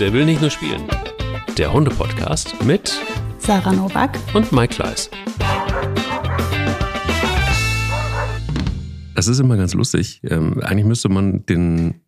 Der 0.00 0.12
will 0.12 0.24
nicht 0.24 0.40
nur 0.40 0.50
spielen. 0.50 0.84
Der 1.56 1.72
Hunde-Podcast 1.72 2.64
mit 2.64 2.96
Sarah 3.38 3.72
Novak 3.72 4.16
und 4.32 4.52
Mike 4.52 4.76
Kleiss. 4.76 5.10
Das 9.16 9.26
ist 9.26 9.40
immer 9.40 9.56
ganz 9.56 9.74
lustig. 9.74 10.20
Ähm, 10.22 10.60
eigentlich 10.62 10.84
müsste 10.84 11.08
man 11.08 11.44
den 11.46 12.00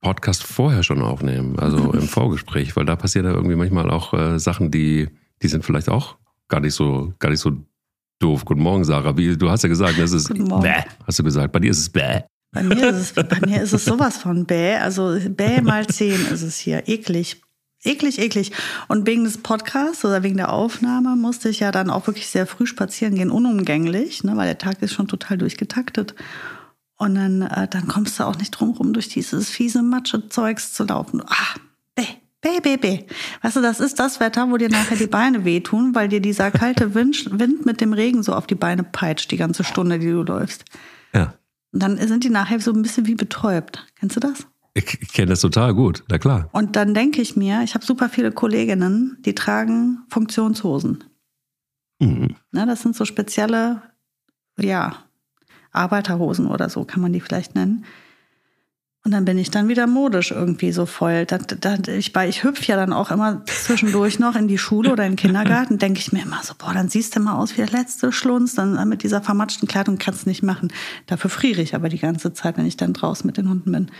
Podcast 0.00 0.42
vorher 0.42 0.82
schon 0.82 1.00
aufnehmen, 1.02 1.56
also 1.60 1.92
im 1.92 2.08
Vorgespräch, 2.08 2.74
weil 2.74 2.84
da 2.84 2.96
passiert 2.96 3.26
ja 3.26 3.30
irgendwie 3.30 3.54
manchmal 3.54 3.92
auch 3.92 4.12
äh, 4.12 4.40
Sachen, 4.40 4.72
die, 4.72 5.08
die 5.40 5.46
sind 5.46 5.64
vielleicht 5.64 5.88
auch 5.88 6.16
gar 6.48 6.58
nicht 6.58 6.74
so, 6.74 7.14
gar 7.20 7.30
nicht 7.30 7.38
so 7.40 7.52
doof. 8.18 8.44
Guten 8.44 8.62
Morgen, 8.62 8.82
Sarah. 8.82 9.16
Wie, 9.16 9.36
du 9.36 9.48
hast 9.48 9.62
ja 9.62 9.68
gesagt, 9.68 10.00
das 10.00 10.10
ist 10.10 10.34
bäh, 10.34 10.82
hast 11.06 11.20
du 11.20 11.22
gesagt. 11.22 11.52
Bei 11.52 11.60
dir 11.60 11.70
ist 11.70 11.78
es 11.78 11.90
bäh. 11.90 12.22
Bei 12.56 12.62
mir 12.62 12.88
ist 12.88 12.96
es, 12.96 13.12
bei 13.12 13.40
mir 13.46 13.62
ist 13.62 13.72
es 13.72 13.84
sowas 13.84 14.16
von 14.16 14.46
bäh. 14.46 14.76
Also 14.76 15.18
bäh 15.28 15.60
mal 15.60 15.86
zehn 15.86 16.26
ist 16.32 16.42
es 16.42 16.58
hier. 16.58 16.88
Eklig. 16.88 17.42
Eklig, 17.84 18.18
eklig. 18.18 18.52
Und 18.88 19.06
wegen 19.06 19.24
des 19.24 19.38
Podcasts 19.38 20.04
oder 20.04 20.22
wegen 20.22 20.38
der 20.38 20.52
Aufnahme 20.52 21.14
musste 21.14 21.48
ich 21.48 21.60
ja 21.60 21.70
dann 21.70 21.90
auch 21.90 22.06
wirklich 22.06 22.26
sehr 22.28 22.46
früh 22.46 22.66
spazieren 22.66 23.14
gehen, 23.14 23.30
unumgänglich, 23.30 24.24
ne, 24.24 24.36
weil 24.36 24.46
der 24.46 24.58
Tag 24.58 24.82
ist 24.82 24.92
schon 24.92 25.06
total 25.06 25.38
durchgetaktet. 25.38 26.14
Und 26.96 27.14
dann, 27.14 27.42
äh, 27.42 27.68
dann 27.68 27.86
kommst 27.86 28.18
du 28.18 28.24
auch 28.24 28.36
nicht 28.36 28.50
drum 28.52 28.70
rum, 28.70 28.92
durch 28.92 29.08
dieses 29.08 29.50
fiese 29.50 29.82
Matsche-Zeugs 29.82 30.72
zu 30.72 30.84
laufen. 30.84 31.22
Ah, 31.26 31.60
bäh, 31.94 32.06
bäh, 32.40 32.60
bäh, 32.60 32.76
bäh. 32.76 33.04
Weißt 33.42 33.56
du, 33.56 33.60
das 33.60 33.80
ist 33.80 34.00
das 34.00 34.18
Wetter, 34.18 34.50
wo 34.50 34.56
dir 34.56 34.70
nachher 34.70 34.96
die 34.96 35.06
Beine 35.06 35.44
wehtun, 35.44 35.94
weil 35.94 36.08
dir 36.08 36.20
dieser 36.20 36.50
kalte 36.50 36.94
Wind, 36.94 37.38
Wind 37.38 37.66
mit 37.66 37.80
dem 37.80 37.92
Regen 37.92 38.22
so 38.22 38.32
auf 38.32 38.46
die 38.46 38.54
Beine 38.54 38.82
peitscht, 38.82 39.30
die 39.30 39.36
ganze 39.36 39.62
Stunde, 39.62 39.98
die 39.98 40.10
du 40.10 40.22
läufst. 40.22 40.64
Ja. 41.12 41.34
Und 41.76 41.80
dann 41.82 41.98
sind 41.98 42.24
die 42.24 42.30
nachher 42.30 42.58
so 42.58 42.72
ein 42.72 42.80
bisschen 42.80 43.04
wie 43.04 43.16
betäubt. 43.16 43.86
Kennst 43.96 44.16
du 44.16 44.20
das? 44.20 44.46
Ich, 44.72 44.98
ich 44.98 45.12
kenne 45.12 45.26
das 45.26 45.42
total 45.42 45.74
gut, 45.74 46.04
na 46.08 46.16
klar. 46.16 46.48
Und 46.52 46.74
dann 46.74 46.94
denke 46.94 47.20
ich 47.20 47.36
mir, 47.36 47.60
ich 47.64 47.74
habe 47.74 47.84
super 47.84 48.08
viele 48.08 48.32
Kolleginnen, 48.32 49.18
die 49.26 49.34
tragen 49.34 49.98
Funktionshosen. 50.08 51.04
Mhm. 52.00 52.34
Ne, 52.50 52.64
das 52.64 52.80
sind 52.80 52.96
so 52.96 53.04
spezielle, 53.04 53.82
ja, 54.58 54.96
Arbeiterhosen 55.70 56.46
oder 56.46 56.70
so 56.70 56.86
kann 56.86 57.02
man 57.02 57.12
die 57.12 57.20
vielleicht 57.20 57.54
nennen. 57.54 57.84
Und 59.06 59.12
dann 59.12 59.24
bin 59.24 59.38
ich 59.38 59.52
dann 59.52 59.68
wieder 59.68 59.86
modisch 59.86 60.32
irgendwie 60.32 60.72
so 60.72 60.84
voll. 60.84 61.26
Da, 61.26 61.38
da, 61.38 61.76
ich, 61.92 62.12
weil 62.16 62.28
ich 62.28 62.42
hüpf 62.42 62.66
ja 62.66 62.74
dann 62.74 62.92
auch 62.92 63.12
immer 63.12 63.44
zwischendurch 63.46 64.18
noch 64.18 64.34
in 64.34 64.48
die 64.48 64.58
Schule 64.58 64.90
oder 64.90 65.04
in 65.04 65.12
den 65.12 65.16
Kindergarten, 65.16 65.78
denke 65.78 66.00
ich 66.00 66.10
mir 66.10 66.24
immer 66.24 66.42
so, 66.42 66.54
boah, 66.58 66.74
dann 66.74 66.88
siehst 66.88 67.14
du 67.14 67.20
mal 67.20 67.36
aus 67.36 67.52
wie 67.52 67.64
der 67.64 67.70
letzte 67.70 68.10
Schlunz, 68.10 68.56
dann 68.56 68.88
mit 68.88 69.04
dieser 69.04 69.22
vermatschten 69.22 69.68
Kleidung 69.68 69.98
kannst 69.98 70.24
du 70.24 70.28
nicht 70.28 70.42
machen. 70.42 70.72
Dafür 71.06 71.30
friere 71.30 71.62
ich 71.62 71.76
aber 71.76 71.88
die 71.88 72.00
ganze 72.00 72.32
Zeit, 72.32 72.58
wenn 72.58 72.66
ich 72.66 72.76
dann 72.78 72.94
draußen 72.94 73.24
mit 73.24 73.36
den 73.36 73.48
Hunden 73.48 73.70
bin. 73.70 73.92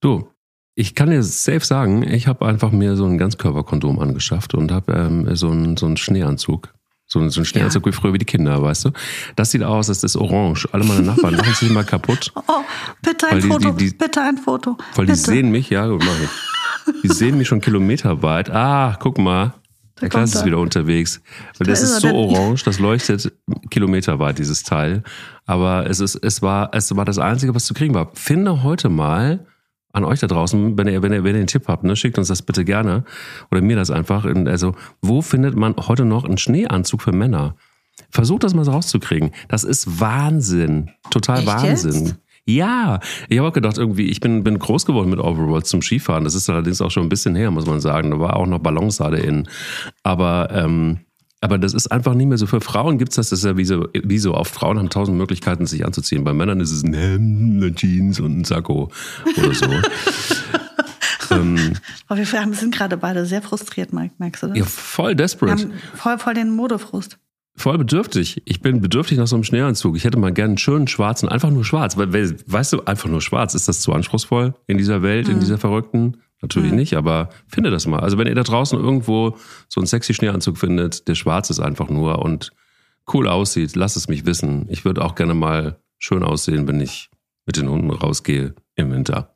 Du, 0.00 0.26
ich 0.74 0.96
kann 0.96 1.10
dir 1.10 1.22
safe 1.22 1.64
sagen, 1.64 2.02
ich 2.02 2.26
habe 2.26 2.44
einfach 2.44 2.72
mir 2.72 2.96
so 2.96 3.04
ein 3.04 3.16
Ganzkörperkondom 3.16 4.00
angeschafft 4.00 4.54
und 4.54 4.72
habe 4.72 4.92
ähm, 4.92 5.36
so, 5.36 5.50
einen, 5.50 5.76
so 5.76 5.86
einen 5.86 5.96
Schneeanzug. 5.96 6.74
So, 7.10 7.18
einen- 7.20 7.30
so 7.30 7.40
einen 7.40 7.46
Schneeanzug 7.46 7.86
wie 7.86 7.92
früher 7.92 8.12
wie 8.12 8.18
die 8.18 8.26
Kinder, 8.26 8.62
weißt 8.62 8.84
du? 8.84 8.90
Das 9.34 9.50
sieht 9.50 9.62
aus, 9.62 9.86
das 9.86 10.04
ist 10.04 10.14
orange. 10.14 10.68
Alle 10.72 10.84
meine 10.84 11.00
Nachbarn 11.00 11.34
lachen 11.34 11.54
sich 11.54 11.70
mal 11.70 11.82
kaputt, 11.84 12.30
Oh, 12.46 12.60
bitte 13.02 13.28
ein 13.28 13.40
die- 13.40 13.48
Foto, 13.48 13.70
die- 13.70 13.86
die- 13.90 13.94
bitte 13.96 14.20
ein 14.20 14.36
Foto. 14.36 14.76
weil 14.94 15.06
die 15.06 15.12
bitte. 15.12 15.24
sehen 15.24 15.50
mich, 15.50 15.70
ja, 15.70 15.86
gut, 15.86 16.04
mach 16.04 16.20
ich. 16.22 17.02
Die 17.02 17.08
sehen 17.08 17.38
mich 17.38 17.48
schon 17.48 17.60
kilometerweit. 17.62 18.50
Ah, 18.50 18.96
guck 19.00 19.18
mal. 19.18 19.54
Der 20.00 20.08
Klaas 20.10 20.30
ist 20.34 20.40
er. 20.42 20.46
wieder 20.46 20.58
unterwegs. 20.58 21.20
Weil 21.58 21.66
Da 21.66 21.72
das 21.72 21.82
ist 21.82 21.90
ist 21.92 22.00
so 22.02 22.14
orange, 22.14 22.62
das 22.64 22.78
leuchtet 22.78 23.32
kilometerweit, 23.70 24.38
dieses 24.38 24.62
Teil. 24.62 25.02
Aber 25.44 25.88
es 25.90 25.98
ist, 26.00 26.14
es 26.14 26.40
war, 26.40 26.70
es 26.72 26.94
war 26.94 27.04
das 27.04 27.18
Einzige, 27.18 27.54
was 27.54 27.64
zu 27.64 27.74
kriegen 27.74 27.94
war. 27.94 28.10
Finde 28.14 28.62
heute 28.62 28.90
mal 28.90 29.46
an 29.92 30.04
euch 30.04 30.20
da 30.20 30.26
draußen, 30.26 30.76
wenn 30.76 30.86
ihr, 30.88 31.02
wenn 31.02 31.12
ihr, 31.12 31.24
wenn 31.24 31.34
ihr 31.34 31.38
einen 31.38 31.46
Tipp 31.46 31.64
habt, 31.68 31.84
ne, 31.84 31.96
schickt 31.96 32.18
uns 32.18 32.28
das 32.28 32.42
bitte 32.42 32.64
gerne. 32.64 33.04
Oder 33.50 33.60
mir 33.62 33.76
das 33.76 33.90
einfach. 33.90 34.24
In- 34.24 34.46
Also, 34.48 34.74
wo 35.02 35.22
findet 35.22 35.56
man 35.56 35.74
heute 35.76 36.04
noch 36.04 36.24
einen 36.24 36.38
Schneeanzug 36.38 37.02
für 37.02 37.12
Männer? 37.12 37.56
Versucht 38.10 38.44
das 38.44 38.54
mal 38.54 38.64
so 38.64 38.70
rauszukriegen. 38.72 39.30
Das 39.48 39.64
ist 39.64 40.00
Wahnsinn. 40.00 40.90
Total 41.10 41.38
Echt 41.38 41.46
Wahnsinn. 41.46 42.04
jetzt? 42.06 42.16
Ja, 42.44 43.00
ich 43.28 43.38
habe 43.38 43.48
auch 43.48 43.52
gedacht, 43.52 43.76
irgendwie, 43.76 44.06
ich 44.06 44.20
bin, 44.20 44.42
bin 44.42 44.58
groß 44.58 44.86
geworden 44.86 45.10
mit 45.10 45.18
Overalls 45.18 45.68
zum 45.68 45.82
Skifahren. 45.82 46.24
Das 46.24 46.34
ist 46.34 46.48
allerdings 46.48 46.80
auch 46.80 46.90
schon 46.90 47.02
ein 47.02 47.08
bisschen 47.10 47.34
her, 47.34 47.50
muss 47.50 47.66
man 47.66 47.80
sagen. 47.80 48.10
Da 48.10 48.18
war 48.20 48.36
auch 48.36 48.46
noch 48.46 48.60
Ballonsade 48.60 49.18
in. 49.18 49.48
Aber, 50.02 50.48
ähm, 50.52 51.00
aber 51.40 51.58
das 51.58 51.72
ist 51.72 51.90
einfach 51.92 52.14
nicht 52.14 52.26
mehr 52.26 52.38
so. 52.38 52.46
Für 52.46 52.60
Frauen 52.60 52.98
gibt's 52.98 53.16
das, 53.16 53.30
das 53.30 53.40
ist 53.40 53.44
ja 53.44 53.56
wie 53.56 53.64
so, 53.64 53.88
wie 53.92 54.18
so 54.18 54.34
oft. 54.34 54.52
Frauen 54.52 54.78
haben 54.78 54.90
tausend 54.90 55.16
Möglichkeiten, 55.16 55.66
sich 55.66 55.84
anzuziehen. 55.84 56.24
Bei 56.24 56.32
Männern 56.32 56.60
ist 56.60 56.72
es 56.72 56.82
ein 56.82 56.94
Hemd, 56.94 57.62
eine 57.62 57.74
Jeans 57.74 58.18
und 58.18 58.40
ein 58.40 58.44
Sakko 58.44 58.90
oder 59.36 59.54
so. 59.54 59.66
ähm, 61.30 61.74
Aber 62.08 62.18
wir 62.18 62.26
sind 62.26 62.74
gerade 62.74 62.96
beide 62.96 63.24
sehr 63.24 63.42
frustriert, 63.42 63.92
Mike, 63.92 64.14
merkst 64.18 64.42
du 64.42 64.46
das? 64.48 64.58
ja, 64.58 64.64
voll 64.64 65.14
desperate. 65.14 65.70
voll, 65.94 66.18
voll 66.18 66.34
den 66.34 66.50
Modefrust. 66.50 67.18
Voll 67.54 67.76
bedürftig. 67.76 68.42
Ich 68.44 68.60
bin 68.60 68.80
bedürftig 68.80 69.18
nach 69.18 69.26
so 69.26 69.34
einem 69.34 69.42
Schneeanzug. 69.42 69.96
Ich 69.96 70.04
hätte 70.04 70.16
mal 70.16 70.32
gerne 70.32 70.50
einen 70.50 70.58
schönen 70.58 70.86
schwarzen, 70.86 71.28
einfach 71.28 71.50
nur 71.50 71.64
schwarz. 71.64 71.96
Weil, 71.96 72.12
weißt 72.46 72.72
du, 72.72 72.84
einfach 72.84 73.08
nur 73.08 73.20
schwarz, 73.20 73.54
ist 73.54 73.66
das 73.66 73.80
zu 73.80 73.92
anspruchsvoll 73.92 74.54
in 74.68 74.78
dieser 74.78 75.02
Welt, 75.02 75.28
in 75.28 75.40
dieser 75.40 75.58
verrückten? 75.58 76.18
Natürlich 76.40 76.72
nicht, 76.72 76.94
aber 76.96 77.30
finde 77.48 77.70
das 77.70 77.86
mal. 77.86 78.00
Also 78.00 78.16
wenn 78.16 78.28
ihr 78.28 78.34
da 78.34 78.44
draußen 78.44 78.78
irgendwo 78.78 79.36
so 79.68 79.80
einen 79.80 79.86
sexy 79.88 80.14
Schneeanzug 80.14 80.56
findet, 80.56 81.08
der 81.08 81.16
schwarz 81.16 81.50
ist 81.50 81.58
einfach 81.58 81.88
nur 81.88 82.20
und 82.20 82.52
cool 83.12 83.26
aussieht, 83.26 83.74
lasst 83.74 83.96
es 83.96 84.08
mich 84.08 84.24
wissen. 84.24 84.66
Ich 84.68 84.84
würde 84.84 85.04
auch 85.04 85.14
gerne 85.16 85.34
mal 85.34 85.80
schön 85.98 86.22
aussehen, 86.22 86.68
wenn 86.68 86.80
ich 86.80 87.10
mit 87.46 87.56
den 87.56 87.68
Hunden 87.68 87.90
rausgehe 87.90 88.54
im 88.76 88.92
Winter. 88.92 89.34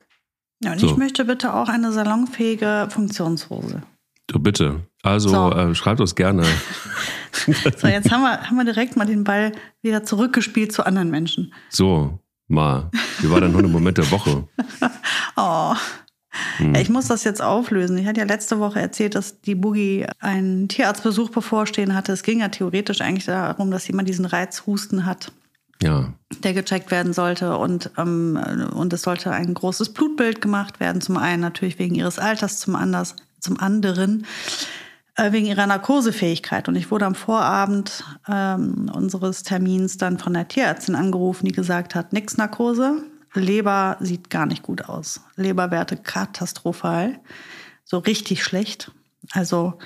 Ja, 0.62 0.72
und 0.72 0.78
So. 0.78 0.86
ich 0.86 0.96
möchte 0.96 1.24
bitte 1.24 1.54
auch 1.54 1.68
eine 1.68 1.91
salonfähige 1.92 2.86
Funktionshose. 2.91 3.82
Du 4.28 4.38
bitte. 4.38 4.86
Also 5.02 5.30
So. 5.30 5.50
äh, 5.52 5.74
schreibt 5.74 6.00
uns 6.00 6.14
gerne. 6.14 6.44
So, 7.78 7.88
jetzt 7.88 8.12
haben 8.12 8.22
wir, 8.22 8.42
haben 8.48 8.56
wir 8.56 8.64
direkt 8.64 8.96
mal 8.96 9.06
den 9.06 9.24
Ball 9.24 9.50
wieder 9.80 10.04
zurückgespielt 10.04 10.70
zu 10.70 10.86
anderen 10.86 11.10
Menschen. 11.10 11.52
So, 11.70 12.20
mal. 12.46 12.88
Wie 13.18 13.30
war 13.30 13.41
dein 13.41 13.52
Hundemoment 13.54 13.98
der 13.98 14.08
Woche? 14.12 14.46
Oh. 15.36 15.74
Hm. 16.56 16.75
Ja, 16.75 16.81
ich 16.81 16.88
muss 16.88 17.09
das 17.09 17.25
jetzt 17.25 17.43
auflösen. 17.43 17.98
Ich 17.98 18.06
hatte 18.06 18.20
ja 18.20 18.26
letzte 18.26 18.59
Woche 18.59 18.81
erzählt, 18.81 19.15
dass 19.15 19.41
die 19.41 19.54
Boogie 19.54 20.06
einen 20.20 20.69
Tierarztbesuch 20.69 21.31
bevorstehen 21.31 21.94
hatte. 21.94 22.12
Es 22.12 22.22
ging 22.22 22.41
ja 22.41 22.48
theoretisch 22.48 23.00
eigentlich 23.00 23.26
darum, 23.26 23.70
dass 23.70 23.87
jemand 23.87 24.09
diesen 24.09 24.25
Reizhusten 24.25 25.04
hat, 25.06 25.32
Ja. 25.82 26.12
der 26.42 26.54
gecheckt 26.54 26.91
werden 26.91 27.12
sollte. 27.12 27.56
Und, 27.59 27.91
ähm, 27.98 28.38
und 28.75 28.92
es 28.92 29.03
sollte 29.03 29.31
ein 29.31 29.53
großes 29.54 29.92
Blutbild 29.92 30.41
gemacht 30.41 30.81
werden. 30.81 31.00
Zum 31.00 31.16
einen 31.16 31.42
natürlich 31.42 31.78
wegen 31.78 31.94
ihres 31.94 32.19
Alters, 32.19 32.59
zum, 32.59 32.76
anders, 32.76 33.16
zum 33.41 33.60
anderen 33.60 34.26
äh, 35.16 35.32
wegen 35.32 35.47
ihrer 35.47 35.66
Narkosefähigkeit. 35.66 36.69
Und 36.69 36.76
ich 36.76 36.91
wurde 36.91 37.04
am 37.04 37.15
Vorabend 37.15 38.04
ähm, 38.26 38.91
unseres 38.94 39.42
Termins 39.42 39.98
dann 39.98 40.19
von 40.19 40.32
der 40.32 40.48
Tierärztin 40.48 40.94
angerufen, 40.94 41.44
die 41.44 41.53
gesagt 41.53 41.94
hat, 41.94 42.15
nix 42.15 42.38
Narkose. 42.38 43.03
Leber 43.34 43.97
sieht 44.00 44.31
gar 44.31 44.47
nicht 44.47 44.62
gut 44.62 44.84
aus. 44.87 45.20
Leberwerte 45.37 45.97
katastrophal. 45.97 47.19
So 47.84 47.98
richtig 47.98 48.44
schlecht. 48.44 48.91
Also 49.32 49.78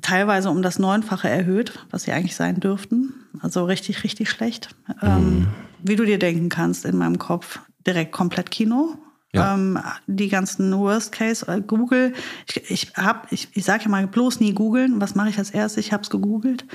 teilweise 0.00 0.50
um 0.50 0.62
das 0.62 0.78
Neunfache 0.78 1.28
erhöht, 1.28 1.86
was 1.90 2.04
sie 2.04 2.12
eigentlich 2.12 2.36
sein 2.36 2.60
dürften. 2.60 3.14
Also 3.40 3.64
richtig, 3.64 4.04
richtig 4.04 4.30
schlecht. 4.30 4.74
Ähm, 5.02 5.48
wie 5.82 5.96
du 5.96 6.04
dir 6.04 6.18
denken 6.18 6.48
kannst, 6.48 6.84
in 6.84 6.96
meinem 6.96 7.18
Kopf 7.18 7.60
direkt 7.86 8.12
komplett 8.12 8.50
Kino. 8.50 8.96
Ja. 9.34 9.54
Ähm, 9.54 9.78
die 10.06 10.28
ganzen 10.28 10.76
Worst 10.78 11.12
Case, 11.12 11.46
äh, 11.48 11.60
Google. 11.60 12.12
Ich, 12.46 12.70
ich 12.70 12.92
hab, 12.96 13.32
ich, 13.32 13.48
ich 13.54 13.64
sage 13.64 13.84
ja 13.84 13.88
mal 13.88 14.06
bloß 14.06 14.40
nie 14.40 14.52
googeln. 14.52 15.00
Was 15.00 15.14
mache 15.14 15.30
ich 15.30 15.38
als 15.38 15.50
erstes? 15.50 15.86
Ich 15.86 15.92
habe 15.92 16.02
es 16.02 16.10
gegoogelt. 16.10 16.66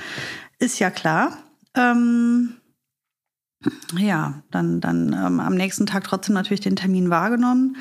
Ist 0.58 0.78
ja 0.80 0.90
klar. 0.90 1.38
Ähm, 1.74 2.54
ja, 3.96 4.42
dann, 4.50 4.80
dann 4.80 5.12
ähm, 5.12 5.40
am 5.40 5.54
nächsten 5.54 5.86
Tag 5.86 6.04
trotzdem 6.04 6.34
natürlich 6.34 6.60
den 6.60 6.76
Termin 6.76 7.10
wahrgenommen. 7.10 7.76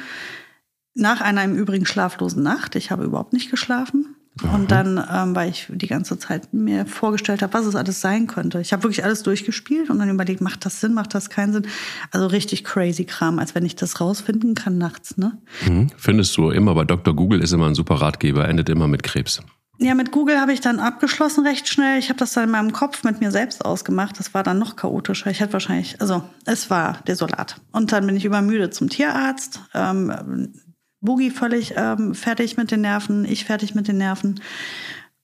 Nach 0.94 1.22
einer 1.22 1.44
im 1.44 1.56
Übrigen 1.56 1.86
schlaflosen 1.86 2.42
Nacht. 2.42 2.76
Ich 2.76 2.90
habe 2.90 3.04
überhaupt 3.04 3.34
nicht 3.34 3.52
geschlafen. 3.52 4.16
Und 4.54 4.72
dann, 4.72 5.04
ähm, 5.12 5.36
weil 5.36 5.50
ich 5.50 5.68
die 5.70 5.88
ganze 5.88 6.20
Zeit 6.20 6.54
mir 6.54 6.86
vorgestellt 6.86 7.42
habe, 7.42 7.54
was 7.54 7.66
es 7.66 7.76
alles 7.76 8.02
sein 8.02 8.28
könnte. 8.28 8.62
Ich 8.62 8.72
habe 8.72 8.84
wirklich 8.84 9.04
alles 9.04 9.24
durchgespielt 9.24 9.90
und 9.90 10.00
dann 10.00 10.10
überlegt, 10.10 10.42
macht 10.42 10.66
das 10.66 10.80
Sinn, 10.80 10.94
macht 10.94 11.16
das 11.16 11.30
keinen 11.30 11.54
Sinn? 11.54 11.68
Also 12.12 12.28
richtig 12.28 12.64
crazy 12.64 13.06
Kram, 13.06 13.40
als 13.40 13.56
wenn 13.56 13.66
ich 13.66 13.76
das 13.76 14.00
rausfinden 14.00 14.54
kann 14.54 14.78
nachts, 14.78 15.18
ne? 15.18 15.38
Mhm. 15.68 15.88
Findest 15.98 16.38
du 16.38 16.52
immer 16.52 16.76
bei 16.76 16.86
Dr. 16.86 17.16
Google 17.16 17.42
ist 17.42 17.52
immer 17.52 17.68
ein 17.68 17.76
super 17.76 17.96
Ratgeber, 17.96 18.48
endet 18.48 18.70
immer 18.70 18.88
mit 18.88 19.04
Krebs. 19.04 19.42
Ja, 19.80 19.94
mit 19.94 20.12
Google 20.12 20.40
habe 20.40 20.54
ich 20.54 20.62
dann 20.62 20.80
abgeschlossen 20.80 21.46
recht 21.46 21.68
schnell. 21.68 22.00
Ich 22.00 22.10
habe 22.10 22.18
das 22.18 22.34
dann 22.34 22.46
in 22.46 22.52
meinem 22.52 22.74
Kopf 22.74 23.04
mit 23.04 23.20
mir 23.20 23.30
selbst 23.30 23.64
ausgemacht. 23.64 24.20
Das 24.20 24.34
war 24.34 24.42
dann 24.42 24.58
noch 24.58 24.76
chaotischer. 24.76 25.30
Ich 25.30 25.40
hätte 25.40 25.54
wahrscheinlich, 25.54 26.02
also 26.02 26.24
es 26.46 26.72
war 26.72 27.00
desolat. 27.08 27.62
Und 27.72 27.92
dann 27.92 28.08
bin 28.08 28.16
ich 28.16 28.26
übermüdet 28.26 28.74
zum 28.74 28.90
Tierarzt. 28.90 29.62
Ähm, 29.76 30.52
Boogie 31.00 31.30
völlig 31.30 31.76
ähm, 31.78 32.16
fertig 32.16 32.58
mit 32.58 32.72
den 32.72 32.82
Nerven, 32.82 33.24
ich 33.26 33.46
fertig 33.46 33.76
mit 33.76 33.88
den 33.88 33.98
Nerven. 33.98 34.42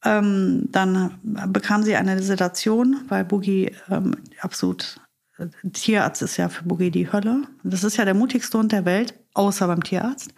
Ähm, 0.03 0.67
dann 0.71 1.17
bekam 1.23 1.83
sie 1.83 1.95
eine 1.95 2.21
Sedation, 2.21 3.01
weil 3.07 3.25
Boogie 3.25 3.71
ähm, 3.89 4.15
absolut, 4.41 4.99
äh, 5.37 5.47
Tierarzt 5.71 6.21
ist 6.21 6.37
ja 6.37 6.49
für 6.49 6.63
Boogie 6.63 6.91
die 6.91 7.11
Hölle. 7.11 7.43
Das 7.63 7.83
ist 7.83 7.97
ja 7.97 8.05
der 8.05 8.13
mutigste 8.13 8.57
Hund 8.57 8.71
der 8.71 8.85
Welt, 8.85 9.15
außer 9.33 9.65
beim 9.65 9.83
Tierarzt. 9.83 10.33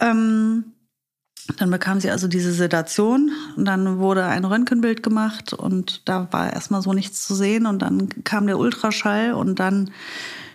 Ähm, 0.00 0.73
Dann 1.58 1.70
bekam 1.70 2.00
sie 2.00 2.10
also 2.10 2.26
diese 2.26 2.52
Sedation 2.52 3.30
und 3.56 3.66
dann 3.66 3.98
wurde 3.98 4.24
ein 4.24 4.44
Röntgenbild 4.44 5.02
gemacht 5.02 5.52
und 5.52 6.08
da 6.08 6.28
war 6.32 6.52
erstmal 6.52 6.80
so 6.80 6.94
nichts 6.94 7.26
zu 7.26 7.34
sehen 7.34 7.66
und 7.66 7.82
dann 7.82 8.08
kam 8.24 8.46
der 8.46 8.58
Ultraschall 8.58 9.34
und 9.34 9.60
dann 9.60 9.90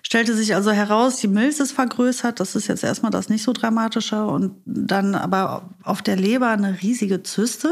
stellte 0.02 0.34
sich 0.34 0.56
also 0.56 0.72
heraus, 0.72 1.18
die 1.18 1.28
Milz 1.28 1.60
ist 1.60 1.74
vergrößert, 1.74 2.40
das 2.40 2.56
ist 2.56 2.68
jetzt 2.68 2.84
erstmal 2.84 3.12
das 3.12 3.30
nicht 3.30 3.44
so 3.44 3.54
dramatische 3.54 4.26
und 4.26 4.56
dann 4.66 5.14
aber 5.14 5.70
auf 5.84 6.02
der 6.02 6.16
Leber 6.16 6.50
eine 6.50 6.82
riesige 6.82 7.22
Zyste, 7.22 7.72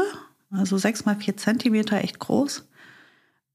also 0.52 0.78
sechs 0.78 1.04
mal 1.04 1.16
vier 1.16 1.36
Zentimeter, 1.36 1.98
echt 1.98 2.20
groß. 2.20 2.68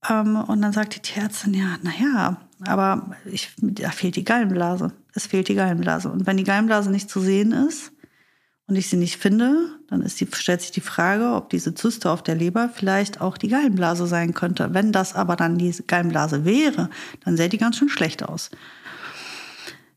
Ähm, 0.10 0.36
und 0.36 0.62
dann 0.62 0.74
sagt 0.74 0.96
die 0.96 1.00
Tierärztin, 1.00 1.54
ja, 1.54 1.78
naja, 1.82 2.38
aber 2.68 3.16
ich, 3.26 3.54
da 3.58 3.92
fehlt 3.92 4.18
die 4.18 4.26
Gallenblase. 4.26 4.92
Es 5.14 5.28
fehlt 5.28 5.48
die 5.48 5.56
Gallenblase. 5.56 6.10
Und 6.10 6.28
wenn 6.28 6.38
die 6.38 6.44
Gallenblase 6.44 6.92
nicht 6.92 7.10
zu 7.10 7.22
sehen 7.22 7.54
ist 7.54 7.93
und 8.68 8.76
ich 8.76 8.88
sie 8.88 8.98
nicht 8.98 9.18
finde, 9.18 9.78
dann 9.90 10.02
ist 10.02 10.22
die, 10.22 10.28
stellt 10.32 10.62
sich 10.62 10.72
die 10.72 10.82
Frage, 10.82 11.34
ob 11.34 11.50
diese 11.50 11.76
Zyste 11.76 12.10
auf 12.10 12.24
der 12.24 12.36
Leber 12.36 12.70
vielleicht 12.74 13.20
auch 13.20 13.38
die 13.38 13.50
Gallenblase 13.50 14.08
sein 14.08 14.34
könnte. 14.34 14.74
Wenn 14.74 14.92
das 14.92 15.16
aber 15.16 15.36
dann 15.36 15.58
die 15.58 15.76
Gallenblase 15.86 16.46
wäre, 16.46 16.90
dann 17.26 17.36
sähe 17.36 17.50
die 17.50 17.58
ganz 17.58 17.78
schön 17.78 17.90
schlecht 17.90 18.24
aus. 18.24 18.52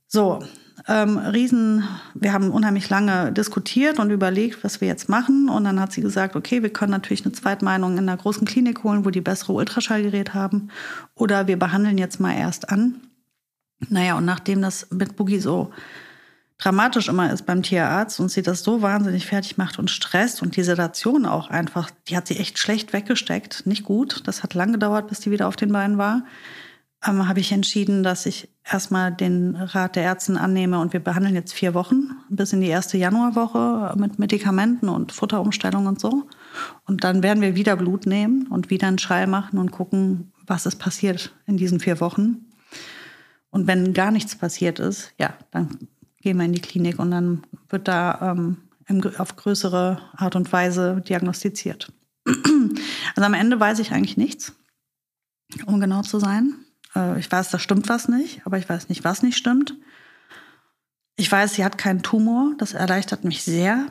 So, 0.09 0.41
ähm, 0.89 1.17
Riesen, 1.17 1.85
wir 2.15 2.33
haben 2.33 2.51
unheimlich 2.51 2.91
lange 2.91 3.33
diskutiert 3.33 3.99
und 3.99 4.11
überlegt, 4.11 4.63
was 4.63 4.81
wir 4.81 4.89
jetzt 4.89 5.09
machen. 5.09 5.49
Und 5.49 5.65
dann 5.65 5.81
hat 5.81 5.93
sie 5.93 6.01
gesagt, 6.01 6.37
okay, 6.37 6.63
wir 6.63 6.71
können 6.71 6.93
natürlich 6.93 7.25
eine 7.25 7.33
Zweitmeinung 7.33 7.93
in 7.93 8.09
einer 8.09 8.17
großen 8.17 8.47
Klinik 8.47 8.85
holen, 8.85 9.05
wo 9.05 9.11
die 9.11 9.21
bessere 9.21 9.53
Ultraschallgerät 9.53 10.35
haben. 10.35 10.69
Oder 11.15 11.47
wir 11.47 11.59
behandeln 11.59 11.99
jetzt 11.99 12.21
mal 12.21 12.37
erst 12.37 12.69
an. 12.69 13.01
Naja, 13.89 14.17
und 14.17 14.25
nachdem 14.25 14.63
das 14.63 14.89
mit 14.91 15.17
Boogie 15.17 15.41
so 15.41 15.73
dramatisch 16.59 17.09
immer 17.09 17.33
ist 17.33 17.47
beim 17.47 17.63
Tierarzt 17.63 18.21
und 18.21 18.31
sie 18.31 18.43
das 18.43 18.63
so 18.63 18.83
wahnsinnig 18.83 19.27
fertig 19.27 19.59
macht 19.59 19.79
und 19.79 19.91
stresst 19.91 20.43
und 20.43 20.57
die 20.57 20.63
Sedation 20.63 21.27
auch 21.27 21.51
einfach, 21.51 21.91
die 22.09 22.17
hat 22.17 22.27
sie 22.27 22.39
echt 22.39 22.59
schlecht 22.59 22.93
weggesteckt. 22.93 23.67
Nicht 23.67 23.85
gut. 23.85 24.23
Das 24.27 24.43
hat 24.43 24.55
lang 24.55 24.73
gedauert, 24.73 25.09
bis 25.09 25.21
die 25.21 25.31
wieder 25.31 25.49
auf 25.49 25.57
den 25.57 25.73
Beinen 25.73 25.99
war 25.99 26.23
ähm, 27.07 27.29
habe 27.29 27.41
ich 27.41 27.53
entschieden, 27.53 28.03
dass 28.03 28.27
ich 28.27 28.49
erstmal 28.65 29.13
den 29.13 29.57
Rat 29.57 29.97
der 29.97 30.03
Ärzte 30.03 30.39
annehme 30.41 30.79
und 30.79 30.93
wir 30.93 31.01
behandeln 31.01 31.35
jetzt 31.35 31.53
vier 31.53 31.75
Wochen 31.75 32.11
bis 32.29 32.53
in 32.53 32.61
die 32.61 32.69
erste 32.69 32.99
Januarwoche 32.99 33.95
mit 33.97 34.19
Medikamenten 34.19 34.89
und 34.89 35.13
Futterumstellung 35.13 35.87
und 35.87 36.01
so. 36.01 36.25
Und 36.87 37.05
dann 37.05 37.23
werden 37.23 37.43
wir 37.43 37.55
wieder 37.55 37.77
Blut 37.77 38.07
nehmen 38.07 38.47
und 38.49 38.71
wieder 38.71 38.89
einen 38.89 38.99
Schall 38.99 39.27
machen 39.27 39.59
und 39.59 39.71
gucken, 39.71 40.33
was 40.47 40.67
ist 40.67 40.77
passiert 40.77 41.35
in 41.47 41.57
diesen 41.57 41.81
vier 41.81 42.01
Wochen. 42.01 42.47
Und 43.51 43.67
wenn 43.67 43.95
gar 43.95 44.11
nichts 44.11 44.37
passiert 44.37 44.79
ist, 44.79 45.13
ja, 45.19 45.35
dann 45.51 45.89
gehen 46.27 46.39
wir 46.39 46.45
in 46.45 46.53
die 46.53 46.61
Klinik 46.61 46.99
und 46.99 47.13
dann 47.13 47.45
wird 47.69 47.87
da 47.87 48.33
ähm, 48.33 48.57
auf 49.19 49.37
größere 49.37 50.01
Art 50.17 50.35
und 50.35 50.53
Weise 50.53 51.01
diagnostiziert. 51.09 51.93
Also 53.15 53.25
am 53.25 53.35
Ende 53.35 53.59
weiß 53.59 53.79
ich 53.79 53.93
eigentlich 53.93 54.17
nichts, 54.19 54.53
um 55.65 55.81
genau 55.81 56.03
zu 56.03 56.19
sein. 56.19 56.55
Äh, 56.95 57.19
ich 57.21 57.31
weiß, 57.31 57.51
da 57.51 57.59
stimmt 57.59 57.89
was 57.89 58.09
nicht, 58.09 58.45
aber 58.45 58.59
ich 58.59 58.69
weiß 58.69 58.89
nicht, 58.89 59.05
was 59.05 59.23
nicht 59.23 59.39
stimmt. 59.39 59.75
Ich 61.15 61.31
weiß, 61.31 61.55
sie 61.55 61.65
hat 61.65 61.79
keinen 61.79 62.03
Tumor. 62.03 62.53
Das 62.59 62.75
erleichtert 62.75 63.25
mich 63.25 63.43
sehr. 63.43 63.87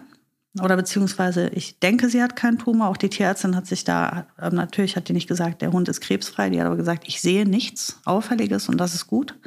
Oder 0.62 0.76
beziehungsweise 0.76 1.48
ich 1.48 1.80
denke, 1.80 2.10
sie 2.10 2.22
hat 2.22 2.36
keinen 2.36 2.60
Tumor. 2.60 2.90
Auch 2.90 2.98
die 2.98 3.10
Tierärztin 3.10 3.56
hat 3.56 3.66
sich 3.66 3.86
da, 3.86 4.28
äh, 4.38 4.50
natürlich 4.50 4.98
hat 4.98 5.08
die 5.08 5.14
nicht 5.14 5.28
gesagt, 5.28 5.62
der 5.62 5.72
Hund 5.72 5.88
ist 5.88 6.02
krebsfrei. 6.02 6.50
Die 6.50 6.60
hat 6.60 6.68
aber 6.68 6.78
gesagt, 6.78 7.06
ich 7.08 7.22
sehe 7.22 7.48
nichts 7.48 8.02
Auffälliges 8.04 8.68
und 8.68 8.78
das 8.78 8.94
ist 8.94 9.08
gut. 9.08 9.40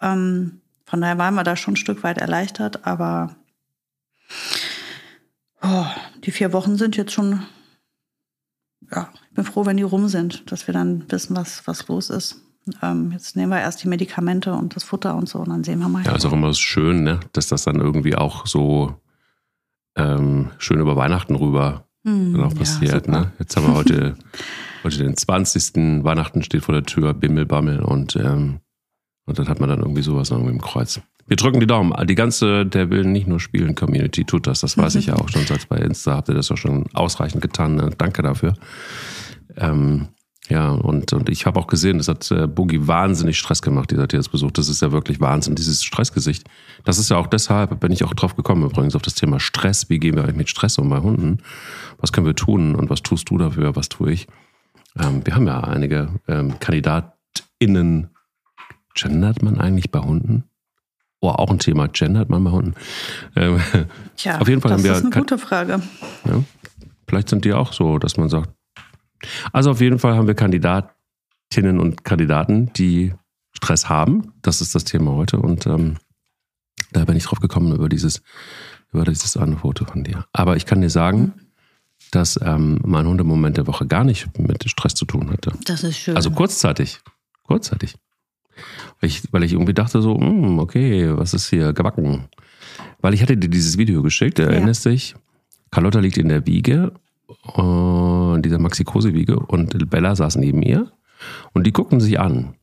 Ähm, 0.00 0.61
von 0.92 1.00
daher 1.00 1.16
waren 1.16 1.34
wir 1.34 1.42
da 1.42 1.56
schon 1.56 1.72
ein 1.72 1.78
Stück 1.78 2.02
weit 2.02 2.18
erleichtert. 2.18 2.86
Aber 2.86 3.34
oh, 5.62 5.86
die 6.22 6.32
vier 6.32 6.52
Wochen 6.52 6.76
sind 6.76 6.98
jetzt 6.98 7.12
schon, 7.14 7.46
ja, 8.90 9.08
ich 9.30 9.34
bin 9.34 9.46
froh, 9.46 9.64
wenn 9.64 9.78
die 9.78 9.84
rum 9.84 10.08
sind, 10.08 10.52
dass 10.52 10.66
wir 10.66 10.74
dann 10.74 11.10
wissen, 11.10 11.34
was, 11.34 11.66
was 11.66 11.88
los 11.88 12.10
ist 12.10 12.42
ähm, 12.82 13.10
jetzt 13.12 13.36
nehmen 13.36 13.50
wir 13.50 13.60
erst 13.60 13.82
die 13.82 13.88
Medikamente 13.88 14.52
und 14.52 14.76
das 14.76 14.84
Futter 14.84 15.16
und 15.16 15.28
so 15.28 15.38
und 15.38 15.48
dann 15.48 15.64
sehen 15.64 15.78
wir 15.78 15.88
mal. 15.88 16.04
Ja, 16.04 16.14
ist 16.14 16.26
auch 16.26 16.32
immer 16.32 16.52
schön, 16.52 17.02
ne? 17.02 17.20
dass 17.32 17.48
das 17.48 17.64
dann 17.64 17.80
irgendwie 17.80 18.14
auch 18.14 18.46
so 18.46 19.00
ähm, 19.96 20.50
schön 20.58 20.78
über 20.78 20.94
Weihnachten 20.94 21.34
rüber 21.34 21.86
hm, 22.04 22.34
dann 22.34 22.44
auch 22.44 22.54
passiert. 22.54 23.06
Ja, 23.06 23.12
ne? 23.12 23.32
Jetzt 23.38 23.56
haben 23.56 23.66
wir 23.66 23.74
heute, 23.74 24.16
heute 24.84 24.98
den 24.98 25.16
20. 25.16 26.04
Weihnachten 26.04 26.42
steht 26.42 26.62
vor 26.62 26.74
der 26.74 26.84
Tür, 26.84 27.14
Bimmel, 27.14 27.46
Bammel 27.46 27.80
und, 27.80 28.14
ähm, 28.16 28.60
und 29.32 29.38
dann 29.38 29.48
hat 29.48 29.60
man 29.60 29.70
dann 29.70 29.80
irgendwie 29.80 30.02
sowas 30.02 30.30
irgendwie 30.30 30.50
im 30.50 30.60
Kreuz. 30.60 31.00
Wir 31.26 31.36
drücken 31.36 31.60
die 31.60 31.66
Daumen. 31.66 31.94
Die 32.06 32.14
ganze 32.14 32.66
Der 32.66 32.90
will 32.90 33.04
nicht 33.04 33.26
nur 33.26 33.40
spielen 33.40 33.74
Community 33.74 34.24
tut 34.24 34.46
das. 34.46 34.60
Das 34.60 34.76
weiß 34.76 34.96
ich 34.96 35.06
ja 35.06 35.14
auch 35.16 35.28
schon. 35.30 35.46
Seit 35.46 35.66
bei 35.68 35.78
Insta 35.78 36.16
habt 36.16 36.28
ihr 36.28 36.34
das 36.34 36.50
auch 36.50 36.58
schon 36.58 36.84
ausreichend 36.92 37.40
getan. 37.40 37.76
Ne? 37.76 37.90
Danke 37.96 38.22
dafür. 38.22 38.54
Ähm, 39.56 40.08
ja, 40.50 40.70
und, 40.70 41.12
und 41.14 41.30
ich 41.30 41.46
habe 41.46 41.58
auch 41.58 41.68
gesehen, 41.68 41.98
das 41.98 42.08
hat 42.08 42.30
äh, 42.30 42.46
Boogie 42.46 42.86
wahnsinnig 42.86 43.38
Stress 43.38 43.62
gemacht, 43.62 43.90
dieser 43.90 44.08
Tierarztbesuch. 44.08 44.50
Das 44.50 44.68
ist 44.68 44.82
ja 44.82 44.92
wirklich 44.92 45.20
Wahnsinn, 45.20 45.54
dieses 45.54 45.82
Stressgesicht. 45.82 46.46
Das 46.84 46.98
ist 46.98 47.10
ja 47.10 47.16
auch 47.16 47.28
deshalb, 47.28 47.80
bin 47.80 47.92
ich 47.92 48.04
auch 48.04 48.12
drauf 48.12 48.36
gekommen 48.36 48.64
übrigens, 48.64 48.94
auf 48.94 49.02
das 49.02 49.14
Thema 49.14 49.40
Stress. 49.40 49.88
Wie 49.88 49.98
gehen 49.98 50.16
wir 50.16 50.24
eigentlich 50.24 50.36
mit 50.36 50.50
Stress 50.50 50.76
um 50.76 50.90
bei 50.90 50.98
Hunden? 50.98 51.38
Was 51.98 52.12
können 52.12 52.26
wir 52.26 52.34
tun 52.34 52.74
und 52.74 52.90
was 52.90 53.02
tust 53.02 53.30
du 53.30 53.38
dafür, 53.38 53.76
was 53.76 53.88
tue 53.88 54.12
ich? 54.12 54.26
Ähm, 54.98 55.24
wir 55.24 55.34
haben 55.34 55.46
ja 55.46 55.60
einige 55.60 56.08
ähm, 56.28 56.58
KandidatInnen. 56.58 58.11
Gendert 58.94 59.42
man 59.42 59.58
eigentlich 59.60 59.90
bei 59.90 60.00
Hunden? 60.00 60.44
Oh, 61.20 61.28
auch 61.28 61.50
ein 61.50 61.58
Thema. 61.58 61.88
Gendert 61.88 62.30
man 62.30 62.42
bei 62.44 62.50
Hunden? 62.50 62.74
Ähm, 63.36 63.60
Tja, 64.16 64.38
auf 64.38 64.48
jeden 64.48 64.60
Fall 64.60 64.70
das 64.70 64.78
haben 64.78 64.84
wir, 64.84 64.92
ist 64.92 65.04
eine 65.04 65.10
gute 65.10 65.38
Frage. 65.38 65.80
Ja, 66.24 66.42
vielleicht 67.06 67.28
sind 67.28 67.44
die 67.44 67.52
auch 67.52 67.72
so, 67.72 67.98
dass 67.98 68.16
man 68.16 68.28
sagt, 68.28 68.50
also 69.52 69.70
auf 69.70 69.80
jeden 69.80 69.98
Fall 69.98 70.16
haben 70.16 70.26
wir 70.26 70.34
Kandidatinnen 70.34 71.78
und 71.78 72.04
Kandidaten, 72.04 72.72
die 72.74 73.14
Stress 73.52 73.88
haben. 73.88 74.32
Das 74.42 74.60
ist 74.60 74.74
das 74.74 74.84
Thema 74.84 75.12
heute. 75.12 75.38
Und 75.38 75.66
ähm, 75.66 75.96
da 76.92 77.04
bin 77.04 77.16
ich 77.16 77.24
drauf 77.24 77.40
gekommen 77.40 77.72
über 77.72 77.88
dieses, 77.88 78.22
über 78.92 79.04
dieses 79.04 79.36
eine 79.36 79.56
Foto 79.56 79.84
von 79.84 80.02
dir. 80.04 80.26
Aber 80.32 80.56
ich 80.56 80.66
kann 80.66 80.80
dir 80.80 80.90
sagen, 80.90 81.34
dass 82.10 82.38
ähm, 82.42 82.80
mein 82.84 83.06
Hundemoment 83.06 83.56
der 83.56 83.66
Woche 83.66 83.86
gar 83.86 84.04
nicht 84.04 84.38
mit 84.38 84.68
Stress 84.68 84.94
zu 84.94 85.04
tun 85.04 85.30
hatte. 85.30 85.52
Das 85.64 85.84
ist 85.84 85.98
schön. 85.98 86.16
Also 86.16 86.30
kurzzeitig. 86.30 87.00
Kurzzeitig. 87.44 87.94
Weil 89.00 89.10
ich, 89.10 89.22
weil 89.32 89.44
ich 89.44 89.52
irgendwie 89.52 89.74
dachte 89.74 90.02
so, 90.02 90.18
hm, 90.18 90.58
okay, 90.58 91.16
was 91.16 91.34
ist 91.34 91.48
hier 91.48 91.72
gebacken? 91.72 92.28
Weil 93.00 93.14
ich 93.14 93.22
hatte 93.22 93.36
dir 93.36 93.48
dieses 93.48 93.78
Video 93.78 94.02
geschickt, 94.02 94.38
erinnerst 94.38 94.84
ja. 94.84 94.92
dich? 94.92 95.14
Carlotta 95.70 96.00
liegt 96.00 96.18
in 96.18 96.28
der 96.28 96.46
Wiege 96.46 96.92
und 97.54 98.42
dieser 98.42 98.58
Maxi 98.58 98.84
Kruse-Wiege 98.84 99.38
und 99.38 99.90
Bella 99.90 100.14
saß 100.14 100.36
neben 100.36 100.62
ihr 100.62 100.92
und 101.52 101.66
die 101.66 101.72
guckten 101.72 102.00
sich 102.00 102.20
an. 102.20 102.54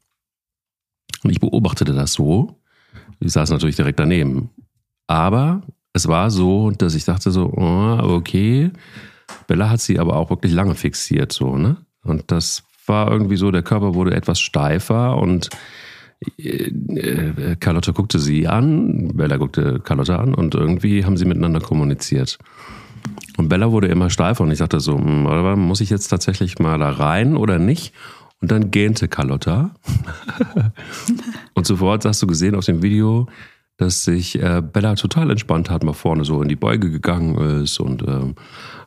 Und 1.24 1.32
ich 1.32 1.40
beobachtete 1.40 1.94
das 1.94 2.13
so. 2.13 2.56
Ich 3.20 3.34
saß 3.34 3.50
natürlich 3.50 3.75
direkt 3.75 4.00
daneben. 4.00 4.50
Aber 5.08 5.63
es 5.94 6.08
war 6.08 6.30
so, 6.32 6.72
dass 6.72 6.96
ich 6.96 7.06
dachte 7.06 7.32
so, 7.32 7.52
oh, 7.52 7.98
okay. 8.02 8.72
Bella 9.48 9.70
hat 9.70 9.82
sie 9.82 10.00
aber 10.00 10.16
auch 10.16 10.30
wirklich 10.30 10.54
lange 10.54 10.75
fixiert, 10.75 11.32
so, 11.32 11.58
ne? 11.58 11.78
Und 12.04 12.32
das 12.32 12.63
war 12.86 13.12
irgendwie 13.12 13.36
so, 13.36 13.52
der 13.52 13.63
Körper 13.63 13.94
wurde 13.94 14.16
etwas 14.16 14.40
steifer 14.40 15.18
und 15.18 15.50
äh, 15.52 15.58
äh 15.58 15.88
Carlotta 17.60 17.92
guckte 17.94 18.20
sie 18.20 18.48
an, 18.48 19.16
Bella 19.16 19.38
guckte 19.38 19.80
Carlotta 19.80 20.18
an 20.18 20.34
und 20.34 20.54
irgendwie 20.54 21.06
haben 21.06 21.18
sie 21.18 21.26
miteinander 21.26 21.62
kommuniziert. 21.62 22.38
Und 23.38 23.48
Bella 23.48 23.72
wurde 23.72 23.88
immer 23.88 24.10
steifer 24.10 24.44
und 24.44 24.52
ich 24.52 24.60
dachte 24.60 24.80
so, 24.82 24.98
hm, 24.98 25.60
muss 25.60 25.82
ich 25.82 25.90
jetzt 25.90 26.10
tatsächlich 26.10 26.60
mal 26.60 26.78
da 26.78 26.92
rein 26.92 27.38
oder 27.38 27.58
nicht? 27.58 27.94
Und 28.42 28.52
dann 28.52 28.72
gähnte 28.72 29.08
Carlotta. 29.08 29.74
und 31.54 31.66
sofort 31.66 32.06
hast 32.06 32.22
du 32.22 32.28
gesehen 32.28 32.56
aus 32.56 32.66
dem 32.66 32.82
Video, 32.82 33.28
dass 33.78 34.04
sich 34.04 34.42
äh, 34.42 34.62
Bella 34.62 34.96
total 34.96 35.32
entspannt 35.32 35.70
hat, 35.70 35.84
mal 35.84 35.94
vorne 35.94 36.26
so 36.26 36.42
in 36.42 36.50
die 36.50 36.58
Beuge 36.58 36.92
gegangen 36.92 37.64
ist 37.64 37.80
und 37.80 38.04
ähm, 38.06 38.36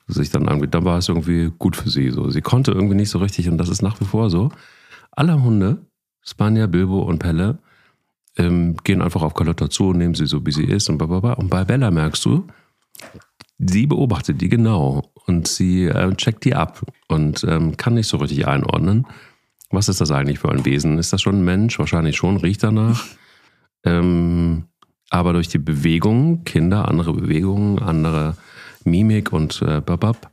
sich 0.06 0.30
dann 0.30 0.46
irgendwie, 0.48 0.68
dann 0.68 0.84
war 0.84 0.98
es 0.98 1.08
irgendwie 1.08 1.50
gut 1.58 1.76
für 1.76 1.88
sie. 1.88 2.10
So. 2.10 2.28
Sie 2.30 2.42
konnte 2.42 2.72
irgendwie 2.72 2.96
nicht 2.96 3.10
so 3.10 3.18
richtig 3.18 3.48
und 3.48 3.56
das 3.56 3.70
ist 3.70 3.82
nach 3.82 4.00
wie 4.00 4.04
vor 4.04 4.28
so. 4.28 4.50
Alle 5.10 5.42
Hunde, 5.42 5.78
Spanier, 6.22 6.66
Bilbo 6.66 7.02
und 7.02 7.18
Pelle, 7.18 7.58
ähm, 8.36 8.76
gehen 8.84 9.02
einfach 9.02 9.22
auf 9.22 9.34
Carlotta 9.34 9.68
zu 9.68 9.88
und 9.88 9.98
nehmen 9.98 10.14
sie 10.14 10.26
so, 10.26 10.44
wie 10.46 10.52
sie 10.52 10.64
ist 10.64 10.88
und 10.88 10.98
bla. 10.98 11.32
Und 11.34 11.50
bei 11.50 11.64
Bella 11.64 11.90
merkst 11.90 12.24
du, 12.24 12.46
sie 13.58 13.86
beobachtet 13.86 14.40
die 14.40 14.48
genau 14.48 15.12
und 15.26 15.48
sie 15.48 15.84
äh, 15.84 16.14
checkt 16.14 16.44
die 16.44 16.54
ab 16.54 16.82
und 17.08 17.44
ähm, 17.48 17.76
kann 17.76 17.94
nicht 17.94 18.08
so 18.08 18.16
richtig 18.16 18.46
einordnen. 18.46 19.06
Was 19.70 19.88
ist 19.88 20.00
das 20.00 20.10
eigentlich 20.10 20.38
für 20.38 20.50
ein 20.50 20.64
Wesen? 20.64 20.98
Ist 20.98 21.12
das 21.12 21.22
schon 21.22 21.36
ein 21.36 21.44
Mensch? 21.44 21.78
Wahrscheinlich 21.78 22.16
schon, 22.16 22.36
riecht 22.36 22.62
danach. 22.62 23.04
Ähm, 23.84 24.68
aber 25.10 25.32
durch 25.34 25.48
die 25.48 25.58
Bewegung, 25.58 26.44
Kinder, 26.44 26.88
andere 26.88 27.12
Bewegungen, 27.12 27.80
andere 27.80 28.36
Mimik 28.84 29.32
und 29.32 29.60
äh, 29.60 29.80
babab. 29.80 30.31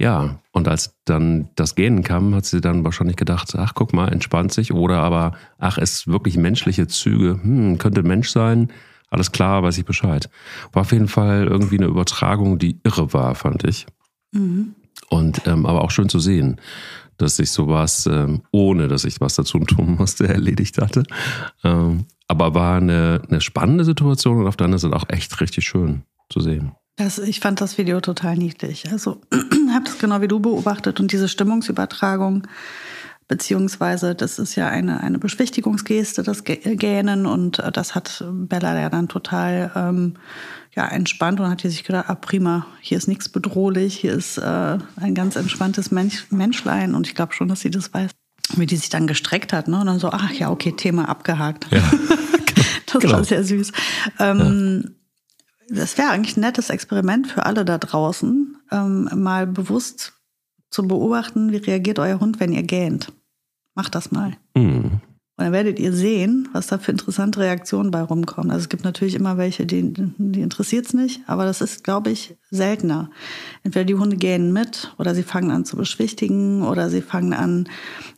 Ja, 0.00 0.40
und 0.52 0.66
als 0.66 0.98
dann 1.04 1.50
das 1.56 1.74
Gähnen 1.74 2.02
kam, 2.02 2.34
hat 2.34 2.46
sie 2.46 2.62
dann 2.62 2.84
wahrscheinlich 2.84 3.16
gedacht, 3.16 3.54
ach 3.54 3.74
guck 3.74 3.92
mal, 3.92 4.08
entspannt 4.08 4.50
sich. 4.50 4.72
Oder 4.72 5.02
aber, 5.02 5.32
ach, 5.58 5.76
es 5.76 5.92
ist 5.92 6.08
wirklich 6.08 6.38
menschliche 6.38 6.86
Züge, 6.86 7.38
hm, 7.42 7.76
könnte 7.76 8.02
Mensch 8.02 8.30
sein. 8.30 8.72
alles 9.10 9.30
klar, 9.30 9.62
weiß 9.62 9.76
ich 9.76 9.84
Bescheid. 9.84 10.30
War 10.72 10.82
auf 10.82 10.92
jeden 10.92 11.08
Fall 11.08 11.46
irgendwie 11.46 11.76
eine 11.76 11.86
Übertragung, 11.86 12.58
die 12.58 12.80
irre 12.82 13.12
war, 13.12 13.34
fand 13.34 13.64
ich. 13.64 13.86
Mhm. 14.32 14.74
Und 15.10 15.46
ähm, 15.46 15.66
aber 15.66 15.82
auch 15.82 15.90
schön 15.90 16.08
zu 16.08 16.18
sehen, 16.18 16.58
dass 17.18 17.38
ich 17.38 17.50
sowas, 17.50 18.06
ähm, 18.06 18.40
ohne 18.52 18.88
dass 18.88 19.04
ich 19.04 19.20
was 19.20 19.34
dazu 19.34 19.58
tun 19.58 19.96
musste, 19.98 20.28
erledigt 20.32 20.78
hatte. 20.78 21.02
Ähm, 21.62 22.06
aber 22.26 22.54
war 22.54 22.78
eine, 22.78 23.20
eine 23.28 23.42
spannende 23.42 23.84
Situation 23.84 24.38
und 24.38 24.46
auf 24.46 24.56
der 24.56 24.64
anderen 24.64 24.78
Seite 24.78 24.96
auch 24.96 25.10
echt 25.10 25.42
richtig 25.42 25.66
schön 25.66 26.04
zu 26.30 26.40
sehen. 26.40 26.72
Das, 27.00 27.18
ich 27.18 27.40
fand 27.40 27.62
das 27.62 27.78
Video 27.78 28.02
total 28.02 28.36
niedlich. 28.36 28.92
Also 28.92 29.22
habe 29.72 29.84
das 29.84 29.98
genau 29.98 30.20
wie 30.20 30.28
du 30.28 30.38
beobachtet 30.38 31.00
und 31.00 31.12
diese 31.12 31.28
Stimmungsübertragung, 31.28 32.46
beziehungsweise 33.26 34.14
das 34.14 34.38
ist 34.38 34.54
ja 34.54 34.68
eine, 34.68 35.00
eine 35.00 35.18
Beschwichtigungsgeste, 35.18 36.22
das 36.22 36.44
Gähnen 36.44 37.24
und 37.24 37.58
äh, 37.58 37.72
das 37.72 37.94
hat 37.94 38.22
Bella 38.30 38.78
ja 38.78 38.90
dann 38.90 39.08
total 39.08 39.72
ähm, 39.74 40.14
ja, 40.74 40.86
entspannt 40.88 41.40
und 41.40 41.48
hat 41.48 41.62
sich 41.62 41.84
gedacht, 41.84 42.04
ah, 42.08 42.16
prima, 42.16 42.66
hier 42.82 42.98
ist 42.98 43.08
nichts 43.08 43.30
bedrohlich, 43.30 43.96
hier 43.96 44.12
ist 44.12 44.36
äh, 44.36 44.76
ein 44.96 45.14
ganz 45.14 45.36
entspanntes 45.36 45.90
Mensch, 45.90 46.26
Menschlein 46.28 46.94
und 46.94 47.06
ich 47.06 47.14
glaube 47.14 47.32
schon, 47.32 47.48
dass 47.48 47.60
sie 47.60 47.70
das 47.70 47.94
weiß. 47.94 48.10
Wie 48.56 48.66
die 48.66 48.76
sich 48.76 48.90
dann 48.90 49.06
gestreckt 49.06 49.54
hat, 49.54 49.68
ne? 49.68 49.80
Und 49.80 49.86
dann 49.86 50.00
so, 50.00 50.10
ach 50.10 50.32
ja, 50.32 50.50
okay, 50.50 50.72
Thema 50.72 51.08
abgehakt. 51.08 51.66
Ja. 51.70 51.80
das 52.92 53.00
genau. 53.00 53.14
war 53.14 53.24
sehr 53.24 53.44
süß. 53.44 53.72
Ähm, 54.18 54.82
ja 54.84 54.99
das 55.70 55.96
wäre 55.98 56.10
eigentlich 56.10 56.36
ein 56.36 56.40
nettes 56.40 56.70
Experiment 56.70 57.28
für 57.28 57.46
alle 57.46 57.64
da 57.64 57.78
draußen, 57.78 58.56
ähm, 58.72 59.08
mal 59.14 59.46
bewusst 59.46 60.12
zu 60.70 60.86
beobachten, 60.86 61.52
wie 61.52 61.56
reagiert 61.56 61.98
euer 61.98 62.20
Hund, 62.20 62.40
wenn 62.40 62.52
ihr 62.52 62.62
gähnt. 62.62 63.12
Macht 63.74 63.94
das 63.94 64.10
mal. 64.10 64.36
Mhm. 64.54 65.00
Und 65.40 65.46
dann 65.46 65.52
werdet 65.54 65.78
ihr 65.78 65.94
sehen, 65.94 66.50
was 66.52 66.66
da 66.66 66.76
für 66.76 66.90
interessante 66.90 67.40
Reaktionen 67.40 67.90
bei 67.90 68.02
rumkommen. 68.02 68.50
Also 68.50 68.64
es 68.64 68.68
gibt 68.68 68.84
natürlich 68.84 69.14
immer 69.14 69.38
welche, 69.38 69.64
die, 69.64 69.90
die 70.18 70.42
interessiert 70.42 70.84
es 70.84 70.92
nicht, 70.92 71.22
aber 71.26 71.46
das 71.46 71.62
ist, 71.62 71.82
glaube 71.82 72.10
ich, 72.10 72.36
seltener. 72.50 73.08
Entweder 73.62 73.86
die 73.86 73.94
Hunde 73.94 74.16
gähnen 74.16 74.52
mit 74.52 74.92
oder 74.98 75.14
sie 75.14 75.22
fangen 75.22 75.50
an 75.50 75.64
zu 75.64 75.78
beschwichtigen 75.78 76.60
oder 76.60 76.90
sie 76.90 77.00
fangen 77.00 77.32
an, 77.32 77.70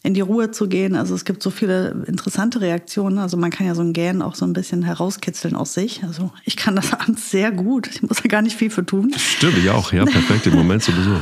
in 0.02 0.14
die 0.14 0.20
Ruhe 0.20 0.50
zu 0.50 0.66
gehen. 0.66 0.96
Also 0.96 1.14
es 1.14 1.24
gibt 1.24 1.44
so 1.44 1.50
viele 1.50 2.02
interessante 2.08 2.60
Reaktionen. 2.60 3.18
Also 3.18 3.36
man 3.36 3.52
kann 3.52 3.68
ja 3.68 3.76
so 3.76 3.82
ein 3.82 3.92
Gähnen 3.92 4.20
auch 4.20 4.34
so 4.34 4.44
ein 4.44 4.52
bisschen 4.52 4.82
herauskitzeln 4.82 5.54
aus 5.54 5.74
sich. 5.74 6.02
Also 6.02 6.32
ich 6.44 6.56
kann 6.56 6.74
das 6.74 6.92
abends 6.92 7.30
sehr 7.30 7.52
gut. 7.52 7.86
Ich 7.86 8.02
muss 8.02 8.20
da 8.20 8.28
gar 8.28 8.42
nicht 8.42 8.56
viel 8.56 8.70
für 8.70 8.84
tun. 8.84 9.14
Stimmt, 9.16 9.58
ich 9.58 9.70
auch. 9.70 9.92
Ja, 9.92 10.04
perfekt. 10.06 10.48
Im 10.48 10.56
Moment 10.56 10.82
sowieso. 10.82 11.20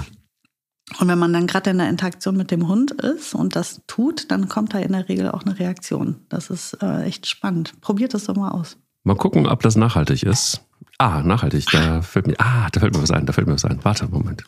Und 0.99 1.09
wenn 1.09 1.19
man 1.19 1.33
dann 1.33 1.47
gerade 1.47 1.71
in 1.71 1.79
der 1.79 1.89
Interaktion 1.89 2.37
mit 2.37 2.51
dem 2.51 2.69
Hund 2.69 2.91
ist 2.91 3.35
und 3.35 3.55
das 3.57 3.83
tut, 3.87 4.31
dann 4.31 4.49
kommt 4.49 4.75
da 4.75 4.79
in 4.79 4.93
der 4.93 5.09
Regel 5.09 5.31
auch 5.31 5.45
eine 5.45 5.59
Reaktion. 5.59 6.17
Das 6.29 6.51
ist 6.51 6.77
äh, 6.83 7.05
echt 7.05 7.27
spannend. 7.27 7.81
Probiert 7.81 8.15
das 8.15 8.25
doch 8.25 8.37
mal 8.37 8.51
aus. 8.51 8.77
Mal 9.05 9.17
gucken, 9.17 9.47
ob 9.47 9.63
das 9.63 9.77
nachhaltig 9.77 10.25
ist. 10.25 10.63
Ah, 10.99 11.23
nachhaltig. 11.23 11.67
Da 11.73 12.03
fällt 12.03 12.27
mir, 12.27 12.35
ah, 12.39 12.69
da 12.73 12.81
fällt 12.81 12.95
mir 12.95 13.03
was 13.03 13.11
ein. 13.11 13.25
Da 13.25 13.33
fällt 13.33 13.47
mir 13.47 13.55
was 13.55 13.65
ein. 13.65 13.79
Warte, 13.83 14.07
Moment. 14.09 14.45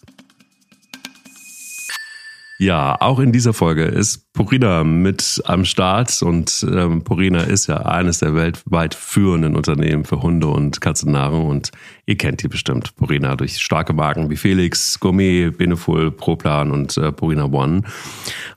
Ja, 2.62 2.95
auch 3.00 3.19
in 3.19 3.33
dieser 3.33 3.54
Folge 3.54 3.83
ist 3.87 4.33
Purina 4.35 4.85
mit 4.85 5.42
am 5.47 5.64
Start 5.64 6.23
und 6.23 6.64
ähm, 6.73 7.02
Purina 7.02 7.42
ist 7.42 7.66
ja 7.66 7.78
eines 7.78 8.21
der 8.21 8.37
weltweit 8.37 8.95
führenden 8.95 9.57
Unternehmen 9.57 10.04
für 10.04 10.23
Hunde 10.23 10.47
und 10.47 10.81
Katzennahrung 10.81 11.49
und 11.49 11.73
ihr 12.07 12.16
kennt 12.16 12.42
die 12.42 12.49
bestimmt. 12.49 12.95
Purina 12.95 13.35
durch 13.35 13.61
starke 13.61 13.92
Marken 13.92 14.31
wie 14.31 14.37
Felix, 14.37 15.00
Gourmet, 15.00 15.50
Beneful, 15.50 16.12
Proplan 16.12 16.71
und 16.71 16.97
äh, 16.97 17.11
Purina 17.11 17.47
One. 17.47 17.83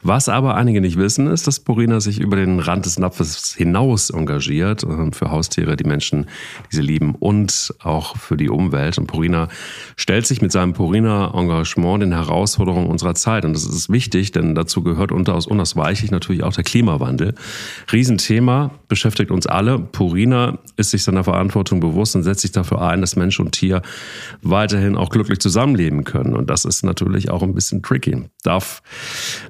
Was 0.04 0.30
aber 0.30 0.56
einige 0.56 0.82
nicht 0.82 0.98
wissen, 0.98 1.26
ist, 1.26 1.48
dass 1.48 1.60
Purina 1.60 2.00
sich 2.00 2.20
über 2.20 2.36
den 2.36 2.60
Rand 2.60 2.86
des 2.86 3.00
Napfes 3.00 3.56
hinaus 3.58 4.12
engagiert 4.12 4.84
äh, 4.84 5.12
für 5.14 5.32
Haustiere, 5.32 5.76
die 5.76 5.84
Menschen, 5.84 6.28
die 6.72 6.76
sie 6.76 6.84
lieben 6.84 7.16
und 7.16 7.74
auch 7.82 8.18
für 8.18 8.38
die 8.38 8.50
Umwelt. 8.50 9.00
Und 9.00 9.08
Purina 9.08 9.50
stellt 9.98 10.28
sich 10.28 10.44
mit 10.44 10.52
seinem 10.52 10.74
Purina 10.74 11.34
Engagement 11.34 12.04
den 12.04 12.14
Herausforderungen 12.14 12.88
unserer 12.88 13.16
Zeit 13.16 13.46
und 13.46 13.54
das 13.54 13.66
ist 13.66 13.90
wichtig, 13.96 14.34
denn 14.34 14.56
dazu 14.56 14.84
gehört 14.84 15.14
unter 15.14 15.36
unausweichlich 15.48 16.12
natürlich 16.12 16.44
auch 16.44 16.54
der 16.54 16.66
Klimawandel. 16.66 17.34
Riesenthema, 17.94 18.72
beschäftigt 18.90 19.32
uns 19.32 19.48
alle. 19.48 19.80
Purina 19.80 20.60
ist 20.76 20.92
sich 20.92 21.04
seiner 21.04 21.24
Verantwortung 21.24 21.80
bewusst 21.80 22.14
und 22.16 22.24
setzt 22.24 22.42
sich 22.42 22.52
dafür 22.52 22.82
ein, 22.82 23.00
dass 23.00 23.16
Mensch 23.16 23.40
und 23.40 23.54
Tier 23.54 23.82
weiterhin 24.42 24.98
auch 24.98 25.10
glücklich 25.10 25.40
zusammenleben 25.40 26.04
können. 26.04 26.36
Und 26.36 26.50
das 26.50 26.66
ist 26.66 26.84
natürlich 26.84 27.32
auch 27.32 27.42
ein 27.42 27.54
bisschen 27.54 27.82
tricky. 27.82 28.26
Darf 28.44 28.84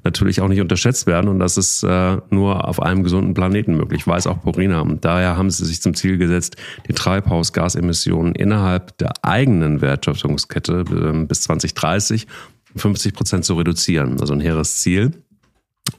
natürlich 0.03 0.41
auch 0.41 0.47
nicht 0.47 0.61
unterschätzt 0.61 1.07
werden 1.07 1.27
und 1.27 1.39
das 1.39 1.57
ist 1.57 1.81
äh, 1.81 2.17
nur 2.29 2.67
auf 2.67 2.79
einem 2.81 3.03
gesunden 3.03 3.33
Planeten 3.33 3.75
möglich, 3.75 4.05
weiß 4.05 4.27
auch 4.27 4.41
Purina. 4.43 4.81
Und 4.81 5.03
daher 5.05 5.37
haben 5.37 5.49
sie 5.49 5.65
sich 5.65 5.81
zum 5.81 5.95
Ziel 5.95 6.19
gesetzt, 6.19 6.57
die 6.87 6.93
Treibhausgasemissionen 6.93 8.35
innerhalb 8.35 8.95
der 8.99 9.13
eigenen 9.23 9.81
Wertschöpfungskette 9.81 10.85
äh, 10.91 11.25
bis 11.25 11.41
2030 11.41 12.27
50 12.75 13.13
Prozent 13.13 13.45
zu 13.45 13.55
reduzieren. 13.55 14.19
Also 14.19 14.33
ein 14.33 14.41
hehres 14.41 14.79
Ziel 14.79 15.11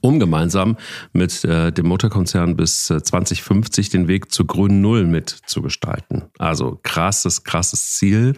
um 0.00 0.18
gemeinsam 0.18 0.76
mit 1.12 1.44
äh, 1.44 1.72
dem 1.72 1.86
Motorkonzern 1.86 2.56
bis 2.56 2.90
äh, 2.90 3.02
2050 3.02 3.88
den 3.90 4.08
Weg 4.08 4.32
zur 4.32 4.46
grünen 4.46 4.80
Null 4.80 5.06
mitzugestalten. 5.06 6.24
Also 6.38 6.78
krasses, 6.82 7.44
krasses 7.44 7.94
Ziel. 7.94 8.34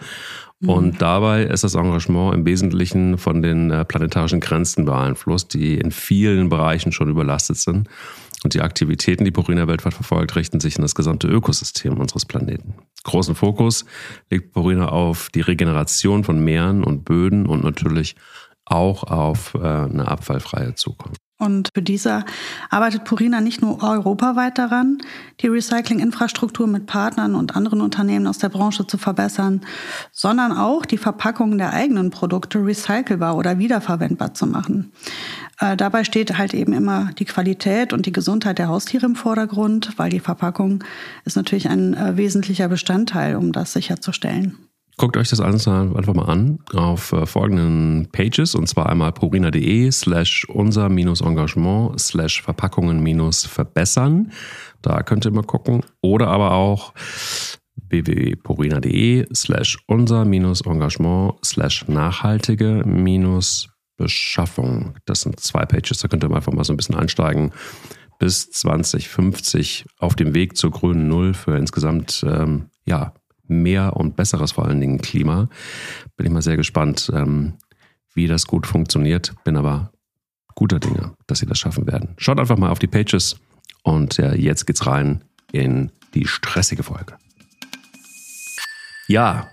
Mhm. 0.60 0.68
Und 0.68 1.02
dabei 1.02 1.44
ist 1.44 1.64
das 1.64 1.74
Engagement 1.74 2.34
im 2.34 2.44
Wesentlichen 2.44 3.18
von 3.18 3.42
den 3.42 3.70
äh, 3.70 3.84
planetarischen 3.84 4.40
Grenzen 4.40 4.84
beeinflusst, 4.84 5.54
die 5.54 5.78
in 5.78 5.90
vielen 5.90 6.48
Bereichen 6.48 6.92
schon 6.92 7.08
überlastet 7.08 7.56
sind. 7.56 7.88
Und 8.44 8.54
die 8.54 8.60
Aktivitäten, 8.60 9.24
die 9.24 9.30
Purina 9.30 9.66
weltweit 9.66 9.94
verfolgt, 9.94 10.36
richten 10.36 10.60
sich 10.60 10.76
in 10.76 10.82
das 10.82 10.94
gesamte 10.94 11.26
Ökosystem 11.26 11.98
unseres 11.98 12.24
Planeten. 12.24 12.74
Großen 13.08 13.34
Fokus 13.34 13.84
legt 14.30 14.52
Purina 14.52 14.88
auf 14.88 15.30
die 15.30 15.40
Regeneration 15.40 16.24
von 16.24 16.38
Meeren 16.44 16.84
und 16.84 17.04
Böden 17.04 17.46
und 17.46 17.64
natürlich 17.64 18.16
auch 18.66 19.02
auf 19.04 19.54
äh, 19.54 19.58
eine 19.58 20.08
abfallfreie 20.08 20.74
Zukunft. 20.74 21.18
Und 21.40 21.70
für 21.72 21.82
diese 21.82 22.24
arbeitet 22.68 23.04
Purina 23.04 23.40
nicht 23.40 23.62
nur 23.62 23.80
europaweit 23.80 24.58
daran, 24.58 24.98
die 25.40 25.46
Recyclinginfrastruktur 25.46 26.66
mit 26.66 26.86
Partnern 26.86 27.36
und 27.36 27.54
anderen 27.54 27.80
Unternehmen 27.80 28.26
aus 28.26 28.38
der 28.38 28.48
Branche 28.48 28.88
zu 28.88 28.98
verbessern, 28.98 29.60
sondern 30.10 30.50
auch 30.50 30.84
die 30.84 30.98
Verpackungen 30.98 31.56
der 31.56 31.72
eigenen 31.72 32.10
Produkte 32.10 32.58
recycelbar 32.58 33.36
oder 33.36 33.58
wiederverwendbar 33.58 34.34
zu 34.34 34.46
machen. 34.46 34.92
Äh, 35.60 35.76
dabei 35.76 36.04
steht 36.04 36.38
halt 36.38 36.54
eben 36.54 36.72
immer 36.72 37.10
die 37.18 37.24
Qualität 37.24 37.92
und 37.92 38.06
die 38.06 38.12
Gesundheit 38.12 38.58
der 38.58 38.68
Haustiere 38.68 39.06
im 39.06 39.16
Vordergrund, 39.16 39.94
weil 39.96 40.10
die 40.10 40.20
Verpackung 40.20 40.84
ist 41.24 41.36
natürlich 41.36 41.68
ein 41.68 41.94
äh, 41.94 42.16
wesentlicher 42.16 42.68
Bestandteil, 42.68 43.34
um 43.36 43.52
das 43.52 43.72
sicherzustellen. 43.72 44.56
Guckt 44.98 45.16
euch 45.16 45.28
das 45.28 45.40
alles 45.40 45.68
einfach 45.68 46.14
mal 46.14 46.24
an 46.24 46.58
auf 46.74 47.12
äh, 47.12 47.24
folgenden 47.24 48.08
Pages 48.10 48.56
und 48.56 48.68
zwar 48.68 48.88
einmal 48.88 49.12
purina.de 49.12 49.92
slash 49.92 50.44
unser-engagement 50.48 52.00
slash 52.00 52.42
Verpackungen-verbessern. 52.42 54.32
Da 54.82 55.02
könnt 55.04 55.24
ihr 55.24 55.30
mal 55.30 55.44
gucken. 55.44 55.82
Oder 56.00 56.26
aber 56.26 56.50
auch 56.52 56.94
www.purina.de 57.90 59.26
slash 59.32 59.78
unser-engagement 59.86 61.34
slash 61.44 61.84
nachhaltige-beschaffung. 63.98 64.94
Das 65.04 65.20
sind 65.20 65.40
zwei 65.40 65.64
Pages, 65.66 65.98
da 65.98 66.08
könnt 66.08 66.24
ihr 66.24 66.30
einfach 66.30 66.52
mal 66.52 66.64
so 66.64 66.72
ein 66.72 66.76
bisschen 66.76 66.94
einsteigen. 66.94 67.52
Bis 68.18 68.50
2050 68.50 69.86
auf 69.98 70.16
dem 70.16 70.34
Weg 70.34 70.56
zur 70.56 70.70
grünen 70.70 71.08
Null 71.08 71.34
für 71.34 71.56
insgesamt 71.56 72.24
ähm, 72.26 72.70
ja, 72.84 73.14
mehr 73.46 73.96
und 73.96 74.16
besseres 74.16 74.52
vor 74.52 74.66
allen 74.66 74.80
Dingen 74.80 74.98
Klima. 74.98 75.48
Bin 76.16 76.26
ich 76.26 76.32
mal 76.32 76.42
sehr 76.42 76.56
gespannt, 76.56 77.10
ähm, 77.14 77.54
wie 78.14 78.26
das 78.26 78.46
gut 78.46 78.66
funktioniert. 78.66 79.34
Bin 79.44 79.56
aber 79.56 79.92
guter 80.56 80.80
Dinge, 80.80 81.14
dass 81.28 81.38
sie 81.38 81.46
das 81.46 81.58
schaffen 81.58 81.86
werden. 81.86 82.14
Schaut 82.18 82.40
einfach 82.40 82.58
mal 82.58 82.70
auf 82.70 82.80
die 82.80 82.88
Pages 82.88 83.36
und 83.84 84.18
äh, 84.18 84.34
jetzt 84.34 84.66
geht's 84.66 84.86
rein 84.86 85.22
in 85.52 85.92
die 86.14 86.26
stressige 86.26 86.82
Folge. 86.82 87.16
Ja, 89.06 89.48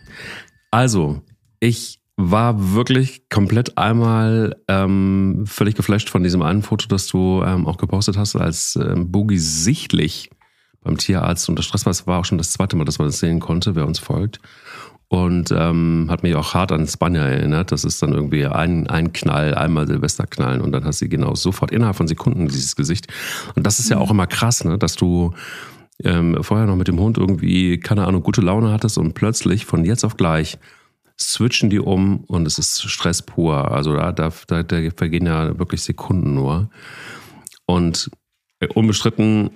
also 0.71 1.21
ich 1.59 1.99
war 2.17 2.73
wirklich 2.73 3.29
komplett 3.29 3.77
einmal 3.77 4.55
ähm, 4.67 5.43
völlig 5.45 5.75
geflasht 5.75 6.09
von 6.09 6.23
diesem 6.23 6.41
einen 6.41 6.61
Foto, 6.61 6.87
das 6.87 7.07
du 7.07 7.43
ähm, 7.45 7.67
auch 7.67 7.77
gepostet 7.77 8.17
hast, 8.17 8.35
als 8.35 8.77
ähm, 8.77 9.11
Boogie 9.11 9.37
sichtlich 9.37 10.29
beim 10.81 10.97
Tierarzt 10.97 11.49
unter 11.49 11.63
Stress 11.63 11.85
war. 11.85 11.91
Es 11.91 12.07
war 12.07 12.19
auch 12.19 12.25
schon 12.25 12.37
das 12.37 12.51
zweite 12.51 12.77
Mal, 12.77 12.85
dass 12.85 12.99
man 12.99 13.07
das 13.09 13.19
sehen 13.19 13.39
konnte, 13.39 13.75
wer 13.75 13.85
uns 13.85 13.99
folgt. 13.99 14.39
Und 15.07 15.51
ähm, 15.51 16.07
hat 16.09 16.23
mich 16.23 16.35
auch 16.35 16.53
hart 16.53 16.71
an 16.71 16.87
Spanja 16.87 17.23
erinnert. 17.23 17.71
Das 17.71 17.83
ist 17.83 18.01
dann 18.01 18.13
irgendwie 18.13 18.45
ein, 18.45 18.87
ein 18.87 19.13
Knall, 19.13 19.53
einmal 19.53 19.85
Silvesterknallen 19.87 20.61
und 20.61 20.71
dann 20.71 20.85
hast 20.85 21.01
du 21.01 21.09
genau 21.09 21.35
sofort 21.35 21.71
innerhalb 21.71 21.95
von 21.95 22.07
Sekunden 22.07 22.47
dieses 22.47 22.75
Gesicht. 22.75 23.07
Und 23.55 23.67
das 23.67 23.79
ist 23.79 23.89
ja 23.89 23.97
auch 23.97 24.09
immer 24.09 24.25
krass, 24.25 24.63
ne? 24.63 24.77
dass 24.77 24.95
du 24.95 25.33
ähm, 26.03 26.37
vorher 26.41 26.65
noch 26.65 26.75
mit 26.75 26.87
dem 26.87 26.99
Hund 26.99 27.17
irgendwie, 27.17 27.79
keine 27.79 28.07
Ahnung, 28.07 28.23
gute 28.23 28.41
Laune 28.41 28.71
hattest 28.71 28.97
und 28.97 29.13
plötzlich 29.13 29.65
von 29.65 29.85
jetzt 29.85 30.03
auf 30.03 30.17
gleich 30.17 30.57
switchen 31.19 31.69
die 31.69 31.79
um 31.79 32.23
und 32.25 32.45
es 32.45 32.59
ist 32.59 32.81
Stress 32.83 33.21
pur. 33.21 33.71
Also 33.71 33.95
da, 33.95 34.11
da, 34.11 34.31
da, 34.47 34.63
da 34.63 34.89
vergehen 34.95 35.25
ja 35.25 35.57
wirklich 35.57 35.81
Sekunden 35.81 36.33
nur. 36.33 36.69
Und 37.65 38.11
äh, 38.59 38.67
unbestritten 38.67 39.51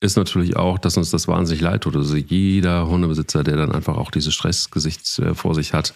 ist 0.00 0.16
natürlich 0.16 0.56
auch, 0.56 0.78
dass 0.78 0.96
uns 0.96 1.10
das 1.10 1.28
wahnsinnig 1.28 1.62
leid 1.62 1.82
tut. 1.82 1.96
Also 1.96 2.16
jeder 2.16 2.88
Hundebesitzer, 2.88 3.42
der 3.42 3.56
dann 3.56 3.72
einfach 3.72 3.96
auch 3.96 4.10
dieses 4.10 4.34
Stressgesicht 4.34 5.18
äh, 5.18 5.34
vor 5.34 5.54
sich 5.54 5.72
hat 5.72 5.94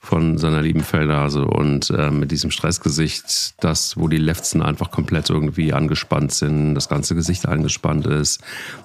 von 0.00 0.38
seiner 0.38 0.62
lieben 0.62 0.82
Felnase 0.82 1.44
und 1.44 1.90
äh, 1.90 2.10
mit 2.10 2.30
diesem 2.30 2.50
Stressgesicht, 2.50 3.62
das, 3.62 3.96
wo 3.96 4.06
die 4.08 4.16
Lefzen 4.16 4.62
einfach 4.62 4.90
komplett 4.90 5.28
irgendwie 5.28 5.72
angespannt 5.72 6.32
sind, 6.32 6.74
das 6.74 6.88
ganze 6.88 7.14
Gesicht 7.14 7.46
angespannt 7.46 8.06
ist, 8.06 8.40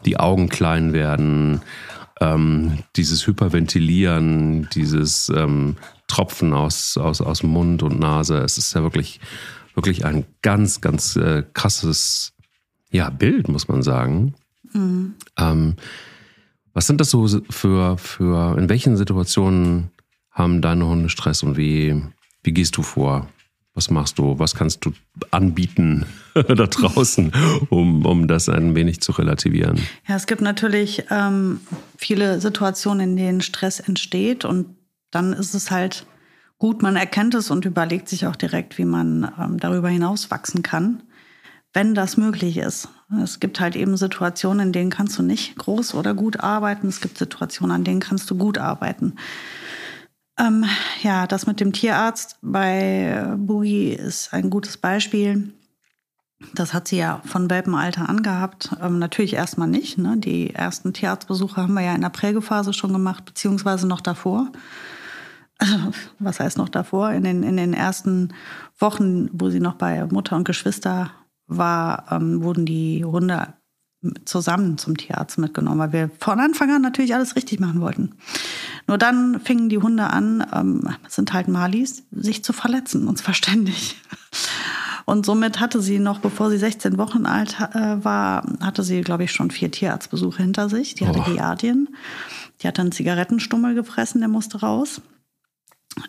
die 0.06 0.18
Augen 0.20 0.50
klein 0.50 0.92
werden, 0.92 1.62
ähm, 2.22 2.80
dieses 2.96 3.26
Hyperventilieren, 3.26 4.68
dieses 4.74 5.30
ähm, 5.30 5.78
Tropfen 6.08 6.54
aus, 6.54 6.98
aus, 6.98 7.22
aus 7.22 7.44
Mund 7.44 7.84
und 7.84 8.00
Nase. 8.00 8.38
Es 8.38 8.58
ist 8.58 8.74
ja 8.74 8.84
wirklich, 8.84 9.20
wirklich 9.76 10.06
ein 10.06 10.26
ganz, 10.42 10.82
ganz 10.82 11.16
äh, 11.16 11.44
krasses 11.54 12.34
ja, 12.92 13.10
Bild, 13.10 13.48
muss 13.48 13.68
man 13.68 13.82
sagen. 13.82 14.36
Mhm. 14.74 15.16
Ähm, 15.38 15.76
was 16.74 16.88
sind 16.88 17.02
das 17.02 17.10
so 17.10 17.28
für, 17.50 17.98
für, 17.98 18.58
in 18.58 18.70
welchen 18.70 18.98
Situationen 18.98 19.92
haben 20.32 20.62
deine 20.62 20.88
Hunde 20.88 21.10
Stress 21.10 21.44
und 21.44 21.58
wie, 21.58 22.02
wie 22.44 22.52
gehst 22.52 22.78
du 22.78 22.84
vor? 22.84 23.30
Was 23.76 23.90
machst 23.90 24.20
du? 24.20 24.38
Was 24.38 24.54
kannst 24.54 24.86
du 24.86 24.94
anbieten 25.32 26.06
da 26.34 26.44
draußen, 26.44 27.32
um, 27.70 28.06
um 28.06 28.28
das 28.28 28.50
ein 28.50 28.76
wenig 28.76 29.02
zu 29.02 29.14
relativieren? 29.14 29.80
Ja, 30.08 30.16
es 30.16 30.28
gibt 30.28 30.42
natürlich 30.42 31.06
ähm, 31.10 31.62
viele 31.98 32.40
Situationen, 32.40 33.12
in 33.12 33.18
denen 33.18 33.42
Stress 33.42 33.80
entsteht 33.80 34.46
und 34.46 34.76
dann 35.12 35.34
ist 35.34 35.56
es 35.56 35.72
halt 35.72 36.06
gut, 36.60 36.82
man 36.82 36.96
erkennt 36.96 37.34
es 37.34 37.50
und 37.52 37.66
überlegt 37.66 38.10
sich 38.10 38.28
auch 38.28 38.36
direkt, 38.36 38.78
wie 38.78 38.86
man 38.86 39.32
ähm, 39.40 39.60
darüber 39.60 39.90
hinaus 39.90 40.30
wachsen 40.30 40.62
kann 40.62 41.04
wenn 41.74 41.96
das 41.96 42.18
möglich 42.18 42.58
ist. 42.58 42.88
Es 43.22 43.40
gibt 43.40 43.60
halt 43.60 43.76
eben 43.76 43.98
Situationen, 43.98 44.68
in 44.68 44.74
denen 44.74 44.90
kannst 44.92 45.18
du 45.18 45.24
nicht 45.24 45.56
groß 45.58 45.96
oder 45.96 46.14
gut 46.14 46.40
arbeiten. 46.40 46.88
Es 46.88 47.02
gibt 47.02 47.18
Situationen, 47.18 47.76
an 47.76 47.84
denen 47.84 48.00
kannst 48.00 48.30
du 48.30 48.36
gut 48.36 48.58
arbeiten. 48.58 49.16
Ähm, 50.40 50.66
ja, 51.02 51.28
das 51.28 51.46
mit 51.46 51.60
dem 51.60 51.74
Tierarzt 51.74 52.38
bei 52.42 53.36
Boogie 53.38 53.94
ist 53.94 54.34
ein 54.34 54.50
gutes 54.50 54.78
Beispiel. 54.78 55.54
Das 56.56 56.74
hat 56.74 56.88
sie 56.88 56.98
ja 56.98 57.22
von 57.26 57.50
Welpenalter 57.50 58.10
angehabt. 58.10 58.76
Ähm, 58.82 59.00
natürlich 59.00 59.34
erstmal 59.34 59.68
nicht. 59.68 59.98
Ne? 59.98 60.18
Die 60.18 60.54
ersten 60.54 60.94
Tierarztbesuche 60.94 61.62
haben 61.62 61.74
wir 61.74 61.82
ja 61.82 61.96
in 61.96 62.02
der 62.02 62.10
Prägephase 62.10 62.74
schon 62.74 62.92
gemacht, 62.94 63.26
beziehungsweise 63.26 63.88
noch 63.88 64.02
davor. 64.02 64.52
Also, 65.60 65.78
was 66.20 66.40
heißt 66.40 66.58
noch 66.58 66.70
davor? 66.70 67.12
In 67.12 67.24
den, 67.24 67.44
in 67.44 67.58
den 67.58 67.74
ersten 67.74 68.34
Wochen, 68.80 69.30
wo 69.32 69.50
sie 69.50 69.60
noch 69.60 69.76
bei 69.76 70.04
Mutter 70.08 70.36
und 70.36 70.46
Geschwister 70.46 71.12
war, 71.48 72.12
ähm, 72.12 72.44
wurden 72.44 72.66
die 72.66 73.06
Hunde 73.06 73.54
zusammen 74.26 74.78
zum 74.78 74.98
Tierarzt 74.98 75.38
mitgenommen, 75.38 75.80
weil 75.80 75.94
wir 75.94 76.12
von 76.20 76.40
Anfang 76.40 76.72
an 76.72 76.82
natürlich 76.82 77.16
alles 77.16 77.36
richtig 77.36 77.60
machen 77.60 77.80
wollten. 77.80 78.16
Nur 78.88 78.98
dann 78.98 79.40
fingen 79.40 79.70
die 79.70 79.78
Hunde 79.78 80.10
an, 80.10 80.46
ähm, 80.54 80.90
sind 81.08 81.34
halt 81.34 81.48
Malis, 81.48 82.04
sich 82.12 82.44
zu 82.44 82.54
verletzen, 82.54 83.08
uns 83.08 83.22
verständig. 83.22 83.98
Und 85.06 85.26
somit 85.26 85.60
hatte 85.60 85.82
sie 85.82 86.00
noch, 86.00 86.20
bevor 86.20 86.50
sie 86.50 86.58
16 86.58 86.98
Wochen 86.98 87.26
alt 87.26 87.58
äh, 87.74 88.04
war, 88.04 88.46
hatte 88.62 88.84
sie, 88.84 89.02
glaube 89.02 89.26
ich, 89.26 89.32
schon 89.32 89.52
vier 89.52 89.70
Tierarztbesuche 89.70 90.42
hinter 90.42 90.70
sich. 90.70 90.96
Die 90.96 91.08
hatte 91.08 91.20
oh. 91.20 91.32
Giardien. 91.32 91.90
Die 92.62 92.68
hatte 92.68 92.82
einen 92.82 92.92
Zigarettenstummel 92.92 93.76
gefressen, 93.76 94.22
der 94.22 94.30
musste 94.30 94.62
raus. 94.62 95.02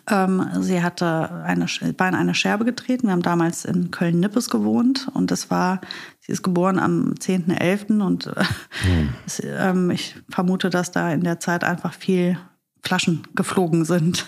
Ähm, 0.09 0.47
sie 0.61 0.81
hatte 0.81 1.43
eine, 1.43 1.67
war 1.97 2.09
in 2.09 2.15
eine 2.15 2.33
Scherbe 2.33 2.65
getreten. 2.65 3.07
Wir 3.07 3.11
haben 3.11 3.21
damals 3.21 3.65
in 3.65 3.91
Köln-Nippes 3.91 4.49
gewohnt 4.49 5.09
und 5.13 5.29
das 5.29 5.51
war, 5.51 5.81
sie 6.21 6.31
ist 6.31 6.41
geboren 6.41 6.79
am 6.79 7.13
10.11. 7.19 8.01
und 8.01 8.27
äh, 8.27 8.43
hm. 8.83 9.09
es, 9.25 9.41
ähm, 9.43 9.91
ich 9.91 10.15
vermute, 10.29 10.69
dass 10.69 10.91
da 10.91 11.11
in 11.11 11.21
der 11.21 11.39
Zeit 11.39 11.63
einfach 11.63 11.93
viel 11.93 12.37
Flaschen 12.85 13.27
geflogen 13.35 13.85
sind. 13.85 14.25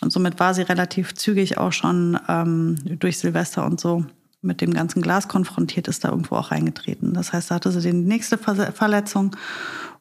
Und 0.00 0.12
somit 0.12 0.40
war 0.40 0.52
sie 0.52 0.62
relativ 0.62 1.14
zügig 1.14 1.58
auch 1.58 1.72
schon 1.72 2.18
ähm, 2.28 2.76
durch 2.98 3.18
Silvester 3.18 3.64
und 3.64 3.80
so 3.80 4.04
mit 4.42 4.60
dem 4.60 4.74
ganzen 4.74 5.00
Glas 5.00 5.28
konfrontiert, 5.28 5.86
ist 5.86 6.04
da 6.04 6.08
irgendwo 6.08 6.34
auch 6.34 6.50
reingetreten. 6.50 7.14
Das 7.14 7.32
heißt, 7.32 7.50
da 7.50 7.54
hatte 7.54 7.70
sie 7.70 7.80
die 7.80 7.96
nächste 7.96 8.36
Verletzung 8.36 9.36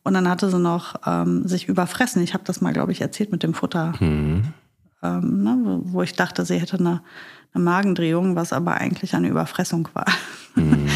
und 0.04 0.16
dann 0.16 0.28
hatte 0.28 0.50
sie 0.50 0.60
noch 0.60 0.96
ähm, 1.06 1.48
sich 1.48 1.68
überfressen. 1.68 2.24
Ich 2.24 2.34
habe 2.34 2.44
das 2.44 2.60
mal, 2.60 2.74
glaube 2.74 2.92
ich, 2.92 3.02
erzählt 3.02 3.32
mit 3.32 3.44
dem 3.44 3.54
Futter. 3.54 3.94
Mhm. 4.00 4.46
Ähm, 5.04 5.44
ne, 5.44 5.82
wo 5.84 6.02
ich 6.02 6.14
dachte, 6.14 6.46
sie 6.46 6.60
hätte 6.60 6.80
eine, 6.80 7.02
eine, 7.54 7.64
Magendrehung, 7.64 8.36
was 8.36 8.54
aber 8.54 8.76
eigentlich 8.76 9.16
eine 9.16 9.30
Überfressung 9.30 9.90
war. 9.94 10.08
Mhm. 10.56 10.88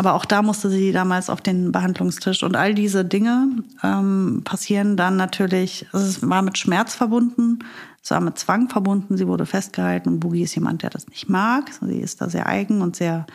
Aber 0.00 0.14
auch 0.14 0.24
da 0.24 0.40
musste 0.40 0.70
sie 0.70 0.92
damals 0.92 1.28
auf 1.28 1.42
den 1.42 1.72
Behandlungstisch. 1.72 2.42
Und 2.42 2.56
all 2.56 2.72
diese 2.72 3.04
Dinge 3.04 3.50
ähm, 3.82 4.40
passieren 4.44 4.96
dann 4.96 5.18
natürlich, 5.18 5.84
also 5.92 6.06
es 6.06 6.26
war 6.26 6.40
mit 6.40 6.56
Schmerz 6.56 6.94
verbunden, 6.94 7.58
es 8.02 8.10
war 8.10 8.22
mit 8.22 8.38
Zwang 8.38 8.70
verbunden, 8.70 9.18
sie 9.18 9.26
wurde 9.26 9.44
festgehalten. 9.44 10.08
Und 10.08 10.20
Boogie 10.20 10.44
ist 10.44 10.54
jemand, 10.54 10.82
der 10.82 10.88
das 10.88 11.06
nicht 11.08 11.28
mag. 11.28 11.70
Sie 11.82 11.98
ist 11.98 12.22
da 12.22 12.30
sehr 12.30 12.46
eigen 12.46 12.80
und 12.80 12.96
sehr, 12.96 13.26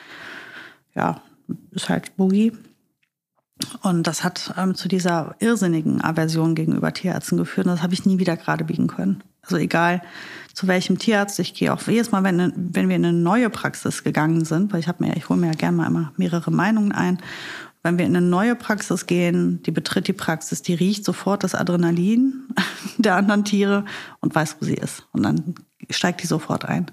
ja, 0.96 1.22
ist 1.70 1.88
halt 1.88 2.18
Boogie. 2.18 2.52
Und 3.82 4.06
das 4.06 4.24
hat 4.24 4.54
ähm, 4.58 4.76
zu 4.76 4.88
dieser 4.88 5.36
irrsinnigen 5.40 6.04
Aversion 6.04 6.56
gegenüber 6.56 6.94
Tierärzten 6.94 7.38
geführt. 7.38 7.68
Und 7.68 7.74
das 7.74 7.84
habe 7.84 7.94
ich 7.94 8.06
nie 8.06 8.20
wieder 8.20 8.36
gerade 8.36 8.66
biegen 8.66 8.88
können. 8.88 9.24
Also 9.44 9.58
egal 9.58 10.02
zu 10.54 10.68
welchem 10.68 10.98
Tierarzt, 10.98 11.40
ich 11.40 11.54
gehe 11.54 11.72
auch 11.72 11.82
jedes 11.88 12.12
Mal, 12.12 12.24
wenn, 12.24 12.54
wenn 12.56 12.90
wir 12.90 12.96
in 12.96 13.06
eine 13.06 13.14
neue 13.14 13.50
Praxis 13.50 14.04
gegangen 14.04 14.44
sind, 14.44 14.74
weil 14.74 14.80
ich 14.80 14.88
habe 14.88 15.04
mir, 15.04 15.16
ich 15.16 15.30
hole 15.30 15.40
mir 15.40 15.48
ja 15.48 15.54
gerne 15.54 15.78
mal 15.78 15.88
immer 15.88 16.12
mehrere 16.18 16.52
Meinungen 16.52 16.92
ein. 16.92 17.20
Wenn 17.84 18.00
wir 18.00 18.06
in 18.06 18.16
eine 18.16 18.26
neue 18.26 18.56
Praxis 18.56 19.06
gehen, 19.06 19.62
die 19.64 19.72
betritt 19.72 20.08
die 20.08 20.14
Praxis, 20.14 20.64
die 20.64 20.74
riecht 20.74 21.06
sofort 21.06 21.44
das 21.44 21.54
Adrenalin 21.54 22.48
der 22.98 23.16
anderen 23.16 23.46
Tiere 23.46 23.86
und 24.20 24.34
weiß, 24.34 24.58
wo 24.60 24.66
sie 24.66 24.74
ist. 24.74 25.08
Und 25.12 25.24
dann 25.24 25.56
steigt 25.92 26.24
die 26.24 26.28
sofort 26.28 26.66
ein. 26.66 26.88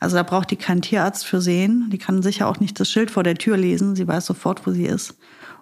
Also 0.00 0.16
da 0.16 0.22
braucht 0.22 0.50
die 0.50 0.56
keinen 0.56 0.82
Tierarzt 0.82 1.24
für 1.24 1.40
sehen. 1.40 1.88
Die 1.90 1.98
kann 1.98 2.22
sicher 2.22 2.46
auch 2.46 2.60
nicht 2.60 2.78
das 2.78 2.90
Schild 2.90 3.10
vor 3.10 3.22
der 3.22 3.36
Tür 3.36 3.56
lesen. 3.56 3.96
Sie 3.96 4.06
weiß 4.06 4.26
sofort, 4.26 4.66
wo 4.66 4.72
sie 4.72 4.84
ist 4.84 5.16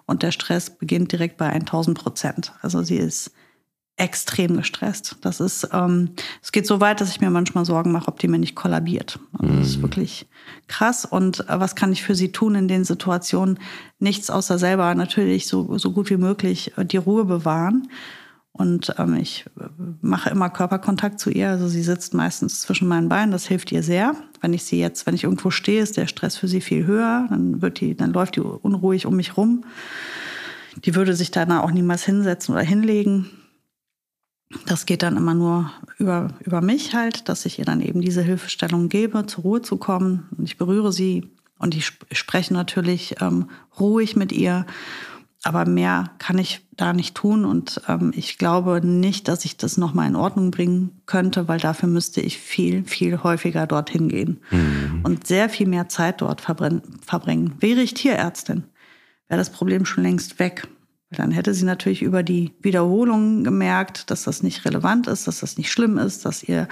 und 0.05 0.23
der 0.23 0.31
Stress 0.31 0.69
beginnt 0.69 1.11
direkt 1.11 1.37
bei 1.37 1.49
1000 1.49 1.97
Prozent. 1.97 2.53
Also 2.61 2.83
sie 2.83 2.97
ist 2.97 3.31
extrem 3.95 4.57
gestresst. 4.57 5.17
Das 5.21 5.39
ist, 5.39 5.69
ähm, 5.71 6.11
es 6.41 6.51
geht 6.51 6.65
so 6.65 6.81
weit, 6.81 6.99
dass 6.99 7.11
ich 7.11 7.21
mir 7.21 7.29
manchmal 7.29 7.63
Sorgen 7.63 7.91
mache, 7.91 8.07
ob 8.07 8.17
die 8.17 8.27
mir 8.27 8.39
nicht 8.39 8.55
kollabiert. 8.55 9.19
Also 9.37 9.53
das 9.53 9.67
ist 9.67 9.77
mhm. 9.77 9.81
wirklich 9.83 10.27
krass. 10.67 11.05
Und 11.05 11.47
äh, 11.47 11.59
was 11.59 11.75
kann 11.75 11.91
ich 11.91 12.01
für 12.01 12.15
sie 12.15 12.31
tun 12.31 12.55
in 12.55 12.67
den 12.67 12.85
Situationen? 12.85 13.59
Nichts 13.99 14.31
außer 14.31 14.57
selber 14.57 14.95
natürlich 14.95 15.47
so, 15.47 15.77
so 15.77 15.91
gut 15.91 16.09
wie 16.09 16.17
möglich 16.17 16.75
äh, 16.77 16.85
die 16.85 16.97
Ruhe 16.97 17.25
bewahren 17.25 17.87
und 18.55 18.93
ähm, 18.99 19.15
ich 19.15 19.45
äh, 19.59 19.63
mache 20.01 20.29
immer 20.29 20.49
Körperkontakt 20.49 21.19
zu 21.19 21.31
ihr. 21.31 21.49
Also 21.49 21.67
sie 21.67 21.81
sitzt 21.81 22.13
meistens 22.13 22.61
zwischen 22.61 22.87
meinen 22.87 23.09
Beinen. 23.09 23.31
Das 23.31 23.47
hilft 23.47 23.71
ihr 23.71 23.81
sehr. 23.81 24.15
Wenn 24.41 24.53
ich 24.53 24.63
sie 24.63 24.79
jetzt, 24.79 25.07
wenn 25.07 25.15
ich 25.15 25.23
irgendwo 25.23 25.49
stehe, 25.49 25.81
ist 25.81 25.97
der 25.97 26.05
Stress 26.05 26.37
für 26.37 26.47
sie 26.47 26.61
viel 26.61 26.85
höher. 26.85 27.25
Dann 27.29 27.63
wird 27.63 27.79
die, 27.79 27.97
dann 27.97 28.13
läuft 28.13 28.35
die 28.35 28.41
unruhig 28.41 29.07
um 29.07 29.15
mich 29.15 29.37
rum. 29.37 29.65
Die 30.85 30.93
würde 30.93 31.15
sich 31.15 31.31
danach 31.31 31.63
auch 31.63 31.71
niemals 31.71 32.05
hinsetzen 32.05 32.53
oder 32.53 32.63
hinlegen. 32.63 33.29
Das 34.67 34.85
geht 34.85 35.01
dann 35.01 35.17
immer 35.17 35.33
nur 35.33 35.71
über, 35.97 36.29
über 36.41 36.61
mich 36.61 36.93
halt, 36.93 37.29
dass 37.29 37.47
ich 37.47 37.57
ihr 37.57 37.65
dann 37.65 37.81
eben 37.81 38.01
diese 38.01 38.21
Hilfestellung 38.21 38.87
gebe, 38.87 39.25
zur 39.25 39.43
Ruhe 39.43 39.61
zu 39.63 39.77
kommen. 39.77 40.27
Und 40.37 40.43
ich 40.43 40.57
berühre 40.59 40.93
sie 40.93 41.31
und 41.57 41.75
ich 41.75 41.91
spreche 42.11 42.53
natürlich 42.53 43.15
ähm, 43.19 43.49
ruhig 43.79 44.15
mit 44.15 44.31
ihr 44.31 44.67
aber 45.43 45.65
mehr 45.65 46.11
kann 46.19 46.37
ich 46.37 46.65
da 46.71 46.93
nicht 46.93 47.15
tun 47.15 47.43
und 47.45 47.81
ähm, 47.87 48.13
ich 48.15 48.37
glaube 48.37 48.85
nicht, 48.85 49.27
dass 49.27 49.45
ich 49.45 49.57
das 49.57 49.77
nochmal 49.77 50.07
in 50.07 50.15
Ordnung 50.15 50.51
bringen 50.51 51.01
könnte, 51.05 51.47
weil 51.47 51.59
dafür 51.59 51.89
müsste 51.89 52.21
ich 52.21 52.37
viel, 52.37 52.85
viel 52.85 53.21
häufiger 53.21 53.67
dorthin 53.67 54.07
gehen 54.07 54.39
mhm. 54.49 55.01
und 55.03 55.27
sehr 55.27 55.49
viel 55.49 55.67
mehr 55.67 55.89
Zeit 55.89 56.21
dort 56.21 56.41
verbringen. 56.41 57.53
Wäre 57.59 57.81
ich 57.81 57.93
Tierärztin, 57.93 58.63
wäre 59.27 59.37
das 59.37 59.51
Problem 59.51 59.85
schon 59.85 60.03
längst 60.03 60.39
weg. 60.39 60.67
Dann 61.11 61.31
hätte 61.31 61.53
sie 61.53 61.65
natürlich 61.65 62.01
über 62.01 62.23
die 62.23 62.53
Wiederholungen 62.61 63.43
gemerkt, 63.43 64.09
dass 64.09 64.23
das 64.23 64.41
nicht 64.41 64.65
relevant 64.65 65.07
ist, 65.07 65.27
dass 65.27 65.41
das 65.41 65.57
nicht 65.57 65.71
schlimm 65.71 65.99
ist, 65.99 66.25
dass 66.25 66.41
ihr 66.41 66.67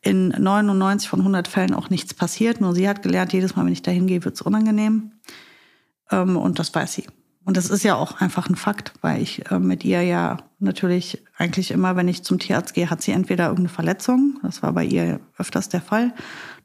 in 0.00 0.28
99 0.28 1.08
von 1.08 1.20
100 1.20 1.46
Fällen 1.46 1.74
auch 1.74 1.90
nichts 1.90 2.12
passiert. 2.12 2.60
Nur 2.60 2.74
sie 2.74 2.88
hat 2.88 3.02
gelernt, 3.02 3.32
jedes 3.32 3.54
Mal, 3.54 3.66
wenn 3.66 3.72
ich 3.72 3.82
da 3.82 3.92
hingehe, 3.92 4.24
wird 4.24 4.34
es 4.34 4.42
unangenehm. 4.42 5.12
Ähm, 6.10 6.36
und 6.36 6.58
das 6.58 6.74
weiß 6.74 6.94
sie. 6.94 7.04
Und 7.44 7.58
das 7.58 7.68
ist 7.68 7.82
ja 7.82 7.94
auch 7.94 8.20
einfach 8.20 8.48
ein 8.48 8.56
Fakt, 8.56 8.94
weil 9.02 9.20
ich 9.20 9.50
äh, 9.50 9.58
mit 9.58 9.84
ihr 9.84 10.02
ja 10.02 10.38
natürlich 10.60 11.22
eigentlich 11.36 11.70
immer, 11.70 11.94
wenn 11.94 12.08
ich 12.08 12.24
zum 12.24 12.38
Tierarzt 12.38 12.72
gehe, 12.72 12.88
hat 12.88 13.02
sie 13.02 13.12
entweder 13.12 13.44
irgendeine 13.44 13.68
Verletzung, 13.68 14.38
das 14.42 14.62
war 14.62 14.72
bei 14.72 14.84
ihr 14.84 15.20
öfters 15.36 15.68
der 15.68 15.82
Fall, 15.82 16.14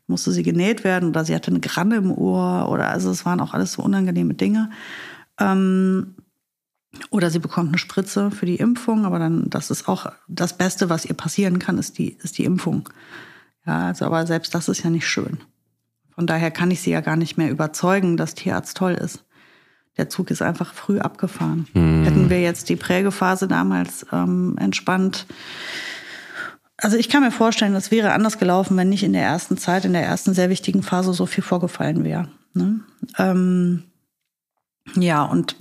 musste 0.08 0.32
sie 0.32 0.44
genäht 0.44 0.86
werden 0.86 1.10
oder 1.10 1.26
sie 1.26 1.36
hatte 1.36 1.52
eine 1.52 1.60
Granne 1.60 1.98
im 1.98 2.12
Ohr 2.12 2.70
oder 2.70 2.89
also 2.89 3.12
es 3.12 3.26
waren 3.26 3.42
auch 3.42 3.54
alles 3.54 3.74
so 3.74 3.84
unangenehme 3.84 4.34
Dinge. 4.34 4.70
Ähm, 5.38 6.15
oder 7.12 7.30
sie 7.30 7.39
bekommt 7.39 7.70
eine 7.70 7.78
Spritze 7.78 8.32
für 8.32 8.46
die 8.46 8.56
Impfung, 8.56 9.06
aber 9.06 9.20
dann, 9.20 9.50
das 9.50 9.70
ist 9.70 9.88
auch 9.88 10.12
das 10.28 10.58
Beste, 10.58 10.89
was 10.89 11.06
ihr 11.06 11.13
passieren 11.13 11.60
kann, 11.60 11.78
ist 11.78 11.98
die, 11.98 12.18
ist 12.24 12.38
die 12.38 12.46
Impfung. 12.46 12.89
Ja, 13.65 13.88
also, 13.88 14.06
aber 14.06 14.26
selbst 14.26 14.56
das 14.56 14.70
ist 14.70 14.84
ja 14.84 14.89
nicht 14.89 15.08
schön. 15.08 15.39
Von 16.15 16.26
daher 16.26 16.52
kann 16.52 16.72
ich 16.72 16.82
sie 16.82 16.92
ja 16.92 17.02
gar 17.02 17.15
nicht 17.15 17.38
mehr 17.38 17.52
überzeugen, 17.52 18.18
dass 18.18 18.34
Tierarzt 18.34 18.76
toll 18.78 18.94
ist 18.94 19.24
Der 20.00 20.08
Zug 20.08 20.32
ist 20.32 20.42
einfach 20.42 20.74
früh 20.74 21.00
abgefahren. 21.00 21.68
Mhm. 21.74 22.06
Hätten 22.06 22.30
wir 22.30 22.42
jetzt 22.42 22.70
die 22.70 22.78
Prägephase 22.78 23.50
damals 23.50 24.06
ähm, 24.14 24.56
entspannt. 24.58 25.26
Also 26.78 26.96
ich 26.96 27.10
kann 27.10 27.22
mir 27.22 27.32
vorstellen, 27.32 27.76
es 27.76 27.92
wäre 27.92 28.14
anders 28.14 28.38
gelaufen, 28.38 28.78
wenn 28.78 28.88
nicht 28.88 29.04
in 29.04 29.12
der 29.12 29.24
ersten 29.24 29.58
Zeit, 29.58 29.84
in 29.84 29.92
der 29.92 30.04
ersten 30.04 30.34
sehr 30.34 30.50
wichtigen 30.50 30.84
Phase 30.84 31.12
so 31.12 31.26
viel 31.26 31.44
vorgefallen 31.44 32.06
wäre. 32.06 32.30
Ne? 32.54 32.80
Ähm, 33.18 33.84
ja, 34.96 35.24
und 35.24 35.58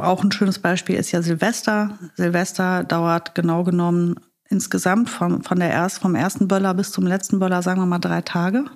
auch 0.00 0.22
ein 0.22 0.32
schönes 0.32 0.58
Beispiel 0.58 0.96
ist 0.96 1.10
ja 1.12 1.22
Silvester. 1.22 1.98
Silvester 2.16 2.84
dauert 2.84 3.34
genau 3.34 3.64
genommen 3.64 4.16
insgesamt 4.50 5.08
vom, 5.08 5.42
von 5.42 5.58
der 5.58 5.70
erst, 5.70 6.00
vom 6.00 6.14
ersten 6.14 6.46
Böller 6.46 6.74
bis 6.74 6.92
zum 6.92 7.06
letzten 7.06 7.38
Böller, 7.38 7.62
sagen 7.62 7.80
wir 7.80 7.86
mal, 7.86 7.98
drei 7.98 8.20
Tage. 8.20 8.66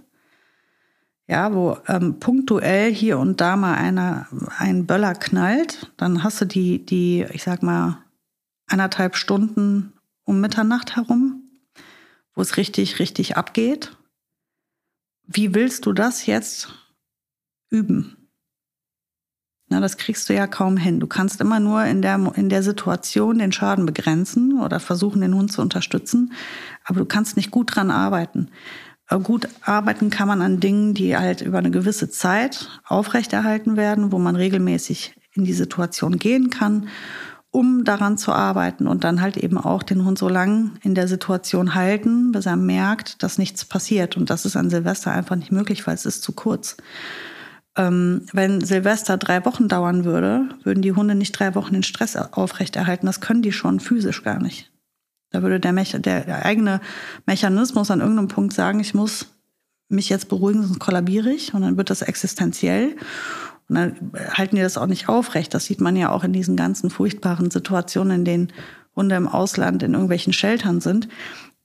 Ja, 1.28 1.52
wo 1.52 1.76
ähm, 1.88 2.20
punktuell 2.20 2.94
hier 2.94 3.18
und 3.18 3.40
da 3.40 3.56
mal 3.56 3.74
einer, 3.74 4.28
ein 4.58 4.86
Böller 4.86 5.14
knallt, 5.14 5.92
dann 5.96 6.22
hast 6.22 6.40
du 6.40 6.44
die, 6.44 6.84
die, 6.86 7.26
ich 7.32 7.42
sag 7.42 7.62
mal, 7.64 7.98
eineinhalb 8.68 9.16
Stunden 9.16 9.92
um 10.24 10.40
Mitternacht 10.40 10.94
herum, 10.96 11.42
wo 12.34 12.42
es 12.42 12.56
richtig, 12.56 13.00
richtig 13.00 13.36
abgeht. 13.36 13.96
Wie 15.26 15.54
willst 15.54 15.86
du 15.86 15.92
das 15.92 16.26
jetzt 16.26 16.68
üben? 17.70 18.16
Na, 19.68 19.80
das 19.80 19.96
kriegst 19.96 20.28
du 20.28 20.34
ja 20.34 20.46
kaum 20.46 20.76
hin. 20.76 21.00
Du 21.00 21.08
kannst 21.08 21.40
immer 21.40 21.58
nur 21.58 21.84
in 21.84 22.00
der, 22.00 22.32
in 22.36 22.48
der 22.48 22.62
Situation 22.62 23.38
den 23.38 23.50
Schaden 23.50 23.84
begrenzen 23.84 24.60
oder 24.60 24.78
versuchen, 24.78 25.20
den 25.20 25.34
Hund 25.34 25.50
zu 25.50 25.60
unterstützen. 25.60 26.32
Aber 26.84 27.00
du 27.00 27.04
kannst 27.04 27.36
nicht 27.36 27.50
gut 27.50 27.74
dran 27.74 27.90
arbeiten. 27.90 28.48
Äh, 29.08 29.18
gut 29.18 29.48
arbeiten 29.62 30.10
kann 30.10 30.28
man 30.28 30.42
an 30.42 30.60
Dingen, 30.60 30.94
die 30.94 31.16
halt 31.16 31.40
über 31.40 31.58
eine 31.58 31.70
gewisse 31.70 32.10
Zeit 32.10 32.68
aufrechterhalten 32.84 33.76
werden, 33.76 34.12
wo 34.12 34.18
man 34.18 34.36
regelmäßig 34.36 35.14
in 35.32 35.44
die 35.44 35.52
Situation 35.52 36.18
gehen 36.18 36.50
kann, 36.50 36.88
um 37.50 37.84
daran 37.84 38.18
zu 38.18 38.32
arbeiten 38.32 38.86
und 38.86 39.04
dann 39.04 39.20
halt 39.20 39.36
eben 39.36 39.58
auch 39.58 39.82
den 39.82 40.04
Hund 40.04 40.18
so 40.18 40.28
lang 40.28 40.72
in 40.82 40.94
der 40.94 41.08
Situation 41.08 41.74
halten, 41.74 42.32
bis 42.32 42.46
er 42.46 42.56
merkt, 42.56 43.22
dass 43.22 43.38
nichts 43.38 43.64
passiert. 43.64 44.16
Und 44.16 44.30
das 44.30 44.44
ist 44.44 44.56
an 44.56 44.70
Silvester 44.70 45.12
einfach 45.12 45.36
nicht 45.36 45.52
möglich, 45.52 45.86
weil 45.86 45.94
es 45.94 46.06
ist 46.06 46.22
zu 46.22 46.32
kurz. 46.32 46.76
Ähm, 47.76 48.26
wenn 48.32 48.62
Silvester 48.62 49.16
drei 49.18 49.44
Wochen 49.44 49.68
dauern 49.68 50.04
würde, 50.04 50.48
würden 50.64 50.82
die 50.82 50.92
Hunde 50.92 51.14
nicht 51.14 51.32
drei 51.32 51.54
Wochen 51.54 51.74
den 51.74 51.82
Stress 51.82 52.16
aufrechterhalten. 52.16 53.06
Das 53.06 53.20
können 53.20 53.42
die 53.42 53.52
schon 53.52 53.80
physisch 53.80 54.22
gar 54.22 54.40
nicht. 54.40 54.70
Da 55.30 55.42
würde 55.42 55.60
der, 55.60 55.72
Mecha 55.72 55.98
der, 55.98 56.44
eigene 56.44 56.80
Mechanismus 57.26 57.90
an 57.90 58.00
irgendeinem 58.00 58.28
Punkt 58.28 58.52
sagen, 58.52 58.80
ich 58.80 58.94
muss 58.94 59.26
mich 59.88 60.08
jetzt 60.08 60.28
beruhigen, 60.28 60.62
sonst 60.62 60.78
kollabiere 60.78 61.30
ich. 61.30 61.54
Und 61.54 61.62
dann 61.62 61.76
wird 61.76 61.90
das 61.90 62.02
existenziell. 62.02 62.96
Und 63.68 63.74
dann 63.74 64.12
halten 64.32 64.56
die 64.56 64.62
das 64.62 64.78
auch 64.78 64.86
nicht 64.86 65.08
aufrecht. 65.08 65.52
Das 65.54 65.64
sieht 65.64 65.80
man 65.80 65.96
ja 65.96 66.10
auch 66.10 66.24
in 66.24 66.32
diesen 66.32 66.56
ganzen 66.56 66.90
furchtbaren 66.90 67.50
Situationen, 67.50 68.20
in 68.20 68.24
denen 68.24 68.52
Hunde 68.94 69.16
im 69.16 69.28
Ausland 69.28 69.82
in 69.82 69.92
irgendwelchen 69.92 70.32
Sheltern 70.32 70.80
sind 70.80 71.08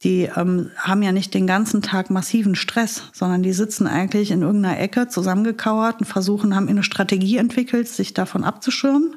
die 0.04 0.24
ähm, 0.36 0.72
haben 0.78 1.04
ja 1.04 1.12
nicht 1.12 1.34
den 1.34 1.46
ganzen 1.46 1.82
Tag 1.82 2.10
massiven 2.10 2.56
Stress, 2.56 3.04
sondern 3.14 3.44
die 3.44 3.54
sitzen 3.54 3.88
eigentlich 3.88 4.32
in 4.32 4.42
irgendeiner 4.42 4.80
Ecke 4.80 5.08
zusammengekauert 5.08 6.00
und 6.00 6.06
versuchen, 6.06 6.56
haben 6.56 6.68
eine 6.68 6.84
Strategie 6.84 7.38
entwickelt, 7.38 7.88
sich 7.88 8.14
davon 8.14 8.44
abzuschirmen. 8.44 9.16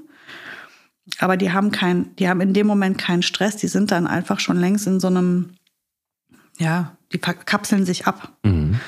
Aber 1.18 1.36
die 1.36 1.52
haben 1.52 1.70
kein, 1.70 2.14
die 2.16 2.28
haben 2.28 2.40
in 2.40 2.54
dem 2.54 2.66
Moment 2.66 2.98
keinen 2.98 3.22
Stress, 3.22 3.56
die 3.56 3.68
sind 3.68 3.90
dann 3.90 4.06
einfach 4.06 4.40
schon 4.40 4.58
längst 4.58 4.86
in 4.86 5.00
so 5.00 5.08
einem, 5.08 5.50
ja, 6.58 6.96
die 7.12 7.18
kapseln 7.18 7.84
sich 7.84 8.06
ab. 8.06 8.32
Mhm. 8.42 8.80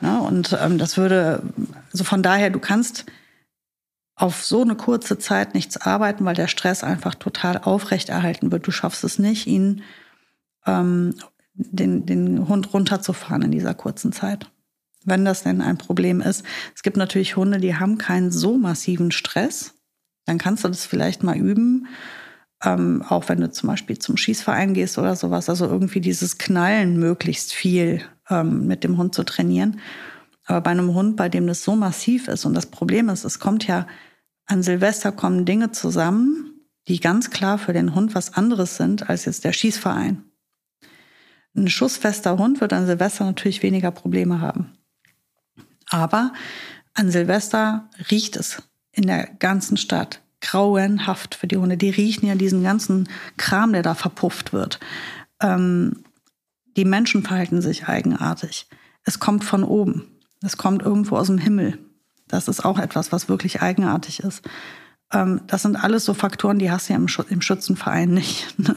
Ja, 0.00 0.18
und 0.18 0.56
ähm, 0.60 0.78
das 0.78 0.96
würde, 0.96 1.42
also 1.92 2.04
von 2.04 2.22
daher, 2.22 2.50
du 2.50 2.60
kannst 2.60 3.06
auf 4.14 4.44
so 4.44 4.62
eine 4.62 4.74
kurze 4.74 5.18
Zeit 5.18 5.54
nichts 5.54 5.76
arbeiten, 5.76 6.24
weil 6.24 6.34
der 6.34 6.48
Stress 6.48 6.84
einfach 6.84 7.14
total 7.14 7.58
aufrechterhalten 7.58 8.50
wird. 8.50 8.66
Du 8.66 8.70
schaffst 8.70 9.04
es 9.04 9.18
nicht, 9.18 9.46
ihn 9.46 9.82
ähm, 10.66 11.14
den, 11.54 12.06
den 12.06 12.48
Hund 12.48 12.72
runterzufahren 12.72 13.42
in 13.42 13.50
dieser 13.50 13.74
kurzen 13.74 14.12
Zeit. 14.12 14.50
Wenn 15.04 15.24
das 15.24 15.44
denn 15.44 15.60
ein 15.60 15.78
Problem 15.78 16.20
ist. 16.20 16.44
Es 16.74 16.82
gibt 16.82 16.96
natürlich 16.96 17.36
Hunde, 17.36 17.58
die 17.58 17.76
haben 17.76 17.98
keinen 17.98 18.30
so 18.30 18.58
massiven 18.58 19.12
Stress. 19.12 19.74
Dann 20.28 20.36
kannst 20.36 20.62
du 20.62 20.68
das 20.68 20.84
vielleicht 20.84 21.22
mal 21.22 21.38
üben. 21.38 21.86
Ähm, 22.62 23.02
auch 23.08 23.30
wenn 23.30 23.40
du 23.40 23.50
zum 23.50 23.68
Beispiel 23.68 23.98
zum 23.98 24.18
Schießverein 24.18 24.74
gehst 24.74 24.98
oder 24.98 25.16
sowas. 25.16 25.48
Also 25.48 25.64
irgendwie 25.66 26.02
dieses 26.02 26.36
Knallen 26.36 26.98
möglichst 26.98 27.54
viel 27.54 28.02
ähm, 28.28 28.66
mit 28.66 28.84
dem 28.84 28.98
Hund 28.98 29.14
zu 29.14 29.24
trainieren. 29.24 29.80
Aber 30.44 30.60
bei 30.60 30.70
einem 30.72 30.92
Hund, 30.92 31.16
bei 31.16 31.30
dem 31.30 31.46
das 31.46 31.62
so 31.64 31.76
massiv 31.76 32.28
ist 32.28 32.44
und 32.44 32.52
das 32.52 32.66
Problem 32.66 33.08
ist, 33.08 33.24
es 33.24 33.38
kommt 33.38 33.66
ja 33.66 33.86
an 34.44 34.62
Silvester 34.62 35.12
kommen 35.12 35.46
Dinge 35.46 35.72
zusammen, 35.72 36.60
die 36.88 37.00
ganz 37.00 37.30
klar 37.30 37.56
für 37.56 37.72
den 37.72 37.94
Hund 37.94 38.14
was 38.14 38.34
anderes 38.34 38.76
sind 38.76 39.08
als 39.08 39.24
jetzt 39.24 39.44
der 39.44 39.54
Schießverein. 39.54 40.24
Ein 41.56 41.68
schussfester 41.68 42.36
Hund 42.36 42.60
wird 42.60 42.74
an 42.74 42.86
Silvester 42.86 43.24
natürlich 43.24 43.62
weniger 43.62 43.92
Probleme 43.92 44.42
haben. 44.42 44.74
Aber 45.88 46.34
an 46.92 47.10
Silvester 47.10 47.88
riecht 48.10 48.36
es 48.36 48.62
in 48.92 49.06
der 49.06 49.26
ganzen 49.38 49.76
Stadt 49.76 50.20
grauenhaft 50.40 51.34
für 51.34 51.46
die 51.46 51.56
Hunde. 51.56 51.76
Die 51.76 51.90
riechen 51.90 52.26
ja 52.26 52.34
diesen 52.34 52.62
ganzen 52.62 53.08
Kram, 53.36 53.72
der 53.72 53.82
da 53.82 53.94
verpufft 53.94 54.52
wird. 54.52 54.78
Ähm, 55.40 56.04
die 56.76 56.84
Menschen 56.84 57.22
verhalten 57.22 57.60
sich 57.60 57.88
eigenartig. 57.88 58.68
Es 59.04 59.18
kommt 59.18 59.44
von 59.44 59.64
oben. 59.64 60.04
Es 60.42 60.56
kommt 60.56 60.82
irgendwo 60.82 61.16
aus 61.16 61.26
dem 61.26 61.38
Himmel. 61.38 61.78
Das 62.28 62.46
ist 62.46 62.64
auch 62.64 62.78
etwas, 62.78 63.10
was 63.10 63.28
wirklich 63.28 63.62
eigenartig 63.62 64.20
ist. 64.20 64.42
Ähm, 65.12 65.40
das 65.46 65.62
sind 65.62 65.76
alles 65.76 66.04
so 66.04 66.14
Faktoren, 66.14 66.58
die 66.58 66.70
hast 66.70 66.88
du 66.88 66.92
ja 66.92 66.98
im, 66.98 67.42
Schützenverein 67.42 68.10
nicht. 68.10 68.54
Ne? 68.58 68.74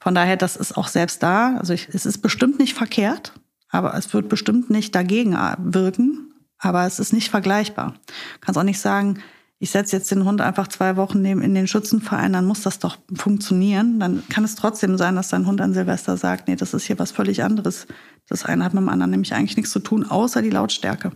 Von 0.00 0.14
daher, 0.14 0.36
das 0.36 0.56
ist 0.56 0.76
auch 0.76 0.88
selbst 0.88 1.22
da. 1.22 1.56
Also 1.56 1.72
ich, 1.72 1.88
es 1.92 2.06
ist 2.06 2.18
bestimmt 2.18 2.58
nicht 2.58 2.74
verkehrt, 2.74 3.32
aber 3.68 3.94
es 3.94 4.12
wird 4.12 4.28
bestimmt 4.28 4.68
nicht 4.68 4.94
dagegen 4.94 5.36
wirken. 5.58 6.31
Aber 6.62 6.86
es 6.86 7.00
ist 7.00 7.12
nicht 7.12 7.28
vergleichbar. 7.28 7.94
Du 8.06 8.40
kannst 8.40 8.58
auch 8.58 8.62
nicht 8.62 8.78
sagen, 8.78 9.18
ich 9.58 9.70
setze 9.70 9.96
jetzt 9.96 10.10
den 10.10 10.24
Hund 10.24 10.40
einfach 10.40 10.68
zwei 10.68 10.96
Wochen 10.96 11.22
in 11.24 11.54
den 11.54 11.66
Schützenverein, 11.66 12.32
dann 12.32 12.46
muss 12.46 12.62
das 12.62 12.78
doch 12.78 12.96
funktionieren. 13.14 14.00
Dann 14.00 14.22
kann 14.28 14.44
es 14.44 14.54
trotzdem 14.54 14.96
sein, 14.96 15.16
dass 15.16 15.28
dein 15.28 15.46
Hund 15.46 15.60
an 15.60 15.74
Silvester 15.74 16.16
sagt, 16.16 16.48
nee, 16.48 16.56
das 16.56 16.72
ist 16.72 16.86
hier 16.86 16.98
was 16.98 17.10
völlig 17.10 17.44
anderes. 17.44 17.86
Das 18.28 18.44
eine 18.44 18.64
hat 18.64 18.74
mit 18.74 18.82
dem 18.82 18.88
anderen 18.88 19.10
nämlich 19.10 19.34
eigentlich 19.34 19.56
nichts 19.56 19.72
zu 19.72 19.80
tun, 19.80 20.08
außer 20.08 20.40
die 20.40 20.50
Lautstärke. 20.50 21.12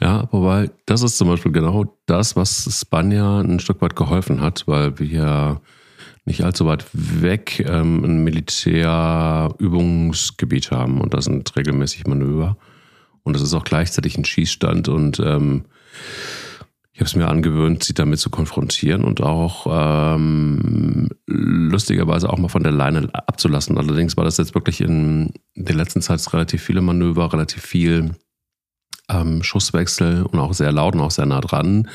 Ja, 0.00 0.26
wobei, 0.32 0.70
das 0.86 1.02
ist 1.02 1.18
zum 1.18 1.28
Beispiel 1.28 1.52
genau 1.52 1.98
das, 2.06 2.34
was 2.34 2.80
Spanja 2.80 3.40
ein 3.40 3.60
Stück 3.60 3.82
weit 3.82 3.94
geholfen 3.94 4.40
hat, 4.40 4.66
weil 4.66 4.98
wir 4.98 5.60
nicht 6.24 6.42
allzu 6.44 6.64
weit 6.66 6.86
weg 6.92 7.64
ähm, 7.68 8.04
ein 8.04 8.24
Militärübungsgebiet 8.24 10.70
haben 10.70 11.00
und 11.00 11.14
da 11.14 11.20
sind 11.20 11.56
regelmäßig 11.56 12.06
Manöver. 12.06 12.56
Und 13.22 13.36
es 13.36 13.42
ist 13.42 13.54
auch 13.54 13.64
gleichzeitig 13.64 14.16
ein 14.16 14.24
Schießstand 14.24 14.88
und 14.88 15.20
ähm, 15.20 15.64
ich 16.92 17.02
habe 17.02 17.08
es 17.08 17.16
mir 17.16 17.28
angewöhnt, 17.28 17.82
sie 17.82 17.94
damit 17.94 18.18
zu 18.18 18.28
konfrontieren 18.28 19.04
und 19.04 19.22
auch 19.22 19.66
ähm, 19.70 21.08
lustigerweise 21.26 22.28
auch 22.28 22.36
mal 22.36 22.48
von 22.48 22.62
der 22.62 22.72
Leine 22.72 23.08
abzulassen. 23.12 23.78
Allerdings 23.78 24.18
war 24.18 24.24
das 24.24 24.36
jetzt 24.36 24.54
wirklich 24.54 24.82
in 24.82 25.32
der 25.54 25.76
letzten 25.76 26.02
Zeit 26.02 26.20
relativ 26.34 26.62
viele 26.62 26.82
Manöver, 26.82 27.32
relativ 27.32 27.62
viel 27.62 28.16
ähm, 29.08 29.42
Schusswechsel 29.42 30.24
und 30.24 30.38
auch 30.38 30.52
sehr 30.52 30.72
laut 30.72 30.94
und 30.94 31.00
auch 31.00 31.10
sehr 31.10 31.24
nah 31.24 31.40
dran. 31.40 31.88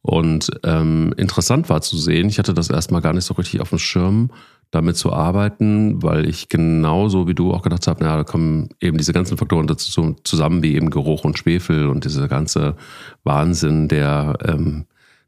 Und 0.00 0.50
ähm, 0.64 1.14
interessant 1.16 1.68
war 1.68 1.80
zu 1.80 1.96
sehen, 1.96 2.28
ich 2.28 2.40
hatte 2.40 2.52
das 2.52 2.68
erstmal 2.68 3.00
gar 3.00 3.12
nicht 3.12 3.24
so 3.24 3.34
richtig 3.34 3.60
auf 3.60 3.68
dem 3.68 3.78
Schirm, 3.78 4.30
damit 4.72 4.96
zu 4.96 5.12
arbeiten, 5.12 6.02
weil 6.02 6.26
ich 6.26 6.48
genauso 6.48 7.28
wie 7.28 7.34
du 7.34 7.52
auch 7.52 7.62
gedacht 7.62 7.86
habe, 7.86 8.02
naja, 8.02 8.16
da 8.16 8.24
kommen 8.24 8.70
eben 8.80 8.96
diese 8.96 9.12
ganzen 9.12 9.36
Faktoren 9.36 9.66
dazu 9.66 10.16
zusammen, 10.24 10.62
wie 10.62 10.74
eben 10.74 10.88
Geruch 10.88 11.24
und 11.24 11.38
Schwefel 11.38 11.86
und 11.86 12.06
dieser 12.06 12.26
ganze 12.26 12.74
Wahnsinn, 13.22 13.88
der, 13.88 14.38
ähm, 14.44 14.86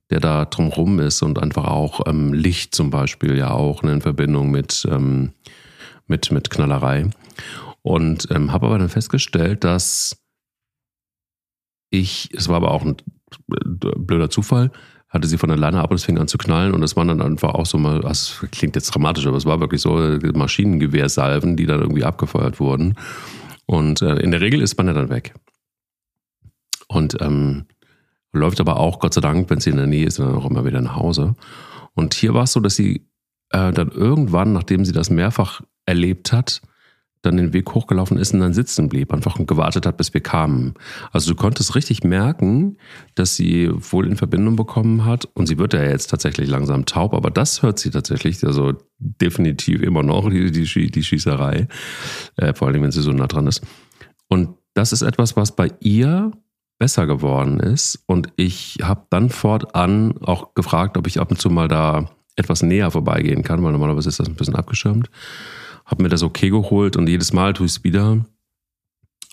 der 0.09 0.21
da 0.21 0.47
drumherum 0.47 0.99
ist 0.99 1.21
und 1.21 1.39
einfach 1.39 1.67
auch 1.67 2.01
ähm, 2.07 2.33
Licht 2.33 2.75
zum 2.75 2.89
Beispiel 2.89 3.37
ja 3.37 3.51
auch 3.51 3.83
ne, 3.83 3.93
in 3.93 4.01
Verbindung 4.01 4.51
mit, 4.51 4.89
ähm, 4.91 5.33
mit, 6.07 6.33
mit 6.33 6.49
Knallerei. 6.49 7.11
Und 7.83 8.29
ähm, 8.31 8.51
habe 8.51 8.67
aber 8.67 8.79
dann 8.79 8.89
festgestellt, 8.89 9.63
dass 9.63 10.17
ich, 11.91 12.31
es 12.33 12.49
war 12.49 12.57
aber 12.57 12.71
auch 12.71 12.83
ein 12.83 12.97
blöder 13.47 14.31
Zufall, 14.31 14.71
hatte 15.15 15.29
sie 15.29 15.39
von 15.39 15.49
der 15.49 15.57
Leine 15.57 15.81
ab 15.81 15.91
und 15.91 15.97
es 15.97 16.05
fing 16.05 16.19
an 16.19 16.27
zu 16.27 16.39
knallen 16.39 16.75
und 16.75 16.81
das 16.81 16.97
waren 16.97 17.07
dann 17.07 17.23
einfach 17.23 17.55
auch 17.55 17.67
so 17.67 17.79
mal, 17.79 18.01
das 18.01 18.45
klingt 18.51 18.75
jetzt 18.75 18.93
dramatisch, 18.93 19.27
aber 19.27 19.37
es 19.37 19.47
war 19.47 19.61
wirklich 19.61 19.81
so 19.81 20.19
Maschinengewehrsalven, 20.35 21.57
die 21.57 21.67
dann 21.67 21.81
irgendwie 21.81 22.05
abgefeuert 22.05 22.59
wurden. 22.59 22.97
Und 23.65 24.03
äh, 24.03 24.17
in 24.17 24.33
der 24.33 24.41
Regel 24.41 24.61
ist 24.61 24.77
man 24.77 24.89
ja 24.89 24.93
dann 24.93 25.11
weg. 25.11 25.35
Und 26.89 27.17
ähm, 27.21 27.67
läuft 28.33 28.61
aber 28.61 28.79
auch, 28.79 28.99
Gott 28.99 29.15
sei 29.15 29.21
Dank, 29.21 29.49
wenn 29.49 29.61
sie 29.61 29.71
in 29.71 29.77
der 29.77 29.87
Nähe 29.87 30.07
ist, 30.07 30.19
dann 30.19 30.35
auch 30.35 30.51
immer 30.51 30.65
wieder 30.65 30.81
nach 30.81 30.97
Hause. 30.97 31.37
Und 31.95 32.15
hier 32.15 32.35
war 32.35 32.43
es 32.43 32.53
so, 32.53 32.61
dass 32.61 32.75
sie 32.75 33.07
äh, 33.51 33.73
dann 33.73 33.91
irgendwann, 33.91 34.53
nachdem 34.53 34.85
sie 34.85 34.93
das 34.93 35.11
mehrfach 35.11 35.63
erlebt 35.87 36.33
hat, 36.33 36.61
dann 37.25 37.37
den 37.37 37.53
Weg 37.53 37.75
hochgelaufen 37.75 38.19
ist 38.19 38.35
und 38.35 38.41
dann 38.41 38.53
sitzen 38.53 38.89
blieb, 38.89 39.13
einfach 39.13 39.39
gewartet 39.47 39.87
hat, 39.87 39.97
bis 39.97 40.13
wir 40.13 40.21
kamen. 40.21 40.75
Also 41.13 41.31
du 41.31 41.37
konntest 41.37 41.75
richtig 41.75 42.05
merken, 42.05 42.77
dass 43.15 43.37
sie 43.37 43.71
wohl 43.73 44.07
in 44.07 44.17
Verbindung 44.17 44.57
bekommen 44.57 45.05
hat 45.05 45.29
und 45.35 45.47
sie 45.47 45.59
wird 45.59 45.73
ja 45.73 45.83
jetzt 45.83 46.11
tatsächlich 46.11 46.49
langsam 46.49 46.87
taub, 46.87 47.15
aber 47.15 47.31
das 47.31 47.63
hört 47.63 47.79
sie 47.79 47.91
tatsächlich, 47.91 48.45
also 48.45 48.75
definitiv 48.99 49.83
immer 49.83 50.03
noch, 50.03 50.29
die, 50.29 50.51
die, 50.51 50.91
die 50.91 51.05
Schießerei, 51.05 51.69
äh, 52.37 52.55
vor 52.55 52.69
allem 52.69 52.83
wenn 52.83 52.93
sie 52.93 53.03
so 53.03 53.13
nah 53.13 53.27
dran 53.27 53.47
ist. 53.47 53.63
Und 54.29 54.57
das 54.75 54.93
ist 54.93 55.03
etwas, 55.03 55.37
was 55.37 55.55
bei 55.55 55.71
ihr 55.81 56.33
besser 56.79 57.07
geworden 57.07 57.61
ist 57.61 58.03
und 58.07 58.29
ich 58.37 58.79
habe 58.83 59.07
dann 59.11 59.31
fortan 59.31 60.19
auch 60.19 60.55
gefragt, 60.55 60.97
ob 60.99 61.07
ich 61.07 61.21
ab 61.21 61.31
und 61.31 61.41
zu 61.41 61.49
mal 61.49 61.69
da 61.69 62.11
etwas 62.37 62.63
näher 62.63 62.91
vorbeigehen 62.91 63.45
kann, 63.45 63.63
weil 63.63 63.73
normalerweise 63.73 64.09
ist 64.09 64.19
das 64.19 64.29
ein 64.29 64.35
bisschen 64.35 64.57
abgeschirmt 64.57 65.09
habe 65.85 66.03
mir 66.03 66.09
das 66.09 66.23
okay 66.23 66.51
geholt 66.51 66.97
und 66.97 67.09
jedes 67.09 67.33
Mal 67.33 67.53
tue 67.53 67.67
ich 67.67 67.73
es 67.73 67.85
wieder. 67.85 68.25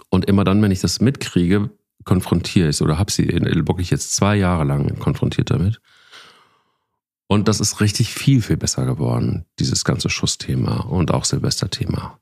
Und 0.09 0.25
immer 0.25 0.43
dann, 0.43 0.61
wenn 0.61 0.71
ich 0.71 0.81
das 0.81 0.99
mitkriege, 0.99 1.69
konfrontiere 2.03 2.67
ich 2.67 2.77
es 2.77 2.81
oder 2.81 2.97
habe 2.97 3.11
sie 3.11 3.27
wirklich 3.27 3.89
jetzt 3.89 4.15
zwei 4.15 4.35
Jahre 4.35 4.63
lang 4.63 4.99
konfrontiert 4.99 5.51
damit. 5.51 5.79
Und 7.27 7.47
das 7.47 7.61
ist 7.61 7.79
richtig 7.79 8.13
viel, 8.13 8.41
viel 8.41 8.57
besser 8.57 8.85
geworden, 8.85 9.45
dieses 9.57 9.85
ganze 9.85 10.09
Schussthema 10.09 10.81
und 10.81 11.11
auch 11.11 11.23
Silvesterthema. 11.23 12.19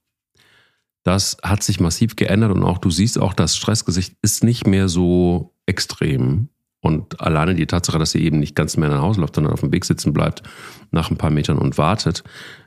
Das 1.03 1.37
hat 1.41 1.63
sich 1.63 1.79
massiv 1.79 2.15
geändert 2.15 2.51
und 2.51 2.63
auch 2.63 2.77
du 2.77 2.91
siehst 2.91 3.17
auch, 3.17 3.33
das 3.33 3.55
Stressgesicht 3.55 4.15
ist 4.21 4.43
nicht 4.43 4.67
mehr 4.67 4.87
so 4.87 5.55
extrem. 5.65 6.49
Und 6.81 7.19
alleine 7.19 7.55
die 7.55 7.65
Tatsache, 7.65 7.97
dass 7.97 8.11
sie 8.11 8.23
eben 8.23 8.39
nicht 8.39 8.55
ganz 8.55 8.77
mehr 8.77 8.89
nach 8.89 9.01
Hause 9.01 9.21
läuft, 9.21 9.35
sondern 9.35 9.53
auf 9.53 9.61
dem 9.61 9.71
Weg 9.71 9.83
sitzen 9.83 10.13
bleibt 10.13 10.43
nach 10.91 11.09
ein 11.09 11.17
paar 11.17 11.31
Metern 11.31 11.57
und 11.57 11.77
wartet, 11.77 12.23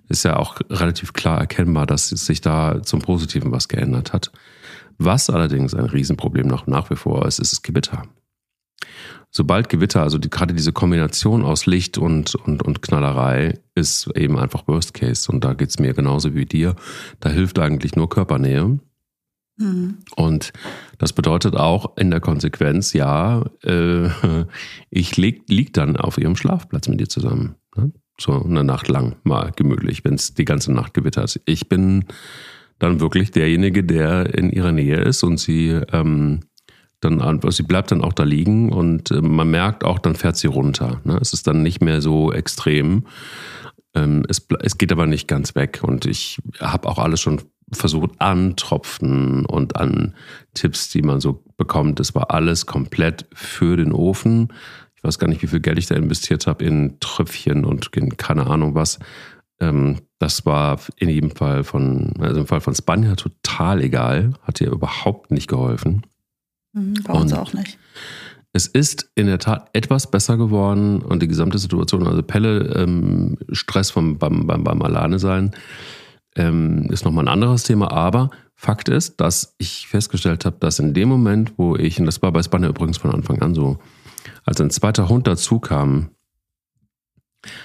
ist 0.08 0.24
ja 0.24 0.36
auch 0.36 0.60
relativ 0.68 1.12
klar 1.12 1.38
erkennbar, 1.38 1.86
dass 1.86 2.08
sich 2.08 2.40
da 2.40 2.82
zum 2.82 3.00
Positiven 3.00 3.52
was 3.52 3.68
geändert 3.68 4.12
hat. 4.12 4.30
Was 4.98 5.30
allerdings 5.30 5.74
ein 5.74 5.86
Riesenproblem 5.86 6.46
noch 6.46 6.66
nach 6.66 6.90
wie 6.90 6.96
vor 6.96 7.26
ist, 7.26 7.38
ist 7.38 7.52
das 7.52 7.62
Gewitter. 7.62 8.04
Sobald 9.30 9.70
Gewitter, 9.70 10.02
also 10.02 10.18
die, 10.18 10.28
gerade 10.28 10.52
diese 10.52 10.72
Kombination 10.72 11.42
aus 11.42 11.64
Licht 11.64 11.96
und, 11.96 12.34
und, 12.34 12.62
und 12.62 12.82
Knallerei, 12.82 13.58
ist 13.74 14.10
eben 14.14 14.38
einfach 14.38 14.68
Worst 14.68 14.92
Case. 14.92 15.32
Und 15.32 15.42
da 15.42 15.54
geht 15.54 15.70
es 15.70 15.78
mir 15.78 15.94
genauso 15.94 16.34
wie 16.34 16.44
dir. 16.44 16.76
Da 17.20 17.30
hilft 17.30 17.58
eigentlich 17.58 17.96
nur 17.96 18.10
Körpernähe. 18.10 18.78
Mhm. 19.56 19.98
Und 20.16 20.52
das 20.98 21.14
bedeutet 21.14 21.56
auch 21.56 21.96
in 21.96 22.10
der 22.10 22.20
Konsequenz, 22.20 22.92
ja, 22.92 23.44
äh, 23.62 24.08
ich 24.90 25.16
lieg, 25.16 25.44
lieg 25.48 25.72
dann 25.72 25.96
auf 25.96 26.18
ihrem 26.18 26.36
Schlafplatz 26.36 26.88
mit 26.88 27.00
dir 27.00 27.08
zusammen. 27.08 27.54
Ne? 27.74 27.90
So 28.20 28.42
eine 28.42 28.64
Nacht 28.64 28.88
lang 28.88 29.16
mal 29.24 29.52
gemütlich, 29.56 30.04
wenn 30.04 30.14
es 30.14 30.34
die 30.34 30.44
ganze 30.44 30.72
Nacht 30.72 30.94
gewittert. 30.94 31.40
Ich 31.46 31.68
bin 31.68 32.04
dann 32.78 33.00
wirklich 33.00 33.30
derjenige, 33.30 33.84
der 33.84 34.34
in 34.34 34.50
ihrer 34.50 34.72
Nähe 34.72 34.96
ist 34.96 35.22
und 35.22 35.38
sie 35.38 35.68
ähm, 35.92 36.40
dann 37.02 37.40
sie 37.50 37.62
bleibt 37.64 37.90
dann 37.90 38.02
auch 38.02 38.12
da 38.12 38.22
liegen 38.22 38.72
und 38.72 39.10
äh, 39.10 39.20
man 39.20 39.50
merkt 39.50 39.84
auch, 39.84 39.98
dann 39.98 40.14
fährt 40.14 40.36
sie 40.36 40.46
runter. 40.46 41.00
Ne? 41.04 41.18
Es 41.20 41.32
ist 41.32 41.46
dann 41.46 41.62
nicht 41.62 41.80
mehr 41.80 42.00
so 42.00 42.32
extrem. 42.32 43.06
Ähm, 43.94 44.24
es, 44.28 44.46
es 44.60 44.78
geht 44.78 44.92
aber 44.92 45.06
nicht 45.06 45.28
ganz 45.28 45.54
weg 45.54 45.80
und 45.82 46.06
ich 46.06 46.38
habe 46.60 46.88
auch 46.88 46.98
alles 46.98 47.20
schon 47.20 47.40
versucht 47.72 48.12
an 48.18 48.56
Tropfen 48.56 49.46
und 49.46 49.76
an 49.76 50.14
Tipps, 50.54 50.90
die 50.90 51.02
man 51.02 51.20
so 51.20 51.42
bekommt. 51.56 51.98
Das 52.00 52.14
war 52.14 52.30
alles 52.30 52.66
komplett 52.66 53.26
für 53.32 53.76
den 53.76 53.92
Ofen 53.92 54.52
ich 55.02 55.08
weiß 55.08 55.18
gar 55.18 55.26
nicht, 55.26 55.42
wie 55.42 55.48
viel 55.48 55.58
Geld 55.58 55.78
ich 55.78 55.86
da 55.86 55.96
investiert 55.96 56.46
habe 56.46 56.64
in 56.64 57.00
Tröpfchen 57.00 57.64
und 57.64 57.88
in 57.96 58.16
keine 58.16 58.46
Ahnung 58.46 58.76
was. 58.76 59.00
Ähm, 59.58 59.96
das 60.20 60.46
war 60.46 60.78
in 60.96 61.08
jedem 61.08 61.32
Fall 61.32 61.64
von, 61.64 62.12
also 62.20 62.40
im 62.40 62.46
Fall 62.46 62.60
von 62.60 62.72
Spanja 62.76 63.16
total 63.16 63.80
egal, 63.80 64.34
hat 64.42 64.60
ihr 64.60 64.70
überhaupt 64.70 65.32
nicht 65.32 65.48
geholfen. 65.48 66.02
Mhm, 66.72 66.94
bei 67.04 67.14
uns 67.14 67.32
auch 67.32 67.52
nicht. 67.52 67.78
Es 68.52 68.68
ist 68.68 69.10
in 69.16 69.26
der 69.26 69.40
Tat 69.40 69.70
etwas 69.72 70.08
besser 70.08 70.36
geworden 70.36 71.02
und 71.02 71.20
die 71.20 71.28
gesamte 71.28 71.58
Situation, 71.58 72.06
also 72.06 72.22
Pelle, 72.22 72.72
ähm, 72.76 73.38
Stress 73.50 73.90
vom, 73.90 74.18
beim, 74.18 74.46
beim, 74.46 74.62
beim 74.62 74.82
Alleine 74.82 75.18
sein, 75.18 75.50
ähm, 76.36 76.86
ist 76.92 77.04
nochmal 77.04 77.24
ein 77.24 77.32
anderes 77.32 77.64
Thema, 77.64 77.90
aber 77.90 78.30
Fakt 78.54 78.88
ist, 78.88 79.20
dass 79.20 79.56
ich 79.58 79.88
festgestellt 79.88 80.44
habe, 80.44 80.58
dass 80.60 80.78
in 80.78 80.94
dem 80.94 81.08
Moment, 81.08 81.54
wo 81.56 81.74
ich, 81.74 81.98
und 81.98 82.06
das 82.06 82.22
war 82.22 82.30
bei 82.30 82.44
Spanja 82.44 82.68
übrigens 82.68 82.98
von 82.98 83.10
Anfang 83.10 83.42
an 83.42 83.56
so, 83.56 83.80
als 84.44 84.60
ein 84.60 84.70
zweiter 84.70 85.08
Hund 85.08 85.26
dazu 85.26 85.60
kam, 85.60 86.10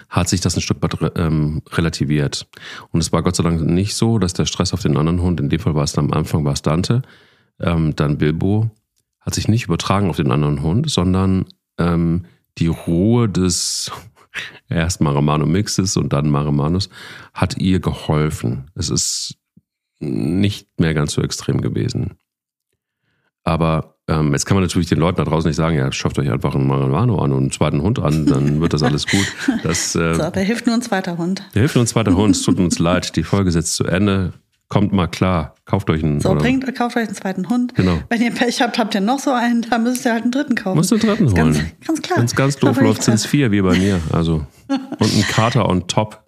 hat 0.10 0.28
sich 0.28 0.42
das 0.42 0.56
ein 0.56 0.62
Stück 0.62 0.82
weit 0.82 1.18
ähm, 1.18 1.62
relativiert. 1.72 2.48
Und 2.92 3.00
es 3.00 3.12
war 3.12 3.22
Gott 3.22 3.36
sei 3.36 3.44
Dank 3.44 3.62
nicht 3.62 3.96
so, 3.96 4.18
dass 4.18 4.34
der 4.34 4.46
Stress 4.46 4.74
auf 4.74 4.82
den 4.82 4.98
anderen 4.98 5.22
Hund, 5.22 5.40
in 5.40 5.50
dem 5.50 5.60
Fall 5.60 5.76
war 5.76 5.84
es 5.84 5.98
am 5.98 6.12
Anfang 6.12 6.46
war 6.46 6.54
es 6.54 6.62
Dante, 6.62 7.04
ähm, 7.60 7.96
dann 7.96 8.18
Bilbo, 8.18 8.72
hat 9.20 9.36
sich 9.36 9.48
nicht 9.48 9.66
übertragen 9.66 10.10
auf 10.10 10.18
den 10.18 10.32
anderen 10.32 10.62
Hund, 10.62 10.90
sondern 10.90 11.46
ähm, 11.78 12.26
die 12.58 12.68
Ruhe 12.68 13.30
des 13.30 13.92
erst 14.70 15.02
Maramano 15.02 15.46
Mixes 15.46 15.98
und 15.98 16.14
dann 16.14 16.30
Maramanus 16.30 16.90
hat 17.34 17.58
ihr 17.58 17.80
geholfen. 17.80 18.72
Es 18.74 18.90
ist 18.90 19.38
nicht 20.00 20.80
mehr 20.80 20.94
ganz 20.94 21.14
so 21.14 21.22
extrem 21.22 21.62
gewesen. 21.62 22.18
Aber 23.44 23.97
ähm, 24.10 24.32
jetzt 24.32 24.46
kann 24.46 24.56
man 24.56 24.64
natürlich 24.64 24.88
den 24.88 25.00
Leuten 25.00 25.18
da 25.18 25.26
draußen 25.26 25.50
nicht 25.50 25.58
sagen, 25.58 25.78
ja, 25.78 25.92
schafft 25.92 26.18
euch 26.18 26.32
einfach 26.32 26.56
einen 26.56 26.66
Marihuano 26.66 27.20
an 27.20 27.34
und 27.34 27.40
einen 27.40 27.52
zweiten 27.52 27.82
Hund 27.82 28.00
an, 28.00 28.26
dann 28.26 28.62
wird 28.62 28.74
das 28.74 28.82
alles 28.82 29.06
gut. 29.06 29.26
Das, 29.64 29.96
äh, 29.96 30.16
so, 30.16 30.30
da 30.30 30.40
hilft 30.40 30.66
nur 30.66 30.76
ein 30.76 30.82
zweiter 30.82 31.18
Hund. 31.18 31.44
Da 31.54 31.60
hilft 31.60 31.76
nur 31.76 31.84
ein 31.84 31.88
zweiter 31.88 32.16
Hund. 32.16 32.36
Es 32.36 32.42
tut 32.42 32.58
uns 32.58 32.80
leid, 32.80 33.18
die 33.18 33.24
Folge 33.24 33.52
setzt 33.52 33.76
zu 33.76 33.84
Ende. 33.84 34.34
Kommt 34.70 34.92
mal 34.92 35.08
klar, 35.08 35.56
kauft 35.66 35.90
euch 35.90 36.04
einen. 36.04 36.20
So, 36.20 36.32
oder? 36.32 36.42
bringt, 36.42 36.76
kauft 36.76 36.98
euch 36.98 37.08
einen 37.08 37.16
zweiten 37.16 37.50
Hund. 37.50 37.76
Genau. 37.76 38.00
Wenn 38.10 38.22
ihr 38.22 38.32
Pech 38.32 38.62
habt, 38.62 38.78
habt 38.78 38.96
ihr 38.96 39.02
noch 39.02 39.20
so 39.20 39.32
einen, 39.32 39.62
dann 39.62 39.84
müsst 39.84 40.06
ihr 40.06 40.12
halt 40.12 40.24
einen 40.24 40.32
dritten 40.32 40.56
kaufen. 40.56 40.78
Müsst 40.78 40.92
ihr 40.92 40.96
einen 40.96 41.08
dritten 41.08 41.26
holen. 41.26 41.36
Ganz, 41.36 41.60
ganz 41.86 42.02
klar. 42.02 42.18
Wenn 42.18 42.26
es 42.26 42.36
ganz 42.36 42.58
doof 42.58 42.80
läuft, 42.82 43.04
sind 43.04 43.14
es 43.14 43.26
vier, 43.26 43.52
wie 43.52 43.62
bei 43.62 43.78
mir. 43.78 44.02
Also. 44.12 44.46
Und 44.68 45.16
ein 45.16 45.24
Kater 45.30 45.70
on 45.70 45.88
top. 45.88 46.27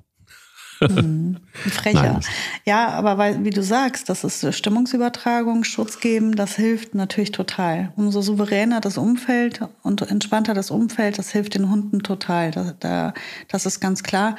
Mhm. 0.81 1.37
Frecher. 1.51 2.13
Nein. 2.13 2.19
Ja, 2.65 2.89
aber 2.89 3.17
weil, 3.17 3.43
wie 3.43 3.49
du 3.49 3.61
sagst, 3.61 4.09
das 4.09 4.23
ist 4.23 4.55
Stimmungsübertragung, 4.55 5.63
Schutz 5.63 5.99
geben, 5.99 6.35
das 6.35 6.55
hilft 6.55 6.95
natürlich 6.95 7.31
total. 7.31 7.91
Umso 7.95 8.21
souveräner 8.21 8.79
das 8.79 8.97
Umfeld 8.97 9.61
und 9.83 10.01
entspannter 10.01 10.53
das 10.53 10.71
Umfeld, 10.71 11.17
das 11.17 11.31
hilft 11.31 11.55
den 11.55 11.69
Hunden 11.69 12.01
total. 12.01 12.51
Da, 12.51 12.73
da, 12.79 13.13
das 13.47 13.65
ist 13.65 13.79
ganz 13.79 14.03
klar. 14.03 14.35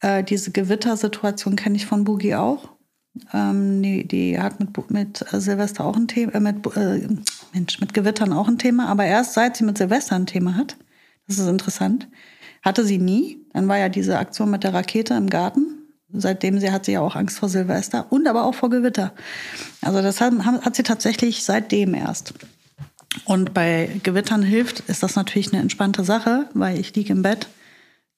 Äh, 0.00 0.24
diese 0.24 0.50
Gewittersituation 0.50 1.56
kenne 1.56 1.76
ich 1.76 1.86
von 1.86 2.04
Boogie 2.04 2.34
auch. 2.34 2.70
Ähm, 3.32 3.82
die, 3.82 4.06
die, 4.08 4.40
hat 4.40 4.58
mit, 4.58 4.90
mit 4.90 5.24
Silvester 5.30 5.84
auch 5.84 5.96
ein 5.96 6.08
Thema, 6.08 6.34
äh, 6.34 6.40
mit, 6.40 6.76
äh, 6.76 7.08
Mensch, 7.52 7.80
mit 7.80 7.94
Gewittern 7.94 8.32
auch 8.32 8.48
ein 8.48 8.58
Thema, 8.58 8.88
aber 8.88 9.04
erst 9.04 9.34
seit 9.34 9.56
sie 9.56 9.64
mit 9.64 9.78
Silvester 9.78 10.16
ein 10.16 10.26
Thema 10.26 10.56
hat, 10.56 10.76
das 11.28 11.38
ist 11.38 11.46
interessant, 11.46 12.08
hatte 12.62 12.84
sie 12.84 12.98
nie. 12.98 13.38
Dann 13.52 13.68
war 13.68 13.78
ja 13.78 13.88
diese 13.88 14.18
Aktion 14.18 14.50
mit 14.50 14.64
der 14.64 14.74
Rakete 14.74 15.14
im 15.14 15.30
Garten 15.30 15.73
Seitdem 16.14 16.60
sie 16.60 16.70
hat 16.70 16.84
sie 16.84 16.92
ja 16.92 17.00
auch 17.00 17.16
Angst 17.16 17.38
vor 17.38 17.48
Silvester 17.48 18.06
und 18.10 18.26
aber 18.26 18.44
auch 18.44 18.54
vor 18.54 18.70
Gewitter. 18.70 19.12
Also 19.80 20.00
das 20.00 20.20
hat, 20.20 20.32
hat 20.44 20.76
sie 20.76 20.82
tatsächlich 20.82 21.44
seitdem 21.44 21.94
erst. 21.94 22.34
Und 23.24 23.54
bei 23.54 24.00
Gewittern 24.02 24.42
hilft, 24.42 24.80
ist 24.80 25.02
das 25.02 25.16
natürlich 25.16 25.52
eine 25.52 25.62
entspannte 25.62 26.04
Sache, 26.04 26.46
weil 26.54 26.78
ich 26.78 26.94
liege 26.94 27.12
im 27.12 27.22
Bett, 27.22 27.48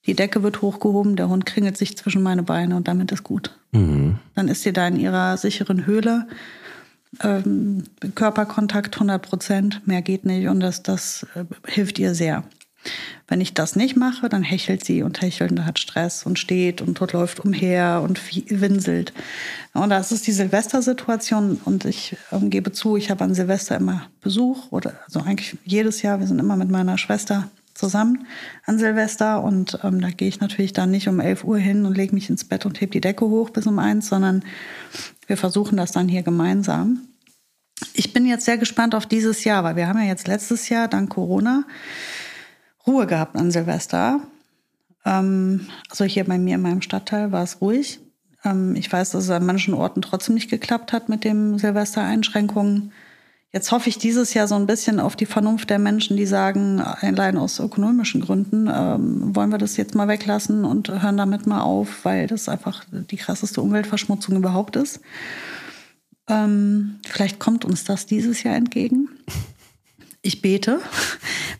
die 0.06 0.14
Decke 0.14 0.42
wird 0.42 0.62
hochgehoben, 0.62 1.16
der 1.16 1.28
Hund 1.28 1.46
kringelt 1.46 1.76
sich 1.76 1.96
zwischen 1.96 2.22
meine 2.22 2.42
Beine 2.42 2.76
und 2.76 2.86
damit 2.86 3.10
ist 3.12 3.24
gut. 3.24 3.56
Mhm. 3.72 4.18
Dann 4.34 4.48
ist 4.48 4.62
sie 4.62 4.72
da 4.72 4.86
in 4.86 4.96
ihrer 4.96 5.36
sicheren 5.36 5.84
Höhle. 5.84 6.28
Ähm, 7.22 7.84
Körperkontakt 8.14 8.94
100 8.94 9.22
Prozent, 9.22 9.86
mehr 9.86 10.02
geht 10.02 10.24
nicht 10.24 10.48
und 10.48 10.60
das, 10.60 10.82
das 10.82 11.26
äh, 11.34 11.44
hilft 11.66 11.98
ihr 11.98 12.14
sehr. 12.14 12.44
Wenn 13.28 13.40
ich 13.40 13.54
das 13.54 13.74
nicht 13.74 13.96
mache, 13.96 14.28
dann 14.28 14.42
hechelt 14.42 14.84
sie 14.84 15.02
und 15.02 15.20
hechelt 15.20 15.50
und 15.50 15.64
hat 15.64 15.78
Stress 15.78 16.24
und 16.24 16.38
steht 16.38 16.80
und 16.80 17.00
dort 17.00 17.12
läuft 17.12 17.40
umher 17.40 18.02
und 18.04 18.20
winselt. 18.48 19.12
Und 19.74 19.90
das 19.90 20.12
ist 20.12 20.26
die 20.26 20.32
Silvestersituation 20.32 21.60
und 21.64 21.84
ich 21.84 22.16
ähm, 22.30 22.50
gebe 22.50 22.72
zu, 22.72 22.96
ich 22.96 23.10
habe 23.10 23.24
an 23.24 23.34
Silvester 23.34 23.76
immer 23.76 24.06
Besuch 24.20 24.70
oder 24.70 24.94
also 25.04 25.20
eigentlich 25.20 25.56
jedes 25.64 26.02
Jahr. 26.02 26.20
Wir 26.20 26.26
sind 26.26 26.38
immer 26.38 26.56
mit 26.56 26.70
meiner 26.70 26.98
Schwester 26.98 27.50
zusammen 27.76 28.26
an 28.64 28.78
Silvester 28.78 29.42
und 29.42 29.78
ähm, 29.82 30.00
da 30.00 30.10
gehe 30.10 30.28
ich 30.28 30.40
natürlich 30.40 30.72
dann 30.72 30.90
nicht 30.90 31.08
um 31.08 31.20
11 31.20 31.44
Uhr 31.44 31.58
hin 31.58 31.84
und 31.84 31.96
lege 31.96 32.14
mich 32.14 32.30
ins 32.30 32.44
Bett 32.44 32.66
und 32.66 32.80
heb 32.80 32.92
die 32.92 33.00
Decke 33.00 33.26
hoch 33.26 33.50
bis 33.50 33.66
um 33.66 33.78
eins, 33.78 34.08
sondern 34.08 34.44
wir 35.26 35.36
versuchen 35.36 35.76
das 35.76 35.92
dann 35.92 36.08
hier 36.08 36.22
gemeinsam. 36.22 37.02
Ich 37.92 38.12
bin 38.12 38.26
jetzt 38.26 38.46
sehr 38.46 38.56
gespannt 38.56 38.94
auf 38.94 39.06
dieses 39.06 39.44
Jahr, 39.44 39.62
weil 39.62 39.76
wir 39.76 39.86
haben 39.86 39.98
ja 39.98 40.06
jetzt 40.06 40.28
letztes 40.28 40.68
Jahr 40.68 40.88
dank 40.88 41.10
Corona 41.10 41.64
Ruhe 42.86 43.06
gehabt 43.06 43.36
an 43.36 43.50
Silvester. 43.50 44.20
Ähm, 45.04 45.68
also 45.90 46.04
hier 46.04 46.24
bei 46.24 46.38
mir 46.38 46.56
in 46.56 46.62
meinem 46.62 46.82
Stadtteil 46.82 47.32
war 47.32 47.42
es 47.42 47.60
ruhig. 47.60 48.00
Ähm, 48.44 48.74
ich 48.76 48.92
weiß, 48.92 49.10
dass 49.10 49.24
es 49.24 49.30
an 49.30 49.46
manchen 49.46 49.74
Orten 49.74 50.02
trotzdem 50.02 50.34
nicht 50.34 50.50
geklappt 50.50 50.92
hat 50.92 51.08
mit 51.08 51.24
den 51.24 51.58
Silvestereinschränkungen. 51.58 52.92
Jetzt 53.52 53.72
hoffe 53.72 53.88
ich 53.88 53.96
dieses 53.96 54.34
Jahr 54.34 54.48
so 54.48 54.54
ein 54.54 54.66
bisschen 54.66 55.00
auf 55.00 55.16
die 55.16 55.24
Vernunft 55.24 55.70
der 55.70 55.78
Menschen, 55.78 56.16
die 56.16 56.26
sagen, 56.26 56.80
allein 56.80 57.38
aus 57.38 57.58
ökonomischen 57.58 58.20
Gründen 58.20 58.68
ähm, 58.70 59.34
wollen 59.34 59.50
wir 59.50 59.58
das 59.58 59.76
jetzt 59.76 59.94
mal 59.94 60.08
weglassen 60.08 60.64
und 60.64 60.90
hören 60.90 61.16
damit 61.16 61.46
mal 61.46 61.62
auf, 61.62 62.04
weil 62.04 62.26
das 62.26 62.48
einfach 62.48 62.84
die 62.90 63.16
krasseste 63.16 63.62
Umweltverschmutzung 63.62 64.36
überhaupt 64.36 64.76
ist. 64.76 65.00
Ähm, 66.28 66.96
vielleicht 67.06 67.38
kommt 67.38 67.64
uns 67.64 67.84
das 67.84 68.04
dieses 68.04 68.42
Jahr 68.42 68.56
entgegen. 68.56 69.08
Ich 70.26 70.42
bete, 70.42 70.80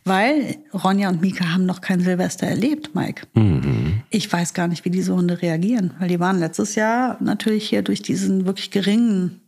weil 0.05 0.57
Ronja 0.75 1.09
und 1.09 1.21
Mika 1.21 1.53
haben 1.53 1.67
noch 1.67 1.81
kein 1.81 2.01
Silvester 2.01 2.49
erlebt, 2.49 2.97
Mike. 2.97 3.29
Mhm. 3.35 4.03
Ich 4.11 4.33
weiß 4.33 4.55
gar 4.55 4.67
nicht, 4.67 4.85
wie 4.85 4.91
diese 4.91 5.15
Hunde 5.15 5.41
reagieren, 5.41 5.95
weil 6.01 6.09
die 6.09 6.19
waren 6.19 6.41
letztes 6.41 6.75
Jahr 6.75 7.17
natürlich 7.21 7.69
hier 7.69 7.83
durch 7.83 8.03
diesen 8.03 8.45
wirklich 8.45 8.73
geringen, 8.73 9.41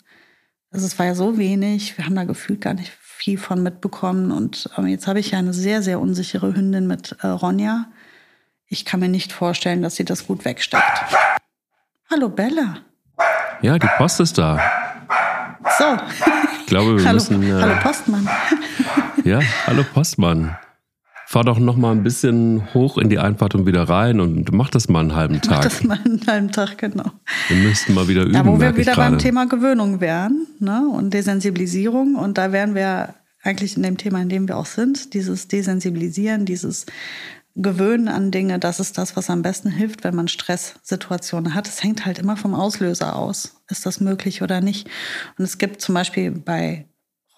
also 0.70 0.87
es 0.87 1.00
war 1.00 1.07
ja 1.07 1.16
so 1.16 1.37
wenig, 1.37 1.98
wir 1.98 2.04
haben 2.04 2.14
da 2.14 2.22
gefühlt 2.22 2.61
gar 2.61 2.74
nicht 2.74 2.92
viel 3.00 3.38
von 3.38 3.61
mitbekommen 3.61 4.31
und 4.31 4.70
ähm, 4.78 4.87
jetzt 4.87 5.09
habe 5.09 5.18
ich 5.18 5.33
ja 5.33 5.40
eine 5.40 5.52
sehr, 5.52 5.83
sehr 5.83 5.98
unsichere 5.98 6.54
Hündin 6.54 6.87
mit 6.87 7.16
äh, 7.20 7.26
Ronja. 7.26 7.87
Ich 8.68 8.85
kann 8.85 9.00
mir 9.00 9.09
nicht 9.09 9.33
vorstellen, 9.33 9.83
dass 9.83 9.96
sie 9.96 10.04
das 10.04 10.28
gut 10.28 10.44
wegsteckt. 10.44 10.85
Hallo 12.09 12.28
Bella. 12.28 12.76
Ja, 13.62 13.81
die 13.81 13.88
Post 13.96 14.20
ist 14.20 14.38
da. 14.38 14.61
So. 15.76 15.96
Ich 16.61 16.66
glaube, 16.66 16.96
wir 16.96 17.04
hallo, 17.04 17.14
müssen. 17.14 17.42
Äh, 17.42 17.61
hallo 17.61 17.74
Postmann. 17.83 18.28
Ja, 19.28 19.42
hallo 19.66 19.84
Postmann. 19.84 20.56
Fahr 21.26 21.44
doch 21.44 21.58
noch 21.58 21.76
mal 21.76 21.92
ein 21.92 22.02
bisschen 22.02 22.72
hoch 22.72 22.96
in 22.96 23.10
die 23.10 23.18
Einfahrt 23.18 23.54
und 23.54 23.66
wieder 23.66 23.82
rein 23.82 24.20
und 24.20 24.52
mach 24.52 24.70
das 24.70 24.88
mal 24.88 25.00
einen 25.00 25.14
halben 25.14 25.42
Tag. 25.42 25.50
Mach 25.50 25.64
das 25.64 25.84
mal 25.84 25.98
einen 26.02 26.26
halben 26.26 26.50
Tag, 26.50 26.78
genau. 26.78 27.12
Wir 27.48 27.58
müssten 27.58 27.92
mal 27.92 28.08
wieder 28.08 28.22
üben. 28.22 28.32
Da, 28.32 28.46
wo 28.46 28.58
wir 28.58 28.74
wieder 28.74 28.96
beim 28.96 29.18
Thema 29.18 29.44
Gewöhnung 29.44 30.00
wären 30.00 30.46
ne? 30.60 30.88
und 30.90 31.12
Desensibilisierung. 31.12 32.14
Und 32.14 32.38
da 32.38 32.52
wären 32.52 32.74
wir 32.74 33.16
eigentlich 33.42 33.76
in 33.76 33.82
dem 33.82 33.98
Thema, 33.98 34.22
in 34.22 34.30
dem 34.30 34.48
wir 34.48 34.56
auch 34.56 34.64
sind. 34.64 35.12
Dieses 35.12 35.46
Desensibilisieren, 35.46 36.46
dieses 36.46 36.86
Gewöhnen 37.54 38.08
an 38.08 38.30
Dinge, 38.30 38.58
das 38.58 38.80
ist 38.80 38.96
das, 38.96 39.14
was 39.14 39.28
am 39.28 39.42
besten 39.42 39.68
hilft, 39.70 40.04
wenn 40.04 40.14
man 40.14 40.28
Stresssituationen 40.28 41.54
hat. 41.54 41.68
Es 41.68 41.82
hängt 41.82 42.06
halt 42.06 42.18
immer 42.18 42.38
vom 42.38 42.54
Auslöser 42.54 43.14
aus. 43.14 43.60
Ist 43.68 43.84
das 43.84 44.00
möglich 44.00 44.40
oder 44.40 44.62
nicht? 44.62 44.88
Und 45.36 45.44
es 45.44 45.58
gibt 45.58 45.82
zum 45.82 45.94
Beispiel 45.94 46.30
bei 46.30 46.86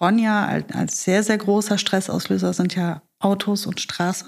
Ronja 0.01 0.63
als 0.73 1.03
sehr, 1.03 1.23
sehr 1.23 1.37
großer 1.37 1.77
Stressauslöser 1.77 2.53
sind 2.53 2.75
ja 2.75 3.03
Autos 3.19 3.67
und 3.67 3.79
Straße. 3.79 4.25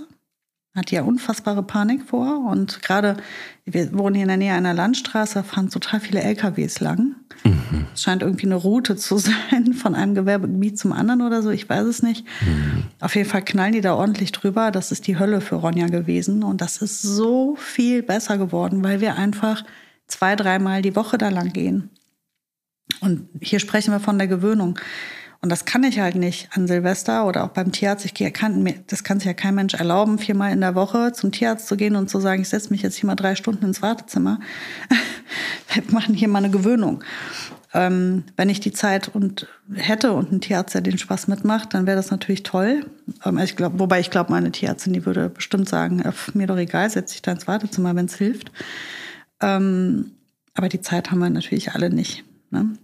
Hat 0.76 0.92
ja 0.92 1.04
unfassbare 1.04 1.64
Panik 1.64 2.04
vor. 2.04 2.48
Und 2.50 2.82
gerade, 2.82 3.18
wir 3.66 3.94
wohnen 3.94 4.16
hier 4.16 4.24
in 4.24 4.28
der 4.30 4.38
Nähe 4.38 4.54
einer 4.54 4.74
Landstraße, 4.74 5.44
fahren 5.44 5.70
total 5.70 6.00
viele 6.00 6.22
LKWs 6.22 6.80
lang. 6.80 7.16
Mhm. 7.44 7.88
Es 7.94 8.04
scheint 8.04 8.24
irgendwie 8.24 8.46
eine 8.46 8.56
Route 8.56 8.96
zu 8.96 9.18
sein 9.20 9.74
von 9.74 9.94
einem 9.94 10.16
Gewerbegebiet 10.16 10.78
zum 10.80 10.94
anderen 10.94 11.22
oder 11.22 11.42
so. 11.42 11.50
Ich 11.50 11.70
weiß 11.70 11.86
es 11.86 12.02
nicht. 12.02 12.26
Mhm. 12.42 12.86
Auf 13.00 13.16
jeden 13.16 13.30
Fall 13.30 13.44
knallen 13.44 13.74
die 13.74 13.82
da 13.82 13.96
ordentlich 13.96 14.32
drüber. 14.32 14.72
Das 14.72 14.92
ist 14.92 15.06
die 15.08 15.18
Hölle 15.18 15.42
für 15.42 15.56
Ronja 15.56 15.88
gewesen. 15.88 16.44
Und 16.44 16.62
das 16.62 16.78
ist 16.78 17.02
so 17.02 17.56
viel 17.56 18.02
besser 18.02 18.38
geworden, 18.38 18.84
weil 18.84 19.00
wir 19.00 19.16
einfach 19.16 19.64
zwei, 20.08 20.36
dreimal 20.36 20.82
die 20.82 20.96
Woche 20.96 21.18
da 21.18 21.30
lang 21.30 21.54
gehen. 21.54 21.90
Und 23.00 23.30
hier 23.42 23.60
sprechen 23.60 23.92
wir 23.92 24.00
von 24.00 24.18
der 24.18 24.28
Gewöhnung. 24.28 24.80
Und 25.44 25.50
das 25.50 25.66
kann 25.66 25.84
ich 25.84 26.00
halt 26.00 26.16
nicht 26.16 26.48
an 26.54 26.68
Silvester 26.68 27.28
oder 27.28 27.44
auch 27.44 27.50
beim 27.50 27.74
Tierarzt. 27.74 28.06
Ich 28.06 28.14
kann, 28.32 28.74
das 28.88 29.04
kann 29.04 29.20
sich 29.20 29.26
ja 29.26 29.34
kein 29.34 29.56
Mensch 29.56 29.74
erlauben, 29.74 30.18
viermal 30.18 30.54
in 30.54 30.62
der 30.62 30.74
Woche 30.74 31.12
zum 31.12 31.34
Tierarzt 31.34 31.68
zu 31.68 31.76
gehen 31.76 31.98
und 31.98 32.10
zu 32.10 32.22
sagen, 32.22 32.44
ich 32.44 32.48
setze 32.48 32.70
mich 32.70 32.82
jetzt 32.82 32.96
hier 32.96 33.08
mal 33.08 33.16
drei 33.16 33.36
Stunden 33.36 33.66
ins 33.66 33.82
Wartezimmer. 33.82 34.40
Wir 35.74 35.84
machen 35.92 36.16
hier 36.16 36.30
mal 36.30 36.38
eine 36.38 36.50
Gewöhnung. 36.50 37.04
Ähm, 37.74 38.24
wenn 38.38 38.48
ich 38.48 38.62
die 38.62 38.72
Zeit 38.72 39.14
und 39.14 39.50
hätte 39.74 40.14
und 40.14 40.32
ein 40.32 40.40
Tierarzt, 40.40 40.76
der 40.76 40.82
den 40.82 40.98
Spaß 40.98 41.28
mitmacht, 41.28 41.74
dann 41.74 41.88
wäre 41.88 41.98
das 41.98 42.10
natürlich 42.10 42.44
toll. 42.44 42.86
Ähm, 43.26 43.38
ich 43.40 43.58
glaub, 43.58 43.78
wobei 43.78 44.00
ich 44.00 44.12
glaube, 44.12 44.32
meine 44.32 44.50
Tierärztin, 44.50 44.94
die 44.94 45.06
würde 45.06 45.28
bestimmt 45.28 45.68
sagen, 45.68 46.00
äh, 46.00 46.14
mir 46.36 46.48
doch 46.48 46.58
egal, 46.58 46.90
setz 46.90 47.12
dich 47.12 47.22
da 47.22 47.34
ins 47.34 47.48
Wartezimmer, 47.48 47.94
wenn 47.98 48.06
es 48.06 48.16
hilft. 48.16 48.50
Ähm, 49.42 50.12
aber 50.54 50.70
die 50.70 50.80
Zeit 50.80 51.12
haben 51.12 51.20
wir 51.20 51.30
natürlich 51.30 51.74
alle 51.74 51.90
nicht. 51.90 52.24
Ne? 52.50 52.78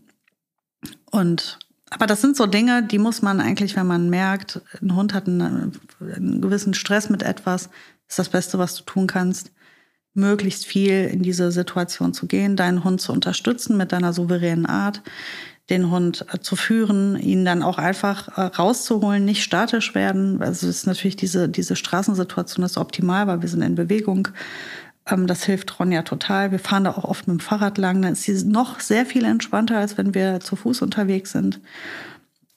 Und 1.09 1.57
aber 1.89 2.06
das 2.06 2.21
sind 2.21 2.36
so 2.36 2.45
Dinge, 2.45 2.84
die 2.84 2.99
muss 2.99 3.21
man 3.21 3.41
eigentlich, 3.41 3.75
wenn 3.75 3.88
man 3.88 4.10
merkt, 4.10 4.62
ein 4.82 4.95
Hund 4.95 5.13
hat 5.13 5.28
einen, 5.28 5.73
einen, 5.99 6.41
gewissen 6.41 6.73
Stress 6.73 7.10
mit 7.10 7.23
etwas, 7.23 7.69
ist 8.08 8.19
das 8.19 8.30
Beste, 8.30 8.60
was 8.60 8.75
du 8.75 8.84
tun 8.84 9.08
kannst, 9.08 9.52
möglichst 10.13 10.65
viel 10.65 11.06
in 11.06 11.23
diese 11.23 11.52
Situation 11.52 12.13
zu 12.13 12.28
gehen, 12.28 12.56
deinen 12.56 12.84
Hund 12.84 13.02
zu 13.02 13.12
unterstützen 13.12 13.78
mit 13.78 13.91
deiner 13.91 14.13
souveränen 14.13 14.65
Art, 14.65 15.02
den 15.69 15.91
Hund 15.91 16.25
äh, 16.32 16.39
zu 16.39 16.56
führen, 16.56 17.15
ihn 17.17 17.45
dann 17.45 17.63
auch 17.63 17.78
einfach 17.78 18.38
äh, 18.38 18.41
rauszuholen, 18.41 19.23
nicht 19.23 19.43
statisch 19.43 19.95
werden. 19.95 20.41
Also 20.41 20.67
es 20.67 20.78
ist 20.78 20.88
natürlich 20.88 21.15
diese, 21.15 21.47
diese 21.47 21.75
Straßensituation 21.75 22.65
ist 22.65 22.78
optimal, 22.78 23.28
weil 23.28 23.41
wir 23.41 23.49
sind 23.49 23.62
in 23.62 23.75
Bewegung. 23.75 24.30
Ähm, 25.09 25.27
das 25.27 25.43
hilft 25.43 25.79
Ronja 25.79 26.03
total. 26.03 26.51
Wir 26.51 26.59
fahren 26.59 26.83
da 26.83 26.91
auch 26.91 27.03
oft 27.03 27.27
mit 27.27 27.39
dem 27.39 27.39
Fahrrad 27.39 27.77
lang. 27.77 28.01
Dann 28.01 28.13
ist 28.13 28.23
sie 28.23 28.43
noch 28.45 28.79
sehr 28.79 29.05
viel 29.05 29.25
entspannter, 29.25 29.77
als 29.77 29.97
wenn 29.97 30.13
wir 30.13 30.39
zu 30.39 30.55
Fuß 30.55 30.81
unterwegs 30.81 31.31
sind. 31.31 31.59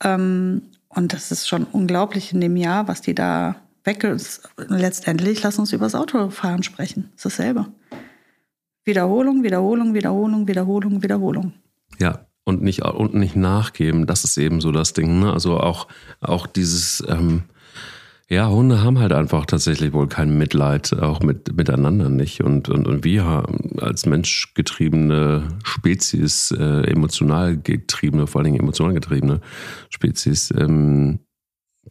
Ähm, 0.02 0.62
und 0.88 1.12
das 1.12 1.32
ist 1.32 1.48
schon 1.48 1.64
unglaublich 1.64 2.32
in 2.32 2.40
dem 2.40 2.56
Jahr, 2.56 2.88
was 2.88 3.00
die 3.00 3.14
da 3.14 3.56
weg 3.84 4.04
ist. 4.04 4.48
Letztendlich, 4.68 5.42
lass 5.42 5.58
uns 5.58 5.72
über 5.72 5.86
das 5.86 5.94
Autofahren 5.94 6.62
sprechen. 6.62 7.10
Ist 7.16 7.24
dasselbe. 7.24 7.66
Wiederholung, 8.84 9.42
Wiederholung, 9.42 9.94
Wiederholung, 9.94 10.48
Wiederholung, 10.48 11.02
Wiederholung. 11.02 11.52
Ja, 11.98 12.26
und 12.44 12.62
nicht, 12.62 12.84
und 12.84 13.14
nicht 13.14 13.36
nachgeben. 13.36 14.06
Das 14.06 14.24
ist 14.24 14.36
eben 14.36 14.60
so 14.60 14.72
das 14.72 14.92
Ding. 14.92 15.20
Ne? 15.20 15.32
Also 15.32 15.58
auch, 15.58 15.86
auch 16.20 16.46
dieses, 16.46 17.02
ähm, 17.08 17.44
ja, 18.32 18.48
Hunde 18.48 18.82
haben 18.82 18.98
halt 18.98 19.12
einfach 19.12 19.44
tatsächlich 19.44 19.92
wohl 19.92 20.08
kein 20.08 20.38
Mitleid, 20.38 20.94
auch 20.94 21.20
mit, 21.20 21.54
miteinander 21.54 22.08
nicht. 22.08 22.42
Und, 22.42 22.70
und, 22.70 22.86
und 22.86 23.04
wir 23.04 23.44
als 23.76 24.06
menschgetriebene 24.06 25.48
Spezies, 25.64 26.50
äh, 26.50 26.90
emotional 26.90 27.58
getriebene, 27.58 28.26
vor 28.26 28.38
allen 28.38 28.52
Dingen 28.52 28.60
emotional 28.60 28.94
getriebene 28.94 29.42
Spezies, 29.90 30.50
ähm, 30.56 31.18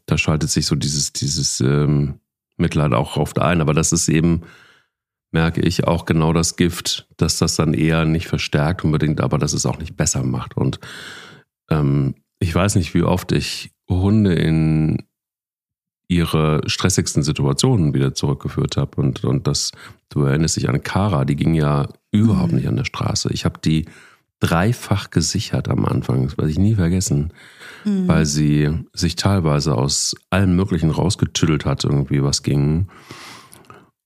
da 0.07 0.17
schaltet 0.17 0.49
sich 0.49 0.65
so 0.65 0.75
dieses, 0.75 1.13
dieses 1.13 1.61
ähm, 1.61 2.15
Mitleid 2.57 2.93
auch 2.93 3.17
oft 3.17 3.37
ein. 3.37 3.61
Aber 3.61 3.75
das 3.75 3.91
ist 3.91 4.09
eben, 4.09 4.41
merke 5.29 5.61
ich, 5.61 5.85
auch 5.85 6.05
genau 6.05 6.33
das 6.33 6.55
Gift, 6.55 7.07
dass 7.17 7.37
das 7.37 7.55
dann 7.55 7.75
eher 7.75 8.05
nicht 8.05 8.27
verstärkt 8.27 8.83
unbedingt, 8.83 9.21
aber 9.21 9.37
dass 9.37 9.53
es 9.53 9.67
auch 9.67 9.77
nicht 9.77 9.95
besser 9.95 10.23
macht. 10.23 10.57
Und 10.57 10.79
ähm, 11.69 12.15
ich 12.39 12.55
weiß 12.55 12.77
nicht, 12.77 12.95
wie 12.95 13.03
oft 13.03 13.31
ich 13.31 13.75
Hunde 13.87 14.33
in 14.33 15.03
ihre 16.11 16.61
stressigsten 16.65 17.23
Situationen 17.23 17.93
wieder 17.93 18.13
zurückgeführt 18.13 18.75
habe. 18.75 18.99
Und, 18.99 19.23
und 19.23 19.47
das, 19.47 19.71
du 20.09 20.23
erinnerst 20.23 20.57
dich 20.57 20.67
an 20.67 20.83
Kara, 20.83 21.23
die 21.23 21.37
ging 21.37 21.53
ja 21.53 21.87
überhaupt 22.11 22.51
mhm. 22.51 22.57
nicht 22.57 22.67
an 22.67 22.75
der 22.75 22.83
Straße. 22.83 23.29
Ich 23.31 23.45
habe 23.45 23.59
die 23.63 23.85
dreifach 24.41 25.09
gesichert 25.09 25.69
am 25.69 25.85
Anfang, 25.85 26.25
das 26.25 26.37
werde 26.37 26.51
ich 26.51 26.59
nie 26.59 26.75
vergessen, 26.75 27.31
mhm. 27.85 28.09
weil 28.09 28.25
sie 28.25 28.69
sich 28.91 29.15
teilweise 29.15 29.75
aus 29.75 30.15
allem 30.29 30.55
Möglichen 30.55 30.89
rausgetüdelt 30.89 31.63
hat, 31.63 31.85
irgendwie 31.85 32.21
was 32.21 32.43
ging. 32.43 32.87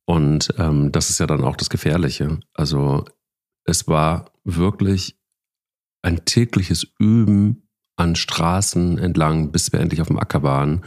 Und 0.05 0.53
ähm, 0.59 0.91
das 0.91 1.09
ist 1.09 1.19
ja 1.19 1.25
dann 1.25 1.43
auch 1.43 1.55
das 1.55 1.71
Gefährliche. 1.71 2.39
Also 2.53 3.05
es 3.63 3.87
war 3.87 4.31
wirklich 4.43 5.17
ein 6.03 6.23
tägliches 6.25 6.85
Üben 6.99 7.63
an 7.95 8.15
Straßen 8.15 8.99
entlang, 8.99 9.51
bis 9.51 9.71
wir 9.71 9.79
endlich 9.79 10.01
auf 10.01 10.07
dem 10.07 10.19
Acker 10.19 10.43
waren. 10.43 10.83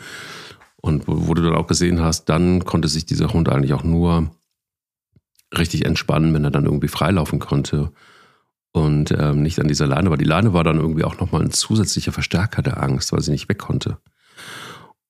Und 0.81 1.09
wo, 1.09 1.29
wo, 1.29 1.35
du 1.35 1.43
dann 1.43 1.57
auch 1.57 1.67
gesehen 1.67 2.01
hast, 2.01 2.27
dann 2.29 2.65
konnte 2.65 2.89
sich 2.89 3.05
dieser 3.05 3.33
Hund 3.33 3.49
eigentlich 3.49 3.73
auch 3.73 3.85
nur 3.85 4.31
richtig 5.57 5.85
entspannen, 5.85 6.35
wenn 6.35 6.45
er 6.45 6.51
dann 6.51 6.67
irgendwie 6.67 6.89
freilaufen 6.89 7.39
konnte 7.39 7.93
und 8.73 9.11
ähm, 9.13 9.43
nicht 9.43 9.61
an 9.61 9.69
dieser 9.69 9.87
Leine 9.87 10.11
war. 10.11 10.17
Die 10.17 10.25
Leine 10.25 10.53
war 10.53 10.65
dann 10.65 10.79
irgendwie 10.79 11.05
auch 11.05 11.19
nochmal 11.19 11.43
ein 11.43 11.51
zusätzlicher 11.51 12.13
Verstärker 12.13 12.63
der 12.63 12.83
Angst, 12.83 13.13
weil 13.13 13.23
sie 13.23 13.31
nicht 13.31 13.49
weg 13.49 13.59
konnte. 13.59 13.99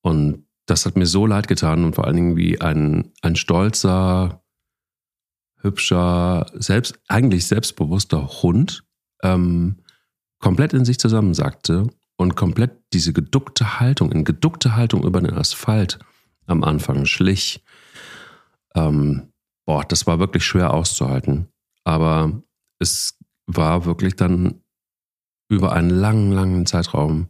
Und 0.01 0.47
das 0.67 0.87
hat 0.87 0.97
mir 0.97 1.07
so 1.07 1.27
leid 1.27 1.49
getan 1.49 1.85
und 1.85 1.95
vor 1.95 2.07
allen 2.07 2.17
Dingen 2.17 2.37
wie 2.37 2.61
ein, 2.61 3.13
ein 3.23 3.37
stolzer, 3.37 4.43
hübscher, 5.61 6.47
selbst, 6.55 7.01
eigentlich 7.09 7.47
selbstbewusster 7.47 8.43
Hund 8.43 8.85
ähm, 9.23 9.83
komplett 10.39 10.73
in 10.73 10.85
sich 10.85 11.01
zusammensackte 11.01 11.89
und 12.19 12.35
komplett 12.35 12.73
diese 12.93 13.13
geduckte 13.13 13.79
Haltung, 13.79 14.11
in 14.11 14.25
geduckte 14.25 14.75
Haltung 14.75 15.05
über 15.05 15.21
den 15.21 15.35
Asphalt 15.35 16.01
am 16.47 16.65
Anfang 16.65 17.07
schlich. 17.07 17.65
Ähm, 18.75 19.33
boah, 19.65 19.85
das 19.85 20.07
war 20.07 20.19
wirklich 20.19 20.45
schwer 20.45 20.75
auszuhalten. 20.75 21.49
Aber 21.85 22.43
es 22.81 23.17
war 23.47 23.85
wirklich 23.85 24.17
dann 24.17 24.63
über 25.49 25.73
einen 25.73 25.91
langen, 25.91 26.33
langen 26.33 26.67
Zeitraum 26.67 27.29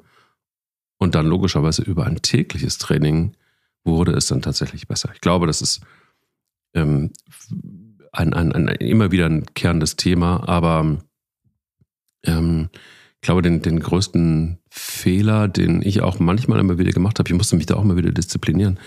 und 0.96 1.14
dann 1.14 1.26
logischerweise 1.26 1.82
über 1.82 2.06
ein 2.06 2.22
tägliches 2.22 2.78
Training 2.78 3.36
wurde 3.84 4.12
es 4.12 4.26
dann 4.26 4.42
tatsächlich 4.42 4.88
besser. 4.88 5.10
Ich 5.14 5.20
glaube, 5.20 5.46
das 5.46 5.60
ist 5.60 5.80
ähm, 6.74 7.12
ein, 8.12 8.32
ein, 8.32 8.52
ein, 8.52 8.68
immer 8.68 9.12
wieder 9.12 9.26
ein 9.26 9.44
kernendes 9.54 9.96
Thema, 9.96 10.48
aber 10.48 10.98
ähm, 12.24 12.70
ich 13.20 13.26
glaube, 13.26 13.42
den, 13.42 13.62
den 13.62 13.80
größten 13.80 14.58
Fehler, 14.70 15.48
den 15.48 15.82
ich 15.82 16.02
auch 16.02 16.20
manchmal 16.20 16.60
immer 16.60 16.78
wieder 16.78 16.92
gemacht 16.92 17.18
habe, 17.18 17.28
ich 17.28 17.34
musste 17.34 17.56
mich 17.56 17.66
da 17.66 17.74
auch 17.74 17.82
mal 17.82 17.96
wieder 17.96 18.12
disziplinieren, 18.12 18.78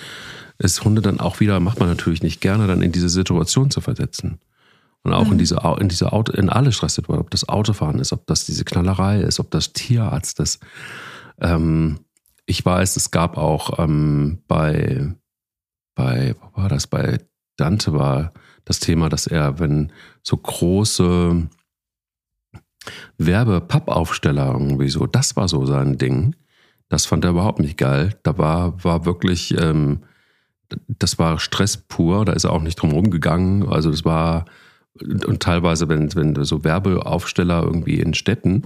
ist 0.57 0.85
Hunde 0.85 1.01
dann 1.01 1.19
auch 1.19 1.41
wieder, 1.41 1.59
macht 1.59 1.79
man 1.79 1.89
natürlich 1.89 2.23
nicht 2.23 2.39
gerne, 2.39 2.65
dann 2.65 2.81
in 2.81 2.93
diese 2.93 3.09
Situation 3.09 3.71
zu 3.71 3.81
versetzen. 3.81 4.39
Und 5.03 5.13
auch 5.13 5.25
mhm. 5.25 5.33
in 5.33 5.37
diese, 5.39 5.59
in 5.79 5.89
diese 5.89 6.13
Auto, 6.13 6.31
in 6.31 6.49
alle 6.49 6.71
Stresssituationen, 6.71 7.25
ob 7.25 7.31
das 7.31 7.49
Autofahren 7.49 7.99
ist, 7.99 8.13
ob 8.13 8.25
das 8.27 8.45
diese 8.45 8.63
Knallerei 8.63 9.21
ist, 9.21 9.39
ob 9.39 9.51
das 9.51 9.73
Tierarzt 9.73 10.39
ist. 10.39 10.59
Ähm, 11.39 11.99
ich 12.45 12.63
weiß, 12.63 12.95
es 12.95 13.11
gab 13.11 13.37
auch 13.37 13.79
ähm, 13.79 14.43
bei, 14.47 15.13
bei, 15.95 16.35
wo 16.39 16.61
war 16.61 16.69
das? 16.69 16.87
Bei 16.87 17.19
Dante 17.57 17.93
war 17.93 18.31
das 18.63 18.79
Thema, 18.79 19.09
dass 19.09 19.27
er, 19.27 19.59
wenn 19.59 19.91
so 20.23 20.37
große 20.37 21.49
Werbepappaufsteller 23.17 24.53
irgendwie 24.53 24.89
so, 24.89 25.05
das 25.07 25.35
war 25.35 25.47
so 25.47 25.65
sein 25.65 25.97
Ding. 25.97 26.35
Das 26.89 27.05
fand 27.05 27.23
er 27.23 27.31
überhaupt 27.31 27.59
nicht 27.59 27.77
geil. 27.77 28.15
Da 28.23 28.37
war, 28.37 28.83
war 28.83 29.05
wirklich, 29.05 29.57
ähm, 29.57 30.01
das 30.87 31.19
war 31.19 31.39
Stress 31.39 31.77
pur, 31.77 32.25
da 32.25 32.33
ist 32.33 32.43
er 32.43 32.51
auch 32.51 32.61
nicht 32.61 32.75
drum 32.75 32.91
rumgegangen. 32.91 33.67
Also 33.67 33.91
das 33.91 34.03
war, 34.03 34.45
und 34.99 35.41
teilweise, 35.41 35.89
wenn, 35.89 36.13
wenn 36.15 36.43
so 36.43 36.63
Werbeaufsteller 36.63 37.63
irgendwie 37.63 37.99
in 37.99 38.13
Städten 38.13 38.63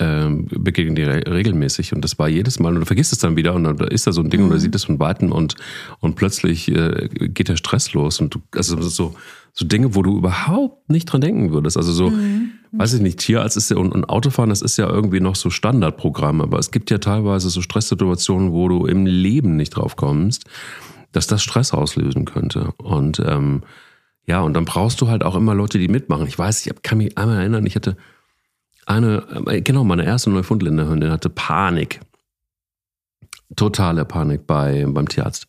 ähm, 0.00 0.46
begegnen 0.50 0.94
die 0.94 1.02
re 1.02 1.22
regelmäßig 1.26 1.92
und 1.92 2.02
das 2.02 2.18
war 2.18 2.28
jedes 2.28 2.58
Mal 2.58 2.72
und 2.72 2.80
du 2.80 2.86
vergisst 2.86 3.12
es 3.12 3.18
dann 3.18 3.36
wieder 3.36 3.52
und 3.52 3.64
dann 3.64 3.78
ist 3.88 4.06
da 4.06 4.12
so 4.12 4.22
ein 4.22 4.30
Ding 4.30 4.40
mhm. 4.40 4.46
und 4.46 4.52
du 4.54 4.58
sieht 4.58 4.74
es 4.74 4.84
von 4.84 4.98
Weitem 4.98 5.30
und, 5.30 5.56
und 6.00 6.16
plötzlich 6.16 6.68
äh, 6.74 7.08
geht 7.08 7.48
der 7.48 7.56
Stress 7.56 7.92
los 7.92 8.18
und 8.20 8.34
du, 8.34 8.40
also 8.54 8.80
so, 8.80 9.14
so 9.52 9.66
Dinge, 9.66 9.94
wo 9.94 10.02
du 10.02 10.16
überhaupt 10.16 10.88
nicht 10.90 11.06
dran 11.06 11.20
denken 11.20 11.52
würdest. 11.52 11.76
Also 11.76 11.92
so, 11.92 12.10
mhm. 12.10 12.52
weiß 12.72 12.94
ich 12.94 13.00
nicht, 13.00 13.18
Tierarzt 13.18 13.56
ist 13.56 13.70
ja 13.70 13.76
und, 13.76 13.92
und 13.92 14.08
Autofahren, 14.08 14.50
das 14.50 14.62
ist 14.62 14.76
ja 14.76 14.88
irgendwie 14.88 15.20
noch 15.20 15.36
so 15.36 15.50
Standardprogramm, 15.50 16.40
aber 16.40 16.58
es 16.58 16.70
gibt 16.70 16.90
ja 16.90 16.98
teilweise 16.98 17.50
so 17.50 17.60
Stresssituationen, 17.60 18.52
wo 18.52 18.68
du 18.68 18.86
im 18.86 19.06
Leben 19.06 19.56
nicht 19.56 19.70
drauf 19.70 19.96
kommst, 19.96 20.44
dass 21.12 21.26
das 21.26 21.42
Stress 21.42 21.72
auslösen 21.72 22.24
könnte 22.24 22.72
und 22.78 23.20
ähm, 23.26 23.62
ja, 24.26 24.42
und 24.42 24.54
dann 24.54 24.64
brauchst 24.64 25.00
du 25.00 25.08
halt 25.08 25.24
auch 25.24 25.34
immer 25.34 25.56
Leute, 25.56 25.78
die 25.78 25.88
mitmachen. 25.88 26.26
Ich 26.28 26.38
weiß, 26.38 26.64
ich 26.64 26.82
kann 26.82 26.98
mich 26.98 27.18
einmal 27.18 27.38
erinnern, 27.38 27.66
ich 27.66 27.74
hatte 27.74 27.96
eine, 28.86 29.24
äh, 29.46 29.60
genau, 29.60 29.82
meine 29.84 30.04
erste 30.04 30.30
Neufundländerhündin 30.30 31.10
hatte 31.10 31.30
Panik. 31.30 32.00
Totale 33.56 34.04
Panik 34.04 34.46
bei, 34.46 34.86
beim 34.88 35.08
Tierarzt. 35.08 35.46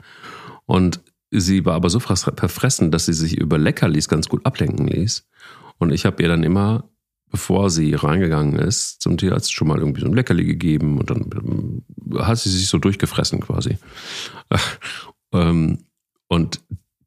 Und 0.66 1.02
sie 1.32 1.66
war 1.66 1.76
aber 1.76 1.90
so 1.90 2.00
verfressen, 2.00 2.92
dass 2.92 3.06
sie 3.06 3.14
sich 3.14 3.38
über 3.38 3.58
Leckerlis 3.58 4.08
ganz 4.08 4.28
gut 4.30 4.46
ablenken 4.46 4.88
ließ. 4.88 5.28
Und 5.78 5.92
ich 5.92 6.06
habe 6.06 6.22
ihr 6.22 6.30
dann 6.30 6.44
immer, 6.44 6.90
bevor 7.30 7.70
sie 7.70 7.94
reingegangen 7.94 8.60
ist 8.60 9.02
zum 9.02 9.18
Tierarzt, 9.18 9.54
schon 9.54 9.68
mal 9.68 9.80
irgendwie 9.80 10.02
so 10.02 10.08
ein 10.08 10.14
Leckerli 10.14 10.46
gegeben 10.46 11.00
und 11.00 11.10
dann 11.10 11.30
ähm, 11.34 12.20
hat 12.20 12.38
sie 12.38 12.50
sich 12.50 12.68
so 12.68 12.78
durchgefressen 12.78 13.40
quasi. 13.40 13.78
Ähm, 15.34 15.86
und 16.28 16.62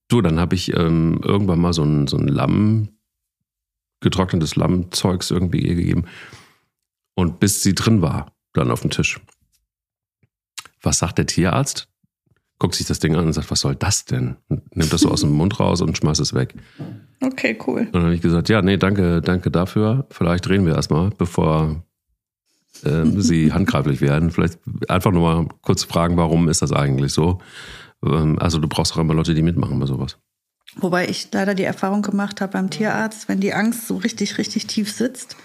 du, 0.08 0.22
dann 0.22 0.40
habe 0.40 0.54
ich 0.54 0.74
ähm, 0.74 1.20
irgendwann 1.22 1.60
mal 1.60 1.74
so 1.74 1.82
ein, 1.82 2.06
so 2.06 2.16
ein 2.16 2.26
Lamm 2.26 2.88
getrocknetes 4.00 4.56
Lammzeugs 4.56 5.30
irgendwie 5.30 5.60
ihr 5.60 5.74
gegeben. 5.74 6.06
Und 7.14 7.40
bis 7.40 7.62
sie 7.62 7.74
drin 7.74 8.00
war, 8.00 8.32
dann 8.54 8.70
auf 8.70 8.80
dem 8.80 8.88
Tisch. 8.88 9.20
Was 10.82 11.00
sagt 11.00 11.18
der 11.18 11.26
Tierarzt? 11.26 11.88
Guckt 12.58 12.74
sich 12.74 12.86
das 12.86 12.98
Ding 13.00 13.16
an 13.16 13.26
und 13.26 13.32
sagt, 13.32 13.50
was 13.50 13.60
soll 13.60 13.74
das 13.74 14.04
denn? 14.04 14.36
Und 14.48 14.76
nimmt 14.76 14.92
das 14.92 15.02
so 15.02 15.10
aus 15.10 15.22
dem 15.22 15.32
Mund 15.36 15.58
raus 15.60 15.80
und 15.80 15.96
schmeißt 15.96 16.20
es 16.20 16.34
weg. 16.34 16.54
Okay, 17.20 17.58
cool. 17.66 17.80
Und 17.80 17.94
dann 17.94 18.04
habe 18.04 18.14
ich 18.14 18.20
gesagt, 18.20 18.48
ja, 18.48 18.62
nee, 18.62 18.76
danke, 18.76 19.20
danke 19.20 19.50
dafür. 19.50 20.06
Vielleicht 20.10 20.46
drehen 20.46 20.66
wir 20.66 20.74
erstmal, 20.74 21.10
bevor 21.10 21.82
äh, 22.84 23.04
sie 23.16 23.52
handgreiflich 23.52 24.00
werden. 24.00 24.30
Vielleicht 24.30 24.58
einfach 24.88 25.10
nur 25.10 25.22
mal 25.22 25.48
kurz 25.62 25.84
fragen, 25.84 26.16
warum 26.16 26.48
ist 26.48 26.62
das 26.62 26.72
eigentlich 26.72 27.12
so? 27.12 27.40
Ähm, 28.04 28.38
also 28.38 28.58
du 28.58 28.68
brauchst 28.68 28.94
auch 28.94 28.98
immer 28.98 29.14
Leute, 29.14 29.34
die 29.34 29.42
mitmachen 29.42 29.78
bei 29.78 29.86
sowas. 29.86 30.18
Wobei 30.76 31.08
ich 31.08 31.28
leider 31.32 31.54
die 31.54 31.62
Erfahrung 31.62 32.02
gemacht 32.02 32.40
habe 32.40 32.52
beim 32.52 32.68
Tierarzt, 32.70 33.28
wenn 33.28 33.38
die 33.38 33.54
Angst 33.54 33.86
so 33.86 33.96
richtig, 33.96 34.38
richtig 34.38 34.66
tief 34.66 34.90
sitzt, 34.90 35.36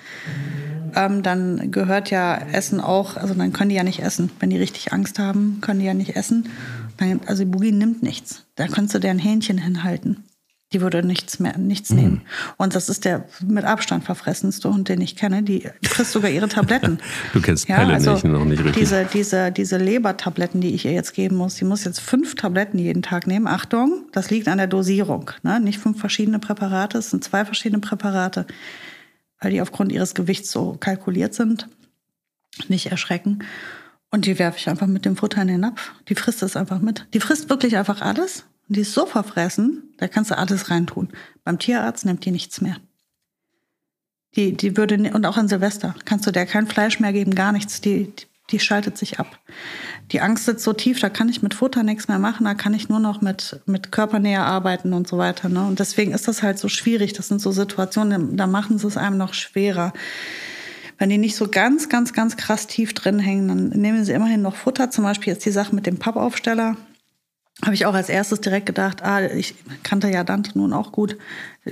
ähm, 0.95 1.21
dann 1.21 1.71
gehört 1.71 2.09
ja 2.09 2.35
Essen 2.35 2.79
auch, 2.79 3.15
also 3.15 3.35
dann 3.35 3.53
können 3.53 3.69
die 3.69 3.75
ja 3.75 3.83
nicht 3.83 4.01
essen. 4.01 4.31
Wenn 4.39 4.49
die 4.49 4.57
richtig 4.57 4.91
Angst 4.91 5.19
haben, 5.19 5.59
können 5.61 5.79
die 5.81 5.85
ja 5.85 5.93
nicht 5.93 6.15
essen. 6.15 6.49
Also 7.25 7.45
Boogie 7.45 7.71
nimmt 7.71 8.03
nichts. 8.03 8.45
Da 8.55 8.67
könntest 8.67 8.95
du 8.95 8.99
deren 8.99 9.19
Hähnchen 9.19 9.57
hinhalten. 9.57 10.23
Die 10.71 10.81
würde 10.81 11.01
nichts 11.01 11.39
mehr, 11.39 11.57
nichts 11.57 11.89
mhm. 11.89 11.95
nehmen. 11.97 12.21
Und 12.57 12.75
das 12.75 12.89
ist 12.89 13.03
der 13.03 13.25
mit 13.43 13.65
Abstand 13.65 14.03
verfressenste 14.03 14.71
Hund, 14.71 14.87
den 14.87 15.01
ich 15.01 15.15
kenne. 15.15 15.41
Die 15.41 15.67
frisst 15.83 16.11
sogar 16.11 16.29
ihre 16.29 16.47
Tabletten. 16.47 16.99
du 17.33 17.41
kennst 17.41 17.67
ja, 17.67 17.77
Pelle 17.77 17.95
also 17.95 18.13
nicht, 18.13 18.23
noch 18.25 18.45
nicht 18.45 18.59
richtig. 18.59 18.75
Diese, 18.75 19.05
diese, 19.11 19.51
diese 19.51 19.77
Lebertabletten, 19.77 20.61
die 20.61 20.75
ich 20.75 20.85
ihr 20.85 20.91
jetzt 20.91 21.15
geben 21.15 21.37
muss, 21.37 21.55
die 21.55 21.65
muss 21.65 21.85
jetzt 21.85 21.99
fünf 21.99 22.35
Tabletten 22.35 22.77
jeden 22.77 23.01
Tag 23.01 23.25
nehmen. 23.25 23.47
Achtung, 23.47 24.05
das 24.11 24.29
liegt 24.29 24.47
an 24.47 24.59
der 24.59 24.67
Dosierung. 24.67 25.31
Ne? 25.41 25.59
Nicht 25.59 25.79
fünf 25.79 25.99
verschiedene 25.99 26.37
Präparate, 26.37 26.99
es 26.99 27.09
sind 27.09 27.23
zwei 27.23 27.45
verschiedene 27.45 27.81
Präparate, 27.81 28.45
weil 29.41 29.49
die 29.49 29.61
aufgrund 29.61 29.91
ihres 29.91 30.13
Gewichts 30.13 30.51
so 30.51 30.77
kalkuliert 30.79 31.33
sind. 31.33 31.67
Nicht 32.67 32.91
erschrecken. 32.91 33.39
Und 34.11 34.25
die 34.25 34.39
werfe 34.39 34.57
ich 34.57 34.69
einfach 34.69 34.87
mit 34.87 35.05
dem 35.05 35.15
Futter 35.15 35.41
in 35.41 35.47
den 35.47 35.59
Napf. 35.59 35.91
Die 36.07 36.15
frisst 36.15 36.41
es 36.41 36.55
einfach 36.55 36.79
mit. 36.79 37.05
Die 37.13 37.19
frisst 37.19 37.49
wirklich 37.49 37.77
einfach 37.77 38.01
alles 38.01 38.45
und 38.69 38.75
die 38.75 38.81
ist 38.81 38.93
so 38.93 39.05
verfressen, 39.05 39.93
da 39.97 40.07
kannst 40.07 40.29
du 40.29 40.37
alles 40.37 40.69
reintun. 40.69 41.09
Beim 41.43 41.57
Tierarzt 41.57 42.05
nimmt 42.05 42.23
die 42.23 42.31
nichts 42.31 42.61
mehr. 42.61 42.77
Die, 44.35 44.55
die 44.55 44.77
würde, 44.77 44.95
und 45.11 45.25
auch 45.25 45.37
an 45.37 45.47
Silvester 45.47 45.95
kannst 46.05 46.27
du 46.27 46.31
der 46.31 46.45
kein 46.45 46.67
Fleisch 46.67 46.99
mehr 46.99 47.11
geben, 47.11 47.33
gar 47.33 47.51
nichts. 47.51 47.81
Die, 47.81 48.13
die, 48.51 48.59
schaltet 48.59 48.95
sich 48.95 49.19
ab. 49.19 49.39
Die 50.11 50.21
Angst 50.21 50.45
sitzt 50.45 50.63
so 50.63 50.73
tief, 50.73 50.99
da 50.99 51.09
kann 51.09 51.29
ich 51.29 51.41
mit 51.41 51.55
Futter 51.55 51.81
nichts 51.81 52.07
mehr 52.07 52.19
machen, 52.19 52.45
da 52.45 52.53
kann 52.53 52.75
ich 52.75 52.89
nur 52.89 52.99
noch 52.99 53.21
mit, 53.21 53.59
mit 53.65 53.91
Körpernähe 53.91 54.41
arbeiten 54.41 54.93
und 54.93 55.07
so 55.07 55.17
weiter. 55.17 55.49
Ne? 55.49 55.65
Und 55.65 55.79
deswegen 55.79 56.11
ist 56.11 56.27
das 56.27 56.43
halt 56.43 56.59
so 56.59 56.69
schwierig. 56.69 57.13
Das 57.13 57.27
sind 57.27 57.41
so 57.41 57.51
Situationen, 57.51 58.37
da 58.37 58.45
machen 58.45 58.77
sie 58.77 58.87
es 58.87 58.97
einem 58.97 59.17
noch 59.17 59.33
schwerer. 59.33 59.93
Wenn 60.99 61.09
die 61.09 61.17
nicht 61.17 61.35
so 61.35 61.47
ganz, 61.47 61.89
ganz, 61.89 62.13
ganz 62.13 62.37
krass 62.37 62.67
tief 62.67 62.93
drin 62.93 63.19
hängen, 63.19 63.47
dann 63.47 63.69
nehmen 63.69 64.05
sie 64.05 64.11
immerhin 64.11 64.41
noch 64.41 64.55
Futter. 64.55 64.91
Zum 64.91 65.05
Beispiel 65.05 65.33
jetzt 65.33 65.45
die 65.45 65.51
Sache 65.51 65.73
mit 65.73 65.85
dem 65.85 65.97
Pappaufsteller 65.97 66.75
habe 67.63 67.73
ich 67.73 67.85
auch 67.85 67.93
als 67.93 68.07
erstes 68.07 68.39
direkt 68.39 68.67
gedacht, 68.67 69.03
ah, 69.03 69.21
ich 69.21 69.53
kannte 69.83 70.09
ja 70.09 70.23
Dante 70.23 70.57
nun 70.57 70.71
auch 70.71 70.93
gut. 70.93 71.17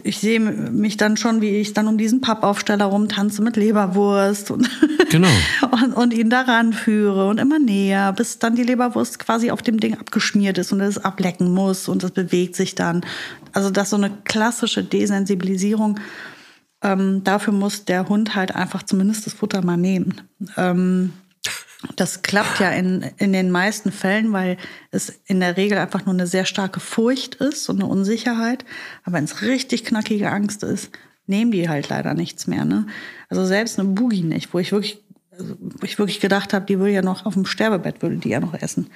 Ich 0.03 0.19
sehe 0.19 0.39
mich 0.39 0.97
dann 0.97 1.15
schon, 1.15 1.39
wie 1.39 1.57
ich 1.61 1.73
dann 1.73 1.87
um 1.87 1.97
diesen 1.97 2.19
Pappaufsteller 2.19 2.85
rumtanze 2.85 3.41
mit 3.41 3.55
Leberwurst 3.55 4.51
und, 4.51 4.69
genau. 5.09 5.29
und, 5.71 5.93
und 5.93 6.13
ihn 6.13 6.29
daran 6.29 6.73
führe 6.73 7.27
und 7.27 7.39
immer 7.39 7.59
näher, 7.59 8.11
bis 8.11 8.37
dann 8.37 8.55
die 8.55 8.63
Leberwurst 8.63 9.17
quasi 9.19 9.49
auf 9.49 9.61
dem 9.61 9.79
Ding 9.79 9.97
abgeschmiert 9.97 10.57
ist 10.57 10.73
und 10.73 10.81
es 10.81 10.97
ablecken 10.97 11.53
muss 11.53 11.87
und 11.87 12.03
es 12.03 12.11
bewegt 12.11 12.57
sich 12.57 12.75
dann. 12.75 13.05
Also 13.53 13.69
das 13.69 13.85
ist 13.85 13.91
so 13.91 13.97
eine 13.97 14.11
klassische 14.25 14.83
Desensibilisierung. 14.83 15.99
Ähm, 16.81 17.23
dafür 17.23 17.53
muss 17.53 17.85
der 17.85 18.07
Hund 18.07 18.35
halt 18.35 18.55
einfach 18.55 18.83
zumindest 18.83 19.25
das 19.25 19.33
Futter 19.33 19.63
mal 19.63 19.77
nehmen. 19.77 20.21
Ähm, 20.57 21.13
das 21.95 22.21
klappt 22.21 22.59
ja 22.59 22.71
in, 22.71 23.05
in 23.17 23.33
den 23.33 23.51
meisten 23.51 23.91
Fällen, 23.91 24.33
weil 24.33 24.57
es 24.91 25.21
in 25.25 25.39
der 25.39 25.57
Regel 25.57 25.77
einfach 25.77 26.05
nur 26.05 26.13
eine 26.13 26.27
sehr 26.27 26.45
starke 26.45 26.79
Furcht 26.79 27.35
ist 27.35 27.69
und 27.69 27.81
eine 27.81 27.89
Unsicherheit. 27.89 28.65
Aber 29.03 29.17
wenn 29.17 29.23
es 29.23 29.41
richtig 29.41 29.85
knackige 29.85 30.31
Angst 30.31 30.63
ist, 30.63 30.91
nehmen 31.27 31.51
die 31.51 31.69
halt 31.69 31.89
leider 31.89 32.13
nichts 32.13 32.47
mehr. 32.47 32.65
Ne? 32.65 32.87
Also 33.29 33.45
selbst 33.45 33.79
eine 33.79 33.89
Boogie 33.89 34.23
nicht, 34.23 34.53
wo 34.53 34.59
ich 34.59 34.71
wirklich, 34.71 35.03
wo 35.37 35.85
ich 35.85 35.99
wirklich 35.99 36.19
gedacht 36.19 36.53
habe, 36.53 36.65
die 36.65 36.79
würde 36.79 36.93
ja 36.93 37.01
noch 37.01 37.25
auf 37.25 37.35
dem 37.35 37.45
Sterbebett, 37.45 38.01
würde 38.01 38.17
die 38.17 38.29
ja 38.29 38.39
noch 38.39 38.53
essen. 38.53 38.89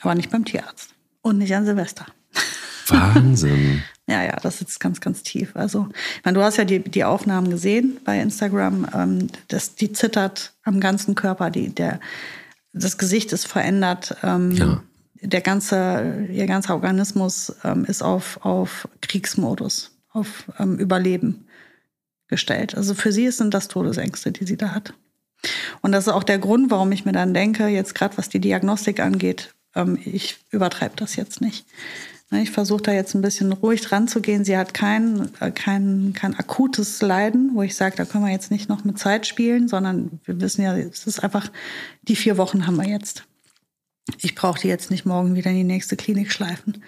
Aber 0.00 0.14
nicht 0.14 0.30
beim 0.30 0.44
Tierarzt 0.44 0.94
und 1.22 1.38
nicht 1.38 1.54
an 1.54 1.66
Silvester. 1.66 2.06
Wahnsinn. 2.88 3.82
Ja, 4.10 4.24
ja, 4.24 4.36
das 4.42 4.58
sitzt 4.58 4.80
ganz, 4.80 5.00
ganz 5.00 5.22
tief. 5.22 5.54
Also, 5.54 5.88
ich 6.16 6.24
meine, 6.24 6.36
du 6.38 6.44
hast 6.44 6.56
ja 6.56 6.64
die, 6.64 6.80
die 6.80 7.04
Aufnahmen 7.04 7.48
gesehen 7.48 7.98
bei 8.04 8.20
Instagram. 8.20 8.86
Ähm, 8.92 9.28
das, 9.48 9.76
die 9.76 9.92
zittert 9.92 10.52
am 10.64 10.80
ganzen 10.80 11.14
Körper. 11.14 11.50
Die, 11.50 11.68
der, 11.68 12.00
das 12.72 12.98
Gesicht 12.98 13.32
ist 13.32 13.46
verändert. 13.46 14.16
Ähm, 14.22 14.50
ja. 14.52 14.82
Der 15.22 15.42
ganze, 15.42 16.26
ihr 16.30 16.46
ganzer 16.46 16.74
Organismus 16.74 17.54
ähm, 17.62 17.84
ist 17.84 18.02
auf, 18.02 18.44
auf 18.44 18.88
Kriegsmodus, 19.00 19.92
auf 20.10 20.44
ähm, 20.58 20.78
Überleben 20.78 21.46
gestellt. 22.26 22.74
Also 22.74 22.94
für 22.94 23.12
sie 23.12 23.30
sind 23.30 23.54
das 23.54 23.68
Todesängste, 23.68 24.32
die 24.32 24.46
sie 24.46 24.56
da 24.56 24.74
hat. 24.74 24.94
Und 25.82 25.92
das 25.92 26.06
ist 26.06 26.12
auch 26.12 26.22
der 26.24 26.38
Grund, 26.38 26.70
warum 26.70 26.90
ich 26.92 27.04
mir 27.04 27.12
dann 27.12 27.34
denke, 27.34 27.68
jetzt 27.68 27.94
gerade 27.94 28.16
was 28.18 28.28
die 28.28 28.40
Diagnostik 28.40 28.98
angeht, 28.98 29.54
ähm, 29.74 29.98
ich 30.04 30.38
übertreibe 30.50 30.96
das 30.96 31.16
jetzt 31.16 31.40
nicht. 31.40 31.66
Ne, 32.30 32.42
ich 32.42 32.52
versuche 32.52 32.82
da 32.82 32.92
jetzt 32.92 33.14
ein 33.14 33.22
bisschen 33.22 33.52
ruhig 33.52 33.80
dran 33.80 34.06
zu 34.06 34.20
gehen. 34.20 34.44
Sie 34.44 34.56
hat 34.56 34.72
kein, 34.72 35.30
äh, 35.40 35.50
kein, 35.50 36.12
kein 36.14 36.34
akutes 36.38 37.02
Leiden, 37.02 37.50
wo 37.54 37.62
ich 37.62 37.74
sage, 37.74 37.96
da 37.96 38.04
können 38.04 38.24
wir 38.24 38.32
jetzt 38.32 38.52
nicht 38.52 38.68
noch 38.68 38.84
mit 38.84 38.98
Zeit 38.98 39.26
spielen, 39.26 39.66
sondern 39.66 40.20
wir 40.24 40.40
wissen 40.40 40.62
ja, 40.62 40.76
es 40.76 41.06
ist 41.06 41.24
einfach, 41.24 41.50
die 42.02 42.14
vier 42.14 42.38
Wochen 42.38 42.66
haben 42.66 42.76
wir 42.76 42.88
jetzt. 42.88 43.24
Ich 44.22 44.36
brauche 44.36 44.60
die 44.60 44.68
jetzt 44.68 44.90
nicht 44.90 45.04
morgen 45.04 45.34
wieder 45.34 45.50
in 45.50 45.56
die 45.56 45.64
nächste 45.64 45.96
Klinik 45.96 46.32
schleifen. 46.32 46.84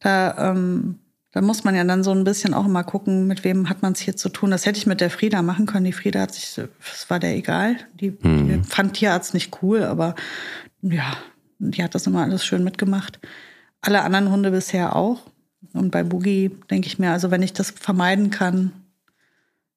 Da, 0.00 0.50
ähm, 0.50 0.98
da 1.30 1.40
muss 1.40 1.62
man 1.62 1.76
ja 1.76 1.84
dann 1.84 2.02
so 2.02 2.10
ein 2.10 2.24
bisschen 2.24 2.52
auch 2.52 2.64
immer 2.64 2.82
gucken, 2.82 3.28
mit 3.28 3.44
wem 3.44 3.68
hat 3.68 3.82
man 3.82 3.92
es 3.92 4.00
hier 4.00 4.16
zu 4.16 4.28
tun. 4.28 4.50
Das 4.50 4.66
hätte 4.66 4.78
ich 4.78 4.86
mit 4.86 5.00
der 5.00 5.10
Frieda 5.10 5.42
machen 5.42 5.66
können. 5.66 5.84
Die 5.84 5.92
Frieda 5.92 6.20
hat 6.20 6.34
sich, 6.34 6.54
das 6.54 7.10
war 7.10 7.20
der 7.20 7.36
egal. 7.36 7.76
Die, 8.00 8.10
mhm. 8.10 8.48
die 8.48 8.68
fand 8.68 8.94
Tierarzt 8.94 9.34
nicht 9.34 9.62
cool, 9.62 9.84
aber 9.84 10.16
ja, 10.82 11.16
die 11.58 11.82
hat 11.82 11.94
das 11.94 12.06
immer 12.08 12.22
alles 12.22 12.44
schön 12.44 12.64
mitgemacht. 12.64 13.20
Alle 13.84 14.02
anderen 14.02 14.30
Hunde 14.30 14.50
bisher 14.50 14.96
auch. 14.96 15.20
Und 15.74 15.90
bei 15.90 16.02
Boogie 16.02 16.50
denke 16.70 16.86
ich 16.86 16.98
mir, 16.98 17.10
also 17.10 17.30
wenn 17.30 17.42
ich 17.42 17.52
das 17.52 17.70
vermeiden 17.70 18.30
kann, 18.30 18.72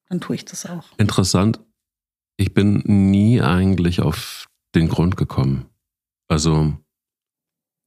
dann 0.07 0.21
tue 0.21 0.37
ich 0.37 0.45
das 0.45 0.65
auch. 0.65 0.85
Interessant. 0.97 1.59
Ich 2.37 2.53
bin 2.53 2.83
nie 2.85 3.41
eigentlich 3.41 4.01
auf 4.01 4.47
den 4.75 4.87
Grund 4.87 5.17
gekommen. 5.17 5.65
Also. 6.29 6.73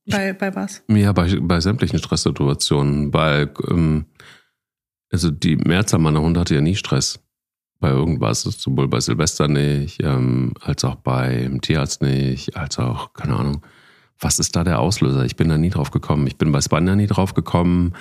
Bei, 0.05 0.35
bei 0.35 0.55
was? 0.55 0.83
Ja, 0.89 1.13
bei, 1.13 1.35
bei 1.41 1.61
sämtlichen 1.61 1.99
Stresssituationen. 1.99 3.11
Bei, 3.11 3.49
ähm, 3.69 4.05
also 5.11 5.31
die 5.31 5.57
Mehrzahl 5.57 6.01
meiner 6.01 6.21
Hunde 6.21 6.41
hatte 6.41 6.55
ja 6.55 6.61
nie 6.61 6.77
Stress. 6.77 7.19
Bei 7.79 7.91
irgendwas, 7.91 8.43
sowohl 8.43 8.89
bei 8.89 9.01
Silvester 9.01 9.49
nicht, 9.49 10.03
ähm, 10.03 10.53
als 10.61 10.85
auch 10.85 10.97
beim 10.97 11.63
Tierarzt 11.63 12.03
nicht, 12.03 12.57
als 12.57 12.79
auch, 12.79 13.15
keine 13.15 13.37
Ahnung, 13.37 13.63
was 14.21 14.39
ist 14.39 14.55
da 14.55 14.65
der 14.65 14.79
Auslöser? 14.79 15.25
Ich 15.25 15.37
bin 15.37 15.49
da 15.49 15.57
nie 15.57 15.71
drauf 15.71 15.91
gekommen. 15.91 16.27
Ich 16.27 16.37
bin 16.37 16.53
bei 16.53 16.61
Spanja 16.61 16.95
nie 16.95 17.07
drauf 17.07 17.35
gekommen. 17.35 17.95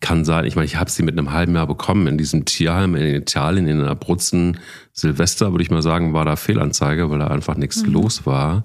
Kann 0.00 0.24
sein, 0.24 0.44
ich 0.44 0.56
meine, 0.56 0.66
ich 0.66 0.76
habe 0.76 0.90
sie 0.90 1.02
mit 1.02 1.16
einem 1.16 1.32
halben 1.32 1.54
Jahr 1.54 1.66
bekommen 1.66 2.06
in 2.06 2.18
diesem 2.18 2.44
Tierheim 2.44 2.96
in 2.96 3.14
Italien, 3.14 3.68
in 3.68 3.80
Abruzzen. 3.82 4.58
Silvester, 4.92 5.52
würde 5.52 5.62
ich 5.62 5.70
mal 5.70 5.82
sagen, 5.82 6.12
war 6.12 6.24
da 6.24 6.36
Fehlanzeige, 6.36 7.10
weil 7.10 7.20
da 7.20 7.28
einfach 7.28 7.56
nichts 7.56 7.82
mhm. 7.84 7.92
los 7.92 8.26
war. 8.26 8.64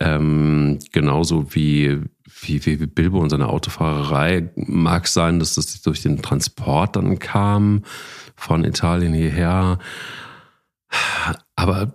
Ähm, 0.00 0.78
genauso 0.92 1.54
wie, 1.54 2.00
wie, 2.40 2.66
wie 2.66 2.86
Bilbo 2.86 3.20
und 3.20 3.30
seine 3.30 3.48
Autofahrerei. 3.48 4.50
Mag 4.56 5.08
sein, 5.08 5.38
dass 5.38 5.54
das 5.54 5.80
durch 5.80 6.02
den 6.02 6.20
Transport 6.20 6.96
dann 6.96 7.18
kam 7.18 7.82
von 8.34 8.64
Italien 8.64 9.14
hierher. 9.14 9.78
Aber 11.54 11.94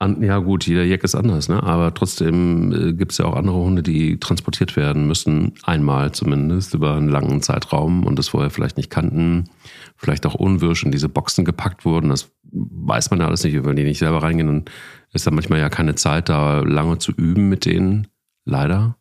an, 0.00 0.22
ja 0.22 0.38
gut, 0.38 0.66
jeder 0.66 0.84
Jack 0.84 1.04
ist 1.04 1.14
anders, 1.14 1.50
ne? 1.50 1.62
aber 1.62 1.92
trotzdem 1.92 2.72
äh, 2.72 2.92
gibt 2.94 3.12
es 3.12 3.18
ja 3.18 3.26
auch 3.26 3.36
andere 3.36 3.56
Hunde, 3.56 3.82
die 3.82 4.18
transportiert 4.18 4.74
werden 4.74 5.06
müssen, 5.06 5.52
einmal 5.62 6.12
zumindest 6.12 6.72
über 6.72 6.94
einen 6.94 7.08
langen 7.08 7.42
Zeitraum 7.42 8.06
und 8.06 8.18
das 8.18 8.28
vorher 8.28 8.48
vielleicht 8.48 8.78
nicht 8.78 8.88
kannten, 8.88 9.50
vielleicht 9.96 10.24
auch 10.24 10.34
unwirsch 10.34 10.84
in 10.84 10.90
diese 10.90 11.10
Boxen 11.10 11.44
gepackt 11.44 11.84
wurden. 11.84 12.08
Das 12.08 12.30
weiß 12.50 13.10
man 13.10 13.20
ja 13.20 13.26
alles 13.26 13.44
nicht, 13.44 13.62
wenn 13.62 13.76
die 13.76 13.84
nicht 13.84 13.98
selber 13.98 14.22
reingehen, 14.22 14.46
dann 14.46 14.64
ist 15.12 15.26
da 15.26 15.30
manchmal 15.30 15.60
ja 15.60 15.68
keine 15.68 15.94
Zeit, 15.96 16.30
da 16.30 16.60
lange 16.60 16.96
zu 16.96 17.12
üben 17.12 17.50
mit 17.50 17.66
denen, 17.66 18.06
leider. 18.46 18.96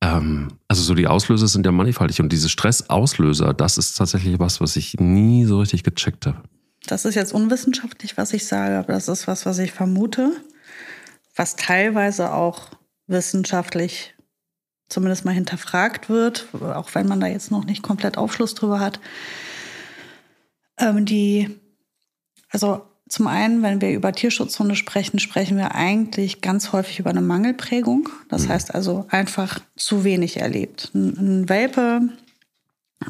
Ähm, 0.00 0.48
also 0.66 0.82
so 0.82 0.94
die 0.94 1.08
Auslöser 1.08 1.46
sind 1.46 1.66
ja 1.66 1.72
mannigfaltig 1.72 2.22
und 2.22 2.32
diese 2.32 2.48
Stressauslöser, 2.48 3.52
das 3.52 3.76
ist 3.76 3.98
tatsächlich 3.98 4.38
was, 4.38 4.62
was 4.62 4.76
ich 4.76 4.98
nie 4.98 5.44
so 5.44 5.60
richtig 5.60 5.82
gecheckt 5.84 6.26
habe. 6.26 6.42
Das 6.86 7.04
ist 7.04 7.14
jetzt 7.14 7.32
unwissenschaftlich, 7.32 8.16
was 8.16 8.32
ich 8.32 8.46
sage, 8.46 8.76
aber 8.78 8.92
das 8.92 9.08
ist 9.08 9.28
was, 9.28 9.46
was 9.46 9.58
ich 9.58 9.72
vermute, 9.72 10.32
was 11.36 11.56
teilweise 11.56 12.32
auch 12.32 12.70
wissenschaftlich 13.06 14.14
zumindest 14.88 15.24
mal 15.24 15.32
hinterfragt 15.32 16.08
wird, 16.08 16.48
auch 16.54 16.94
wenn 16.94 17.08
man 17.08 17.20
da 17.20 17.26
jetzt 17.26 17.50
noch 17.50 17.64
nicht 17.64 17.82
komplett 17.82 18.18
Aufschluss 18.18 18.54
drüber 18.54 18.80
hat. 18.80 19.00
Ähm, 20.78 21.06
die, 21.06 21.58
also 22.50 22.82
zum 23.08 23.26
einen, 23.26 23.62
wenn 23.62 23.80
wir 23.80 23.90
über 23.90 24.12
Tierschutzhunde 24.12 24.74
sprechen, 24.74 25.18
sprechen 25.18 25.56
wir 25.56 25.74
eigentlich 25.74 26.40
ganz 26.40 26.72
häufig 26.72 26.98
über 26.98 27.10
eine 27.10 27.20
Mangelprägung. 27.20 28.08
Das 28.28 28.44
mhm. 28.44 28.48
heißt 28.48 28.74
also 28.74 29.06
einfach 29.10 29.60
zu 29.76 30.04
wenig 30.04 30.38
erlebt. 30.38 30.90
Ein, 30.94 31.16
ein 31.16 31.48
Welpe 31.48 32.08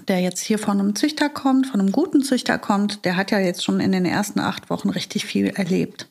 der 0.09 0.21
jetzt 0.21 0.41
hier 0.41 0.59
von 0.59 0.81
einem 0.81 0.95
Züchter 0.95 1.29
kommt, 1.29 1.67
von 1.67 1.81
einem 1.81 1.93
guten 1.93 2.23
Züchter 2.23 2.59
kommt, 2.59 3.05
der 3.05 3.17
hat 3.17 3.31
ja 3.31 3.39
jetzt 3.39 3.65
schon 3.65 3.81
in 3.81 3.93
den 3.93 4.05
ersten 4.05 4.41
acht 4.41 4.71
Wochen 4.71 4.91
richtig 4.91 5.25
viel 5.25 5.49
erlebt. 5.49 6.09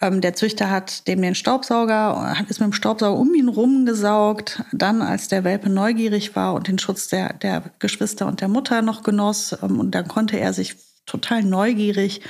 Ähm, 0.00 0.20
der 0.20 0.34
Züchter 0.34 0.70
hat 0.70 1.06
dem 1.08 1.22
den 1.22 1.34
Staubsauger, 1.34 2.36
ist 2.48 2.60
mit 2.60 2.66
dem 2.66 2.72
Staubsauger 2.72 3.18
um 3.18 3.34
ihn 3.34 3.48
rumgesaugt. 3.48 4.62
Dann, 4.72 5.02
als 5.02 5.28
der 5.28 5.44
Welpe 5.44 5.70
neugierig 5.70 6.36
war 6.36 6.54
und 6.54 6.68
den 6.68 6.78
Schutz 6.78 7.08
der, 7.08 7.32
der 7.34 7.62
Geschwister 7.78 8.26
und 8.26 8.40
der 8.40 8.48
Mutter 8.48 8.82
noch 8.82 9.02
genoss, 9.02 9.56
ähm, 9.62 9.80
und 9.80 9.94
dann 9.94 10.08
konnte 10.08 10.38
er 10.38 10.52
sich 10.52 10.76
total 11.06 11.42
neugierig 11.42 12.22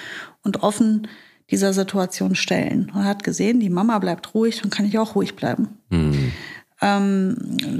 und 0.42 0.62
offen 0.62 1.08
dieser 1.50 1.72
Situation 1.72 2.34
stellen. 2.34 2.90
Und 2.94 3.04
hat 3.04 3.22
gesehen, 3.24 3.60
die 3.60 3.70
Mama 3.70 3.98
bleibt 3.98 4.34
ruhig, 4.34 4.60
dann 4.60 4.70
kann 4.70 4.86
ich 4.86 4.98
auch 4.98 5.14
ruhig 5.14 5.36
bleiben. 5.36 5.78
Mhm. 5.90 6.32
Ähm, 6.80 7.36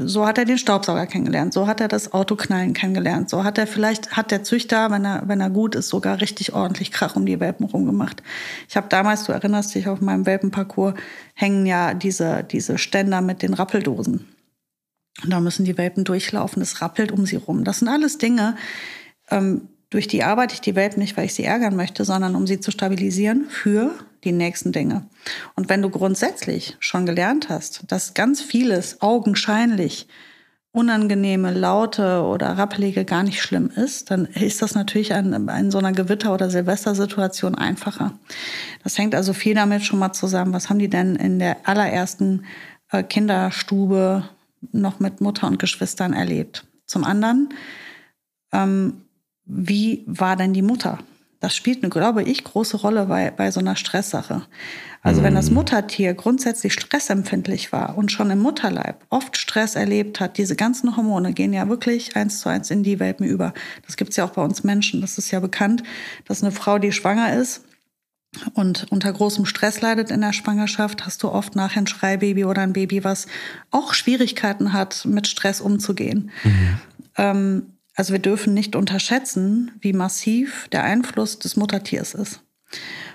so 0.07 0.27
hat 0.27 0.39
er 0.39 0.45
den 0.45 0.59
Staubsauger 0.59 1.07
kennengelernt, 1.07 1.53
so 1.53 1.67
hat 1.67 1.81
er 1.81 1.89
das 1.89 2.13
Autoknallen 2.13 2.75
kennengelernt, 2.75 3.29
so 3.29 3.43
hat 3.43 3.59
er 3.59 3.67
vielleicht, 3.67 4.17
hat 4.17 4.31
der 4.31 4.45
Züchter, 4.45 4.91
wenn 4.91 5.05
er, 5.05 5.25
wenn 5.27 5.41
er 5.41 5.51
gut 5.51 5.75
ist, 5.75 5.89
sogar 5.89 6.21
richtig 6.21 6.55
ordentlich 6.55 6.93
Krach 6.93 7.17
um 7.17 7.27
die 7.27 7.41
Welpen 7.41 7.67
rumgemacht. 7.67 8.23
Ich 8.69 8.77
habe 8.77 8.87
damals, 8.89 9.25
du 9.25 9.33
erinnerst 9.33 9.75
dich, 9.75 9.89
auf 9.89 10.01
meinem 10.01 10.27
Welpenparcours 10.27 10.95
hängen 11.35 11.67
ja 11.67 11.93
diese, 11.93 12.45
diese 12.45 12.79
Ständer 12.79 13.21
mit 13.21 13.43
den 13.43 13.55
Rappeldosen. 13.55 14.29
Und 15.23 15.31
da 15.31 15.41
müssen 15.41 15.65
die 15.65 15.77
Welpen 15.77 16.05
durchlaufen, 16.05 16.63
es 16.63 16.81
rappelt 16.81 17.11
um 17.11 17.27
sie 17.27 17.37
rum. 17.37 17.65
Das 17.65 17.81
sind 17.81 17.89
alles 17.89 18.19
Dinge, 18.19 18.57
ähm, 19.31 19.69
durch 19.91 20.09
die 20.09 20.25
arbeite 20.25 20.55
ich 20.55 20.61
die 20.61 20.75
Welpen 20.75 21.01
nicht, 21.01 21.17
weil 21.17 21.27
ich 21.27 21.35
sie 21.35 21.45
ärgern 21.45 21.77
möchte, 21.77 22.05
sondern 22.05 22.35
um 22.35 22.47
sie 22.47 22.61
zu 22.61 22.71
stabilisieren 22.71 23.47
für 23.49 23.93
die 24.25 24.33
nächsten 24.33 24.73
Dinge. 24.73 25.07
Und 25.55 25.69
wenn 25.69 25.83
du 25.83 25.91
grundsätzlich 25.91 26.77
schon 26.81 27.07
gelernt 27.07 27.49
hast, 27.49 27.85
dass 27.89 28.15
ganz 28.15 28.41
vieles 28.41 29.01
augenscheinlich 29.03 30.09
unangenehme, 30.75 31.53
laute 31.53 32.23
oder 32.23 32.59
rappelige 32.59 33.05
gar 33.05 33.23
nicht 33.23 33.41
schlimm 33.41 33.71
ist, 33.77 34.11
dann 34.11 34.25
ist 34.27 34.61
das 34.61 34.75
natürlich 34.75 35.13
in, 35.13 35.49
in 35.49 35.71
so 35.71 35.79
einer 35.79 35.93
Gewitter- 35.93 36.35
oder 36.35 36.51
Silvestersituation 36.51 37.55
einfacher. 37.55 38.19
Das 38.83 38.99
hängt 38.99 39.15
also 39.15 39.33
viel 39.33 39.55
damit 39.55 39.85
schon 39.85 40.01
mal 40.01 40.13
zusammen. 40.13 40.53
Was 40.53 40.69
haben 40.69 40.81
die 40.81 40.91
denn 40.91 41.15
in 41.15 41.39
der 41.39 41.69
allerersten 41.69 42.45
äh, 42.91 43.05
Kinderstube 43.05 44.29
noch 44.73 44.99
mit 44.99 45.21
Mutter 45.21 45.47
und 45.47 45.61
Geschwistern 45.61 46.13
erlebt? 46.13 46.67
Zum 46.87 47.05
anderen, 47.05 47.51
ähm, 48.53 49.04
wie 49.47 50.05
war 50.07 50.37
denn 50.37 50.53
die 50.53 50.63
Mutter? 50.63 50.99
Das 51.41 51.55
spielt 51.55 51.83
eine, 51.83 51.91
glaube 51.91 52.23
ich, 52.23 52.43
große 52.43 52.79
Rolle 52.79 53.07
bei, 53.07 53.31
bei 53.31 53.51
so 53.51 53.61
einer 53.61 53.77
Stresssache. 53.77 54.47
Also 55.03 55.23
wenn 55.23 55.35
das 55.35 55.51
mhm. 55.51 55.57
Muttertier 55.57 56.15
grundsätzlich 56.15 56.73
stressempfindlich 56.73 57.71
war 57.71 57.99
und 57.99 58.11
schon 58.11 58.31
im 58.31 58.39
Mutterleib 58.39 59.05
oft 59.11 59.37
Stress 59.37 59.75
erlebt 59.75 60.19
hat, 60.19 60.39
diese 60.39 60.57
ganzen 60.57 60.97
Hormone 60.97 61.35
gehen 61.35 61.53
ja 61.53 61.69
wirklich 61.69 62.17
eins 62.17 62.41
zu 62.41 62.49
eins 62.49 62.71
in 62.71 62.83
die 62.83 62.99
Welpen 62.99 63.27
über. 63.27 63.53
Das 63.85 63.99
gibt 63.99 64.13
es 64.13 64.17
ja 64.17 64.25
auch 64.25 64.31
bei 64.31 64.43
uns 64.43 64.65
Menschen. 64.65 65.03
Das 65.03 65.19
ist 65.19 65.31
ja 65.31 65.41
bekannt, 65.41 65.83
dass 66.25 66.43
eine 66.43 66.53
Frau, 66.53 66.79
die 66.79 66.93
schwanger 66.93 67.35
ist, 67.35 67.65
und 68.55 68.87
unter 68.91 69.13
großem 69.13 69.47
Stress 69.47 69.81
leidet 69.81 70.11
in 70.11 70.21
der 70.21 70.33
Schwangerschaft, 70.33 71.07
hast 71.07 71.23
du 71.23 71.29
oft 71.29 71.55
nachher 71.55 71.83
ein 71.83 71.87
Schreibaby 71.87 72.45
oder 72.45 72.63
ein 72.63 72.73
Baby, 72.73 73.05
was 73.05 73.27
auch 73.71 73.95
Schwierigkeiten 73.95 74.73
hat, 74.73 75.05
mit 75.05 75.29
Stress 75.29 75.61
umzugehen. 75.61 76.31
Mhm. 76.43 76.79
Ähm, 77.17 77.74
also 77.95 78.13
wir 78.13 78.21
dürfen 78.21 78.55
nicht 78.55 78.77
unterschätzen, 78.77 79.73
wie 79.81 79.93
massiv 79.93 80.69
der 80.73 80.85
Einfluss 80.85 81.39
des 81.39 81.57
Muttertiers 81.57 82.15
ist. 82.15 82.41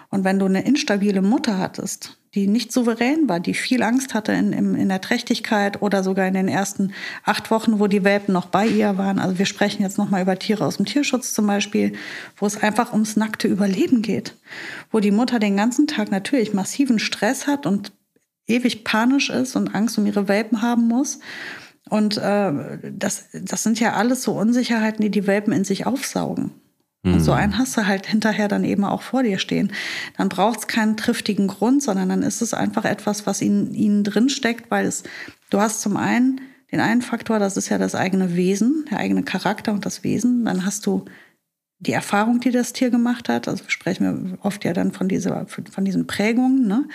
Und 0.10 0.24
wenn 0.24 0.40
du 0.40 0.46
eine 0.46 0.66
instabile 0.66 1.22
Mutter 1.22 1.58
hattest, 1.58 2.18
die 2.34 2.48
nicht 2.48 2.72
souverän 2.72 3.28
war, 3.28 3.40
die 3.40 3.54
viel 3.54 3.82
Angst 3.82 4.14
hatte 4.14 4.32
in, 4.32 4.54
in, 4.54 4.76
in, 4.76 4.90
der 4.90 5.02
Trächtigkeit 5.02 5.82
oder 5.82 6.04
sogar 6.04 6.28
in 6.28 6.34
den 6.34 6.48
ersten 6.48 6.94
acht 7.24 7.50
Wochen, 7.50 7.80
wo 7.80 7.88
die 7.88 8.04
Welpen 8.04 8.34
noch 8.34 8.48
bei 8.48 8.68
ihr 8.68 8.98
waren. 8.98 9.20
Also 9.20 9.40
wir 9.40 9.46
sprechen 9.46 9.82
jetzt 9.82 9.98
nochmal 9.98 10.22
über 10.22 10.38
Tiere 10.38 10.66
aus 10.66 10.78
dem 10.78 10.86
Tierschutz 10.86 11.34
zum 11.34 11.48
Beispiel, 11.48 11.94
wo 12.38 12.46
es 12.46 12.62
einfach 12.62 12.94
ums 12.94 13.16
nackte 13.16 13.48
Überleben 13.48 14.02
geht. 14.02 14.36
Wo 14.92 15.00
die 15.00 15.12
Mutter 15.12 15.40
den 15.40 15.58
ganzen 15.58 15.88
Tag 15.88 16.12
natürlich 16.12 16.54
massiven 16.54 17.00
Stress 17.00 17.48
hat 17.48 17.66
und 17.66 17.92
ewig 18.48 18.84
panisch 18.84 19.30
ist 19.30 19.56
und 19.56 19.74
Angst 19.74 19.98
um 19.98 20.06
ihre 20.06 20.28
Welpen 20.28 20.62
haben 20.62 20.88
muss. 20.88 21.20
Und 21.90 22.18
äh, 22.18 22.52
das, 22.92 23.26
das 23.34 23.64
sind 23.64 23.80
ja 23.80 23.94
alles 23.94 24.24
so 24.24 24.34
Unsicherheiten, 24.34 25.02
die 25.02 25.10
die 25.10 25.28
Welpen 25.28 25.54
in 25.54 25.64
sich 25.64 25.86
aufsaugen. 25.86 26.52
Mhm. 27.04 27.14
Und 27.14 27.20
so 27.22 27.32
einen 27.32 27.58
hast 27.58 27.78
du 27.78 27.88
halt 27.88 28.06
hinterher 28.06 28.48
dann 28.48 28.64
eben 28.64 28.84
auch 28.84 29.02
vor 29.02 29.24
dir 29.24 29.40
stehen. 29.40 29.72
Dann 30.18 30.30
braucht 30.30 30.60
es 30.60 30.68
keinen 30.68 30.98
triftigen 30.98 31.48
Grund, 31.48 31.82
sondern 31.82 32.10
dann 32.10 32.24
ist 32.24 32.42
es 32.42 32.54
einfach 32.54 32.86
etwas, 32.86 33.26
was 33.26 33.42
in 33.42 33.74
ihnen 33.74 34.04
drin 34.04 34.30
steckt, 34.30 34.70
weil 34.72 34.86
es, 34.86 35.04
du 35.50 35.60
hast 35.60 35.82
zum 35.82 35.98
einen 35.98 36.42
den 36.72 36.82
einen 36.82 37.02
Faktor, 37.02 37.40
das 37.40 37.58
ist 37.58 37.70
ja 37.70 37.78
das 37.78 37.96
eigene 37.96 38.36
Wesen, 38.36 38.86
der 38.92 39.00
eigene 39.00 39.24
Charakter 39.24 39.74
und 39.74 39.86
das 39.86 40.04
Wesen. 40.04 40.46
Dann 40.46 40.66
hast 40.66 40.86
du 40.86 41.06
die 41.80 41.94
Erfahrung, 41.94 42.42
die 42.42 42.52
das 42.52 42.74
Tier 42.74 42.92
gemacht 42.92 43.30
hat. 43.30 43.48
Also 43.48 43.64
sprechen 43.68 44.32
wir 44.32 44.38
oft 44.46 44.64
ja 44.66 44.74
dann 44.74 44.92
von 44.92 45.08
dieser, 45.08 45.48
von 45.48 45.86
diesen 45.86 46.06
Prägungen. 46.06 46.68
Ne? 46.68 46.88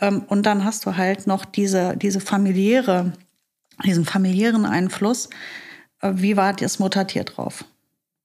Ähm, 0.00 0.24
und 0.26 0.46
dann 0.46 0.64
hast 0.64 0.86
du 0.86 0.96
halt 0.96 1.26
noch 1.26 1.44
diese, 1.44 1.96
diese 1.96 2.20
familiäre 2.20 3.12
diesen 3.82 4.04
familiären 4.04 4.66
Einfluss, 4.66 5.28
äh, 6.00 6.12
wie 6.14 6.36
war 6.36 6.52
das 6.52 6.78
Muttertier 6.78 7.24
drauf? 7.24 7.64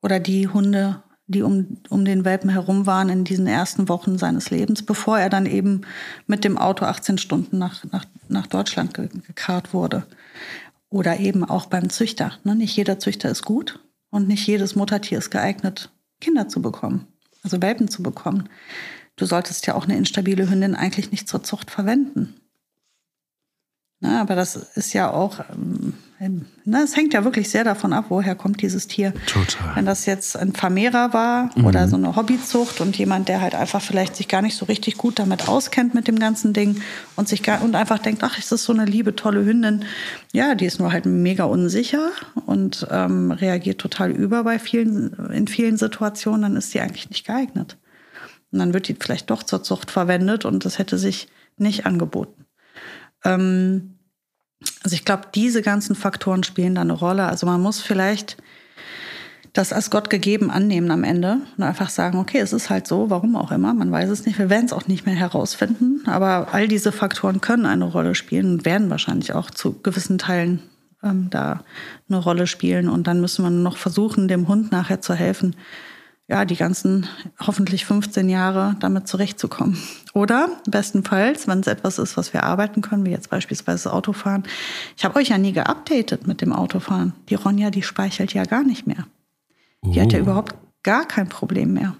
Oder 0.01 0.19
die 0.19 0.47
Hunde, 0.47 1.03
die 1.27 1.41
um, 1.41 1.77
um 1.89 2.05
den 2.05 2.25
Welpen 2.25 2.49
herum 2.49 2.85
waren 2.85 3.09
in 3.09 3.23
diesen 3.23 3.47
ersten 3.47 3.89
Wochen 3.89 4.17
seines 4.17 4.49
Lebens, 4.49 4.83
bevor 4.83 5.19
er 5.19 5.29
dann 5.29 5.45
eben 5.45 5.81
mit 6.27 6.43
dem 6.43 6.57
Auto 6.57 6.85
18 6.85 7.17
Stunden 7.17 7.57
nach, 7.57 7.83
nach, 7.91 8.05
nach 8.27 8.47
Deutschland 8.47 8.93
gekarrt 8.93 9.73
wurde. 9.73 10.05
Oder 10.89 11.19
eben 11.19 11.43
auch 11.43 11.67
beim 11.67 11.89
Züchter. 11.89 12.33
Ne? 12.43 12.55
Nicht 12.55 12.75
jeder 12.75 12.97
Züchter 12.97 13.29
ist 13.29 13.43
gut 13.43 13.79
und 14.09 14.27
nicht 14.27 14.47
jedes 14.47 14.75
Muttertier 14.75 15.19
ist 15.19 15.29
geeignet, 15.29 15.91
Kinder 16.19 16.47
zu 16.47 16.61
bekommen, 16.61 17.07
also 17.43 17.61
Welpen 17.61 17.89
zu 17.89 18.01
bekommen. 18.01 18.49
Du 19.15 19.25
solltest 19.25 19.67
ja 19.67 19.75
auch 19.75 19.83
eine 19.83 19.97
instabile 19.97 20.49
Hündin 20.49 20.75
eigentlich 20.75 21.11
nicht 21.11 21.27
zur 21.27 21.43
Zucht 21.43 21.69
verwenden. 21.69 22.35
Na, 24.01 24.21
aber 24.21 24.35
das 24.35 24.55
ist 24.55 24.93
ja 24.93 25.11
auch, 25.11 25.41
ähm, 25.51 26.45
ne, 26.63 26.81
es 26.83 26.95
hängt 26.95 27.13
ja 27.13 27.25
wirklich 27.25 27.49
sehr 27.49 27.65
davon 27.65 27.91
ab, 27.91 28.05
woher 28.07 28.33
kommt 28.33 28.61
dieses 28.61 28.87
Tier. 28.87 29.13
Total. 29.25 29.75
Wenn 29.75 29.85
das 29.85 30.05
jetzt 30.05 30.37
ein 30.37 30.53
Vermehrer 30.53 31.11
war 31.11 31.49
Mhm. 31.55 31.65
oder 31.65 31.85
so 31.89 31.97
eine 31.97 32.15
Hobbyzucht 32.15 32.79
und 32.79 32.97
jemand, 32.97 33.27
der 33.27 33.41
halt 33.41 33.55
einfach 33.55 33.81
vielleicht 33.81 34.15
sich 34.15 34.29
gar 34.29 34.41
nicht 34.41 34.55
so 34.55 34.65
richtig 34.65 34.95
gut 34.97 35.19
damit 35.19 35.49
auskennt 35.49 35.95
mit 35.95 36.07
dem 36.07 36.17
ganzen 36.17 36.53
Ding 36.53 36.81
und 37.17 37.27
sich 37.27 37.43
gar, 37.43 37.61
und 37.61 37.75
einfach 37.75 37.99
denkt, 37.99 38.23
ach, 38.23 38.37
ist 38.37 38.53
das 38.53 38.63
so 38.63 38.71
eine 38.71 38.85
liebe, 38.85 39.17
tolle 39.17 39.43
Hündin. 39.43 39.83
Ja, 40.31 40.55
die 40.55 40.65
ist 40.65 40.79
nur 40.79 40.93
halt 40.93 41.05
mega 41.05 41.43
unsicher 41.43 42.09
und 42.45 42.87
ähm, 42.89 43.31
reagiert 43.31 43.81
total 43.81 44.11
über 44.11 44.45
bei 44.45 44.59
vielen, 44.59 45.13
in 45.33 45.47
vielen 45.49 45.75
Situationen, 45.75 46.43
dann 46.43 46.55
ist 46.55 46.73
die 46.73 46.79
eigentlich 46.79 47.09
nicht 47.09 47.27
geeignet. 47.27 47.77
Und 48.53 48.59
dann 48.59 48.73
wird 48.73 48.87
die 48.87 48.95
vielleicht 48.97 49.29
doch 49.29 49.43
zur 49.43 49.61
Zucht 49.61 49.91
verwendet 49.91 50.45
und 50.45 50.63
das 50.63 50.79
hätte 50.79 50.97
sich 50.97 51.27
nicht 51.57 51.85
angeboten. 51.85 52.45
Ähm, 53.23 53.95
also 54.83 54.93
ich 54.93 55.05
glaube, 55.05 55.23
diese 55.33 55.61
ganzen 55.61 55.95
Faktoren 55.95 56.43
spielen 56.43 56.75
da 56.75 56.81
eine 56.81 56.93
Rolle. 56.93 57.25
Also 57.25 57.45
man 57.45 57.61
muss 57.61 57.81
vielleicht 57.81 58.37
das 59.53 59.73
als 59.73 59.89
Gott 59.89 60.09
gegeben 60.09 60.51
annehmen 60.51 60.91
am 60.91 61.03
Ende 61.03 61.39
und 61.57 61.63
einfach 61.63 61.89
sagen, 61.89 62.19
okay, 62.19 62.39
es 62.39 62.53
ist 62.53 62.69
halt 62.69 62.87
so, 62.87 63.09
warum 63.09 63.35
auch 63.35 63.51
immer, 63.51 63.73
man 63.73 63.91
weiß 63.91 64.09
es 64.09 64.25
nicht, 64.25 64.37
wir 64.37 64.49
werden 64.49 64.65
es 64.65 64.73
auch 64.73 64.87
nicht 64.87 65.05
mehr 65.05 65.15
herausfinden, 65.15 66.03
aber 66.05 66.49
all 66.53 66.67
diese 66.67 66.91
Faktoren 66.91 67.41
können 67.41 67.65
eine 67.65 67.85
Rolle 67.85 68.15
spielen 68.15 68.53
und 68.53 68.65
werden 68.65 68.89
wahrscheinlich 68.89 69.33
auch 69.33 69.49
zu 69.49 69.81
gewissen 69.81 70.17
Teilen 70.19 70.61
ähm, 71.03 71.29
da 71.29 71.63
eine 72.07 72.19
Rolle 72.19 72.47
spielen 72.47 72.89
und 72.89 73.07
dann 73.07 73.21
müssen 73.21 73.43
wir 73.43 73.49
noch 73.49 73.77
versuchen, 73.77 74.27
dem 74.27 74.47
Hund 74.47 74.71
nachher 74.71 75.01
zu 75.01 75.13
helfen, 75.13 75.55
ja, 76.29 76.45
die 76.45 76.55
ganzen 76.55 77.07
hoffentlich 77.39 77.85
15 77.85 78.29
Jahre 78.29 78.75
damit 78.79 79.07
zurechtzukommen. 79.07 79.77
Oder 80.13 80.49
bestenfalls, 80.69 81.47
wenn 81.47 81.59
es 81.61 81.67
etwas 81.67 81.97
ist, 81.97 82.17
was 82.17 82.33
wir 82.33 82.43
arbeiten 82.43 82.81
können, 82.81 83.05
wie 83.05 83.09
jetzt 83.11 83.29
beispielsweise 83.31 83.85
das 83.85 83.93
Autofahren. 83.93 84.43
Ich 84.95 85.03
habe 85.05 85.17
euch 85.19 85.29
ja 85.29 85.37
nie 85.39 85.53
geupdatet 85.53 86.27
mit 86.27 86.41
dem 86.41 86.53
Autofahren. 86.53 87.13
Die 87.29 87.35
Ronja, 87.35 87.71
die 87.71 87.81
speichert 87.83 88.33
ja 88.33 88.43
gar 88.45 88.63
nicht 88.63 88.85
mehr. 88.87 89.07
Die 89.83 89.99
hat 89.99 90.13
ja 90.13 90.19
Oh. 90.19 90.21
überhaupt 90.21 90.55
gar 90.83 91.05
kein 91.07 91.29
Problem 91.29 91.73
mehr. 91.73 91.95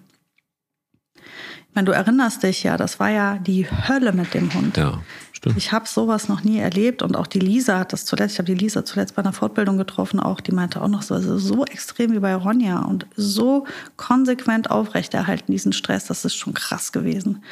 Ich 1.15 1.75
meine, 1.75 1.85
du 1.85 1.91
erinnerst 1.91 2.43
dich 2.43 2.63
ja, 2.63 2.77
das 2.77 2.99
war 2.99 3.09
ja 3.09 3.37
die 3.37 3.67
Hölle 3.69 4.11
mit 4.11 4.33
dem 4.33 4.53
Hund. 4.53 4.77
Ja, 4.77 5.01
stimmt. 5.39 5.57
Ich 5.57 5.71
habe 5.71 5.87
sowas 5.87 6.29
noch 6.29 6.43
nie 6.43 6.59
erlebt 6.59 7.01
und 7.01 7.15
auch 7.15 7.27
die 7.27 7.39
Lisa 7.39 7.79
hat 7.79 7.93
das 7.93 8.05
zuletzt, 8.05 8.33
ich 8.33 8.39
habe 8.39 8.53
die 8.53 8.59
Lisa 8.59 8.85
zuletzt 8.85 9.15
bei 9.15 9.21
einer 9.21 9.33
Fortbildung 9.33 9.77
getroffen, 9.77 10.19
auch 10.19 10.41
die 10.41 10.51
meinte 10.51 10.81
auch 10.81 10.87
noch 10.87 11.01
so, 11.01 11.15
also 11.15 11.37
so 11.37 11.65
extrem 11.65 12.11
wie 12.11 12.19
bei 12.19 12.35
Ronja 12.35 12.79
und 12.79 13.07
so 13.15 13.65
konsequent 13.97 14.69
aufrechterhalten 14.69 15.51
diesen 15.51 15.73
Stress, 15.73 16.05
das 16.05 16.25
ist 16.25 16.35
schon 16.35 16.53
krass 16.53 16.91
gewesen. 16.91 17.43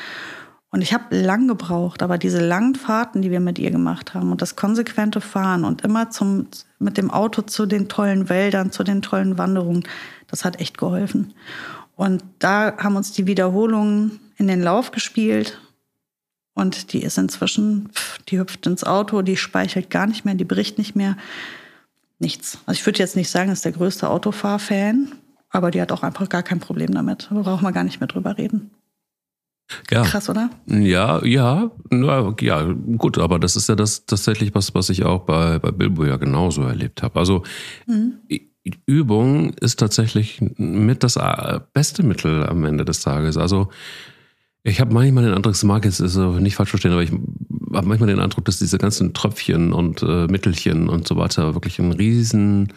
Und 0.70 0.82
ich 0.82 0.94
habe 0.94 1.16
lang 1.16 1.48
gebraucht, 1.48 2.04
aber 2.04 2.18
diese 2.18 2.46
langen 2.46 2.76
Fahrten, 2.76 3.22
die 3.22 3.32
wir 3.32 3.40
mit 3.40 3.58
ihr 3.58 3.72
gemacht 3.72 4.14
haben 4.14 4.32
und 4.32 4.42
das 4.42 4.58
konsequente 4.58 5.22
Fahren 5.22 5.64
und 5.64 5.82
immer 5.82 6.10
zum, 6.10 6.48
mit 6.78 6.98
dem 6.98 7.10
Auto 7.10 7.42
zu 7.42 7.66
den 7.66 7.88
tollen 7.88 8.28
Wäldern, 8.28 8.72
zu 8.72 8.84
den 8.84 9.02
tollen 9.02 9.38
Wanderungen, 9.38 9.84
das 10.28 10.44
hat 10.44 10.60
echt 10.60 10.78
geholfen. 10.78 11.34
Und 11.96 12.24
da 12.40 12.78
haben 12.78 12.98
uns 12.98 13.14
die 13.14 13.26
Wiederholungen 13.28 14.20
in 14.36 14.48
den 14.48 14.62
Lauf 14.62 14.92
gespielt. 14.92 15.60
Und 16.58 16.92
die 16.92 17.04
ist 17.04 17.20
inzwischen, 17.20 17.90
die 18.30 18.40
hüpft 18.40 18.66
ins 18.66 18.84
Auto, 18.84 19.22
die 19.22 19.38
speichert 19.38 19.92
gar 19.92 20.08
nicht 20.08 20.26
mehr, 20.26 20.34
die 20.34 20.44
bricht 20.44 20.80
nicht 20.80 20.96
mehr. 20.96 21.16
Nichts. 22.18 22.58
Also 22.66 22.80
ich 22.80 22.86
würde 22.86 22.98
jetzt 22.98 23.16
nicht 23.16 23.30
sagen, 23.30 23.52
ist 23.52 23.64
der 23.64 23.74
größte 23.74 24.10
Autofahrfan, 24.10 25.12
aber 25.52 25.70
die 25.70 25.80
hat 25.80 25.92
auch 25.92 26.02
einfach 26.02 26.28
gar 26.30 26.42
kein 26.42 26.60
Problem 26.60 26.92
damit. 26.96 27.28
Da 27.30 27.40
brauchen 27.40 27.64
wir 27.64 27.72
gar 27.72 27.84
nicht 27.84 28.00
mehr 28.00 28.08
drüber 28.08 28.40
reden. 28.40 28.72
Ja. 29.92 30.02
Krass, 30.02 30.32
oder? 30.32 30.50
Ja, 30.66 31.24
ja, 31.24 31.70
na, 31.92 32.34
ja, 32.42 32.64
gut, 32.98 33.20
aber 33.20 33.38
das 33.38 33.56
ist 33.56 33.70
ja 33.70 33.76
das 33.76 34.08
tatsächlich 34.08 34.56
was, 34.56 34.74
was 34.74 34.90
ich 34.90 35.06
auch 35.06 35.26
bei, 35.26 35.60
bei 35.60 35.70
Bilbo 35.70 36.06
ja 36.06 36.18
genauso 36.18 36.64
erlebt 36.64 37.04
habe. 37.04 37.20
Also 37.20 37.44
I- 38.32 38.50
Übung 38.88 39.54
ist 39.54 39.78
tatsächlich 39.78 40.42
mit 40.58 41.04
das 41.04 41.18
äh, 41.18 41.60
beste 41.74 42.02
Mittel 42.02 42.48
am 42.48 42.66
Ende 42.66 42.84
des 42.84 43.02
Tages. 43.02 43.38
Also 43.38 43.70
ich 44.68 44.82
habe 44.82 44.94
manchmal 44.94 45.24
den 45.24 45.34
Eindruck, 45.34 45.54
es 45.54 45.64
mag 45.64 45.86
jetzt 45.86 46.02
also 46.02 46.34
nicht 46.34 46.56
falsch 46.56 46.72
verstehen, 46.72 46.92
aber 46.92 47.02
ich 47.02 47.12
habe 47.12 47.88
manchmal 47.88 48.08
den 48.08 48.20
Eindruck, 48.20 48.44
dass 48.46 48.60
diese 48.60 48.78
ganzen 48.78 49.14
Tröpfchen 49.14 49.72
und 49.72 50.04
äh, 50.04 50.28
Mittelchen 50.28 50.90
und 50.90 51.08
so 51.08 51.16
weiter 51.16 51.54
wirklich 51.54 51.80
ein 51.80 51.94
riesen 51.94 52.74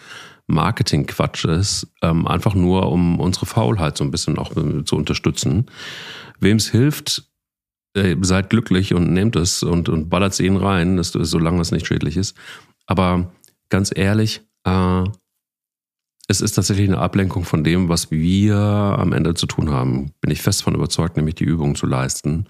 Marketing-Quatsch 0.46 1.46
ist, 1.46 1.88
ähm, 2.02 2.28
einfach 2.28 2.54
nur 2.54 2.90
um 2.92 3.18
unsere 3.18 3.46
Faulheit 3.46 3.96
so 3.96 4.04
ein 4.04 4.12
bisschen 4.12 4.38
auch 4.38 4.56
äh, 4.56 4.84
zu 4.84 4.94
unterstützen. 4.94 5.66
Wem 6.38 6.58
es 6.58 6.70
hilft, 6.70 7.24
äh, 7.94 8.14
seid 8.20 8.50
glücklich 8.50 8.94
und 8.94 9.12
nehmt 9.12 9.34
es 9.34 9.64
und, 9.64 9.88
und 9.88 10.08
ballert 10.08 10.32
es 10.32 10.40
ihnen 10.40 10.58
rein, 10.58 10.96
dass, 10.96 11.10
solange 11.10 11.60
es 11.60 11.72
nicht 11.72 11.88
schädlich 11.88 12.16
ist. 12.16 12.36
Aber 12.86 13.32
ganz 13.68 13.90
ehrlich, 13.92 14.42
äh, 14.64 15.04
es 16.30 16.40
ist 16.40 16.52
tatsächlich 16.52 16.88
eine 16.88 16.98
Ablenkung 16.98 17.44
von 17.44 17.64
dem, 17.64 17.88
was 17.88 18.12
wir 18.12 18.56
am 18.56 19.12
Ende 19.12 19.34
zu 19.34 19.46
tun 19.46 19.70
haben. 19.70 20.12
Bin 20.20 20.30
ich 20.30 20.42
fest 20.42 20.62
von 20.62 20.76
überzeugt, 20.76 21.16
nämlich 21.16 21.34
die 21.34 21.44
Übung 21.44 21.74
zu 21.74 21.86
leisten. 21.86 22.46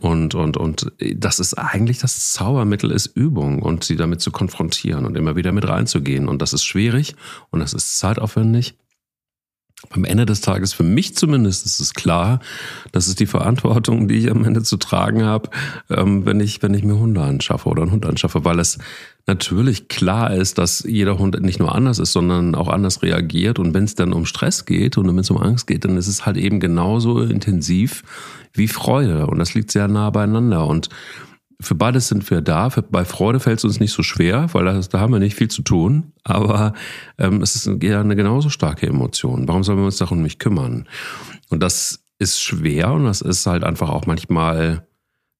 Und, 0.00 0.34
und, 0.34 0.56
und 0.56 0.92
das 1.14 1.38
ist 1.38 1.54
eigentlich 1.54 2.00
das 2.00 2.32
Zaubermittel 2.32 2.90
ist 2.90 3.06
Übung 3.06 3.62
und 3.62 3.84
sie 3.84 3.94
damit 3.94 4.20
zu 4.20 4.32
konfrontieren 4.32 5.06
und 5.06 5.16
immer 5.16 5.36
wieder 5.36 5.52
mit 5.52 5.68
reinzugehen. 5.68 6.26
Und 6.26 6.42
das 6.42 6.52
ist 6.52 6.64
schwierig 6.64 7.14
und 7.50 7.60
das 7.60 7.72
ist 7.72 7.98
zeitaufwendig. 7.98 8.76
Am 9.90 10.04
Ende 10.04 10.26
des 10.26 10.40
Tages, 10.40 10.72
für 10.72 10.82
mich 10.82 11.16
zumindest, 11.16 11.66
ist 11.66 11.80
es 11.80 11.94
klar, 11.94 12.40
das 12.92 13.08
ist 13.08 13.20
die 13.20 13.26
Verantwortung, 13.26 14.08
die 14.08 14.16
ich 14.16 14.30
am 14.30 14.44
Ende 14.44 14.62
zu 14.62 14.76
tragen 14.76 15.24
habe, 15.24 15.50
ähm, 15.90 16.26
wenn, 16.26 16.40
ich, 16.40 16.62
wenn 16.62 16.74
ich 16.74 16.84
mir 16.84 16.98
Hunde 16.98 17.22
anschaffe 17.22 17.68
oder 17.68 17.82
einen 17.82 17.92
Hund 17.92 18.06
anschaffe, 18.06 18.44
weil 18.44 18.58
es 18.58 18.78
natürlich 19.26 19.88
klar 19.88 20.34
ist, 20.34 20.58
dass 20.58 20.84
jeder 20.84 21.18
Hund 21.18 21.40
nicht 21.40 21.58
nur 21.58 21.74
anders 21.74 21.98
ist, 21.98 22.12
sondern 22.12 22.54
auch 22.54 22.68
anders 22.68 23.02
reagiert. 23.02 23.58
Und 23.58 23.74
wenn 23.74 23.84
es 23.84 23.94
dann 23.94 24.12
um 24.12 24.26
Stress 24.26 24.66
geht 24.66 24.98
und 24.98 25.08
wenn 25.08 25.18
es 25.18 25.30
um 25.30 25.38
Angst 25.38 25.66
geht, 25.66 25.84
dann 25.84 25.96
ist 25.96 26.08
es 26.08 26.26
halt 26.26 26.36
eben 26.36 26.60
genauso 26.60 27.20
intensiv 27.20 28.02
wie 28.52 28.68
Freude. 28.68 29.26
Und 29.26 29.38
das 29.38 29.54
liegt 29.54 29.70
sehr 29.70 29.88
nah 29.88 30.10
beieinander. 30.10 30.66
Und 30.66 30.88
für 31.60 31.74
beides 31.74 32.08
sind 32.08 32.28
wir 32.30 32.40
da. 32.40 32.70
Für, 32.70 32.82
bei 32.82 33.04
Freude 33.04 33.40
fällt 33.40 33.58
es 33.58 33.64
uns 33.64 33.80
nicht 33.80 33.92
so 33.92 34.02
schwer, 34.02 34.48
weil 34.52 34.64
das, 34.64 34.88
da 34.88 35.00
haben 35.00 35.12
wir 35.12 35.20
nicht 35.20 35.36
viel 35.36 35.48
zu 35.48 35.62
tun. 35.62 36.12
Aber 36.22 36.74
ähm, 37.18 37.42
es 37.42 37.54
ist 37.54 37.82
ja 37.82 38.00
eine 38.00 38.16
genauso 38.16 38.48
starke 38.48 38.86
Emotion. 38.86 39.48
Warum 39.48 39.64
sollen 39.64 39.78
wir 39.78 39.84
uns 39.84 39.98
darum 39.98 40.22
nicht 40.22 40.38
kümmern? 40.38 40.88
Und 41.48 41.62
das 41.62 42.04
ist 42.18 42.40
schwer 42.40 42.92
und 42.92 43.04
das 43.04 43.20
ist 43.20 43.46
halt 43.46 43.64
einfach 43.64 43.90
auch 43.90 44.06
manchmal 44.06 44.86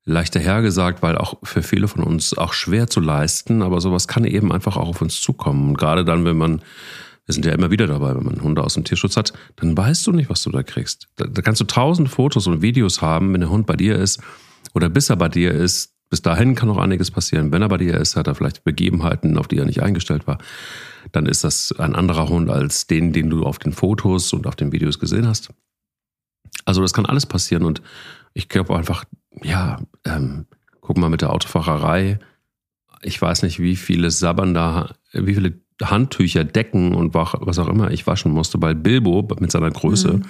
leichter 0.05 0.41
hergesagt, 0.41 1.03
weil 1.03 1.17
auch 1.17 1.39
für 1.43 1.63
viele 1.63 1.89
von 1.89 2.03
uns 2.03 2.37
auch 2.37 2.53
schwer 2.53 2.89
zu 2.89 3.01
leisten. 3.01 3.63
Aber 3.63 3.81
sowas 3.81 4.09
kann 4.09 4.25
eben 4.25 4.53
einfach 4.53 4.77
auch 4.77 4.89
auf 4.89 5.03
uns 5.03 5.21
zukommen. 5.21 5.71
Und 5.71 5.79
gerade 5.79 6.05
dann, 6.05 6.25
wenn 6.25 6.37
man 6.37 6.63
wir 7.27 7.33
sind 7.33 7.47
ja 7.47 7.53
immer 7.53 7.71
wieder 7.71 7.87
dabei, 7.87 8.15
wenn 8.15 8.25
man 8.25 8.43
Hunde 8.43 8.63
aus 8.63 8.75
dem 8.75 8.85
Tierschutz 8.85 9.17
hat, 9.17 9.33
dann 9.57 9.77
weißt 9.77 10.07
du 10.07 10.13
nicht, 10.13 10.29
was 10.29 10.43
du 10.43 10.51
da 10.51 10.63
kriegst. 10.63 11.09
Da, 11.17 11.25
da 11.27 11.43
kannst 11.43 11.61
du 11.61 11.65
tausend 11.65 12.11
Fotos 12.11 12.47
und 12.47 12.61
Videos 12.61 13.01
haben, 13.01 13.33
wenn 13.33 13.41
der 13.41 13.51
Hund 13.51 13.67
bei 13.67 13.77
dir 13.77 13.99
ist 13.99 14.21
oder 14.75 14.89
bis 14.89 15.09
er 15.09 15.17
bei 15.17 15.29
dir 15.29 15.53
ist. 15.53 15.94
Bis 16.15 16.23
dahin 16.23 16.55
kann 16.55 16.69
noch 16.69 16.77
einiges 16.77 17.11
passieren. 17.11 17.51
Wenn 17.51 17.63
er 17.63 17.69
bei 17.69 17.77
dir 17.77 17.97
ist, 17.97 18.15
hat 18.15 18.29
er 18.29 18.37
vielleicht 18.37 18.63
Begebenheiten, 18.63 19.37
auf 19.37 19.49
die 19.49 19.59
er 19.59 19.65
nicht 19.65 19.83
eingestellt 19.83 20.29
war. 20.29 20.39
Dann 21.11 21.27
ist 21.27 21.43
das 21.43 21.75
ein 21.77 21.97
anderer 21.97 22.29
Hund 22.29 22.51
als 22.51 22.87
den, 22.87 23.13
den 23.13 23.31
du 23.31 23.43
auf 23.43 23.59
den 23.59 23.73
Fotos 23.73 24.33
und 24.33 24.47
auf 24.47 24.55
den 24.55 24.71
Videos 24.71 25.01
gesehen 25.01 25.27
hast. 25.27 25.53
Also 26.65 26.83
das 26.83 26.93
kann 26.93 27.05
alles 27.05 27.27
passieren 27.27 27.65
und 27.65 27.83
ich 28.33 28.49
glaube 28.49 28.77
einfach, 28.77 29.07
ja, 29.43 29.81
ähm, 30.05 30.47
guck 30.81 30.99
mal 30.99 31.11
mit 31.11 31.21
der 31.21 31.33
Autofahrerei. 31.33 32.21
Ich 33.03 33.21
weiß 33.21 33.43
nicht, 33.43 33.59
wie 33.59 33.75
viele 33.75 34.13
Sabbern 34.13 34.55
da, 34.55 34.95
wie 35.13 35.35
viele 35.35 35.59
Handtücher, 35.83 36.45
Decken 36.45 36.95
und 36.95 37.13
was 37.13 37.59
auch 37.59 37.69
immer 37.69 37.91
ich 37.91 38.07
waschen 38.07 38.31
musste, 38.31 38.63
weil 38.63 38.77
Bilbo 38.77 39.27
mit 39.41 39.51
seiner 39.51 39.73
Größe, 39.73 40.23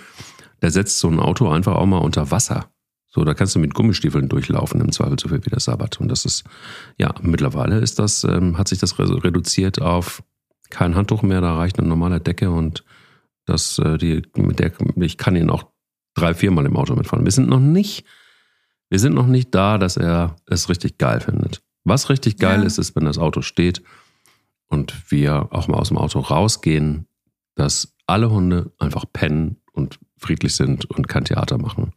der 0.62 0.70
setzt 0.70 0.98
so 0.98 1.08
ein 1.08 1.20
Auto 1.20 1.46
einfach 1.50 1.74
auch 1.74 1.84
mal 1.84 1.98
unter 1.98 2.30
Wasser. 2.30 2.70
So, 3.14 3.22
da 3.24 3.32
kannst 3.34 3.54
du 3.54 3.60
mit 3.60 3.74
Gummistiefeln 3.74 4.28
durchlaufen, 4.28 4.80
im 4.80 4.90
Zweifel 4.90 5.16
so 5.20 5.28
viel 5.28 5.44
wie 5.44 5.50
der 5.50 5.60
Sabbat. 5.60 6.00
Und 6.00 6.08
das 6.08 6.24
ist, 6.24 6.42
ja, 6.98 7.14
mittlerweile 7.22 7.78
ist 7.78 8.00
das, 8.00 8.24
ähm, 8.24 8.58
hat 8.58 8.66
sich 8.66 8.80
das 8.80 8.98
re- 8.98 9.22
reduziert 9.22 9.80
auf 9.80 10.22
kein 10.70 10.96
Handtuch 10.96 11.22
mehr, 11.22 11.40
da 11.40 11.56
reicht 11.56 11.78
eine 11.78 11.86
normale 11.86 12.18
Decke 12.20 12.50
und 12.50 12.84
das, 13.46 13.78
äh, 13.78 13.98
die, 13.98 14.22
mit 14.36 14.58
der, 14.58 14.72
ich 14.96 15.16
kann 15.16 15.36
ihn 15.36 15.50
auch 15.50 15.66
drei, 16.14 16.34
viermal 16.34 16.66
im 16.66 16.76
Auto 16.76 16.96
mitfahren. 16.96 17.24
Wir 17.24 17.30
sind 17.30 17.48
noch 17.48 17.60
nicht, 17.60 18.04
wir 18.90 18.98
sind 18.98 19.14
noch 19.14 19.26
nicht 19.28 19.54
da, 19.54 19.78
dass 19.78 19.96
er 19.96 20.34
es 20.46 20.68
richtig 20.68 20.98
geil 20.98 21.20
findet. 21.20 21.62
Was 21.84 22.08
richtig 22.08 22.38
geil 22.38 22.60
Ja. 22.60 22.66
ist, 22.66 22.78
ist, 22.78 22.96
wenn 22.96 23.04
das 23.04 23.18
Auto 23.18 23.42
steht 23.42 23.82
und 24.66 24.92
wir 25.12 25.48
auch 25.52 25.68
mal 25.68 25.76
aus 25.78 25.88
dem 25.88 25.98
Auto 25.98 26.18
rausgehen, 26.18 27.06
dass 27.54 27.94
alle 28.08 28.30
Hunde 28.30 28.72
einfach 28.78 29.04
pennen 29.12 29.58
und 29.72 30.00
friedlich 30.18 30.56
sind 30.56 30.86
und 30.86 31.06
kein 31.06 31.24
Theater 31.24 31.58
machen. 31.58 31.92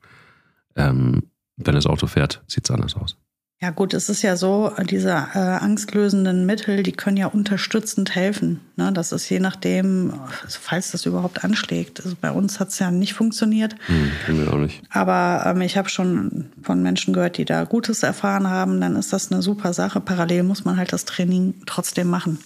Ähm, 0.78 1.24
wenn 1.58 1.76
das 1.76 1.88
Auto 1.88 2.08
fährt, 2.08 2.44
sieht 2.48 2.66
es 2.66 2.72
anders 2.72 2.96
aus. 2.96 3.18
Ja 3.60 3.72
gut, 3.72 3.96
es 3.96 4.08
ist 4.08 4.22
ja 4.22 4.36
so, 4.36 4.72
diese 4.88 5.10
äh, 5.10 5.40
angstlösenden 5.40 6.46
Mittel, 6.46 6.84
die 6.84 6.92
können 6.92 7.18
ja 7.18 7.26
unterstützend 7.26 8.14
helfen. 8.14 8.60
Ne? 8.76 8.94
Das 8.94 9.12
ist 9.12 9.28
je 9.30 9.40
nachdem, 9.40 10.14
falls 10.48 10.92
das 10.92 11.08
überhaupt 11.08 11.44
anschlägt. 11.44 12.06
Also 12.06 12.16
bei 12.22 12.30
uns 12.30 12.60
hat 12.60 12.68
es 12.70 12.78
ja 12.78 12.92
nicht 12.92 13.16
funktioniert. 13.16 13.76
Hm, 13.88 14.12
wir 14.38 14.54
auch 14.54 14.60
nicht. 14.60 14.84
Aber 14.92 15.44
ähm, 15.48 15.62
ich 15.62 15.76
habe 15.76 15.90
schon 15.90 16.52
von 16.62 16.84
Menschen 16.84 17.16
gehört, 17.16 17.40
die 17.40 17.46
da 17.46 17.64
Gutes 17.64 18.04
erfahren 18.04 18.48
haben. 18.48 18.80
Dann 18.80 18.96
ist 18.96 19.12
das 19.12 19.32
eine 19.32 19.42
super 19.42 19.74
Sache. 19.74 20.02
Parallel 20.02 20.44
muss 20.44 20.64
man 20.64 20.78
halt 20.78 20.94
das 20.94 21.06
Training 21.06 21.56
trotzdem 21.66 22.12
machen. 22.12 22.38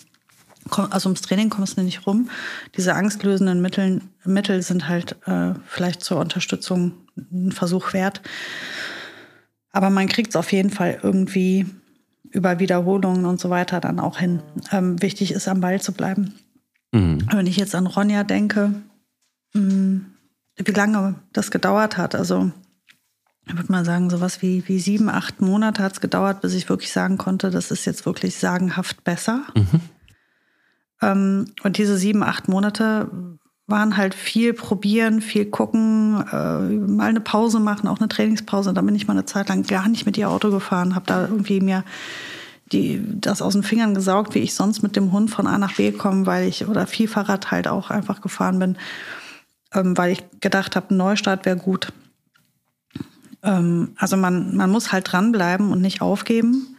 also 0.70 1.10
ums 1.10 1.24
Training 1.24 1.50
kommst 1.50 1.78
du 1.78 1.82
nicht 1.82 2.08
rum. 2.08 2.30
Diese 2.78 2.96
angstlösenden 2.96 3.62
Mittel, 3.62 4.00
Mittel 4.24 4.62
sind 4.62 4.88
halt 4.88 5.18
äh, 5.28 5.56
vielleicht 5.68 6.04
zur 6.04 6.22
Unterstützung 6.22 6.94
ein 7.32 7.52
Versuch 7.52 7.94
wert. 7.94 8.22
Aber 9.72 9.90
man 9.90 10.08
kriegt 10.08 10.32
es 10.32 10.36
auf 10.36 10.52
jeden 10.52 10.70
Fall 10.70 11.00
irgendwie 11.02 11.66
über 12.32 12.60
Wiederholungen 12.60 13.26
und 13.26 13.40
so 13.40 13.50
weiter 13.50 13.80
dann 13.80 14.00
auch 14.00 14.18
hin. 14.18 14.42
Ähm, 14.72 15.02
wichtig 15.02 15.32
ist, 15.32 15.48
am 15.48 15.62
Ball 15.62 15.82
zu 15.82 15.94
bleiben. 15.94 16.34
Mhm. 16.92 17.28
Wenn 17.32 17.48
ich 17.48 17.58
jetzt 17.58 17.76
an 17.76 17.88
Ronja 17.88 18.24
denke, 18.24 18.74
mh, 19.54 19.62
hm, 19.62 20.06
wie 20.58 20.72
lange 20.72 21.16
das 21.34 21.52
gedauert 21.52 21.98
hat, 21.98 22.16
also 22.16 22.52
ich 23.48 23.58
würde 23.58 23.72
mal 23.72 23.86
sagen, 23.86 24.10
sowas 24.10 24.42
wie, 24.42 24.68
wie 24.68 24.80
sieben, 24.80 25.10
acht 25.10 25.42
Monate 25.42 25.84
hat 25.84 25.94
es 25.94 26.02
gedauert, 26.02 26.42
bis 26.42 26.54
ich 26.54 26.70
wirklich 26.70 26.92
sagen 26.92 27.18
konnte, 27.18 27.50
das 27.50 27.72
ist 27.72 27.86
jetzt 27.86 28.06
wirklich 28.06 28.36
sagenhaft 28.36 29.04
besser. 29.04 29.44
Mhm. 29.56 29.82
Ähm, 31.02 31.46
und 31.64 31.78
diese 31.78 31.98
sieben, 31.98 32.24
acht 32.24 32.48
Monate 32.48 33.10
waren 33.72 33.98
halt 33.98 34.14
viel 34.14 34.54
probieren, 34.54 35.22
viel 35.22 35.46
gucken, 35.46 36.24
äh, 36.32 36.60
mal 36.60 37.10
eine 37.10 37.22
Pause 37.22 37.60
machen, 37.60 37.88
auch 37.88 38.00
eine 38.00 38.10
Trainingspause. 38.10 38.74
Dann 38.74 38.86
bin 38.86 38.96
ich 38.96 39.08
mal 39.08 39.14
eine 39.14 39.26
Zeit 39.26 39.50
lang 39.50 39.64
gar 39.64 39.88
nicht 39.88 40.06
mit 40.06 40.18
ihr 40.18 40.30
Auto 40.30 40.52
gefahren, 40.52 40.94
habe 40.94 41.06
da 41.08 41.22
irgendwie 41.24 41.62
mir 41.62 41.84
die, 42.72 43.02
das 43.04 43.42
aus 43.42 43.54
den 43.54 43.64
Fingern 43.64 43.96
gesaugt, 43.96 44.36
wie 44.36 44.40
ich 44.40 44.54
sonst 44.54 44.84
mit 44.84 44.96
dem 44.96 45.12
Hund 45.12 45.32
von 45.32 45.48
A 45.48 45.58
nach 45.58 45.76
B 45.76 45.92
komme, 45.92 46.26
weil 46.26 46.48
ich 46.48 46.68
oder 46.68 46.88
viel 46.88 47.08
Fahrrad 47.08 47.52
halt 47.52 47.68
auch 47.68 47.90
einfach 47.90 48.22
gefahren 48.22 48.60
bin, 48.60 48.78
ähm, 49.74 49.98
weil 49.98 50.12
ich 50.12 50.24
gedacht 50.40 50.76
habe, 50.76 50.94
ein 50.94 50.98
Neustart 50.98 51.46
wäre 51.46 51.58
gut. 51.58 51.92
Ähm, 53.44 53.94
also 53.98 54.18
man, 54.18 54.56
man 54.56 54.70
muss 54.70 54.92
halt 54.92 55.12
dranbleiben 55.12 55.72
und 55.72 55.82
nicht 55.82 56.02
aufgeben. 56.02 56.78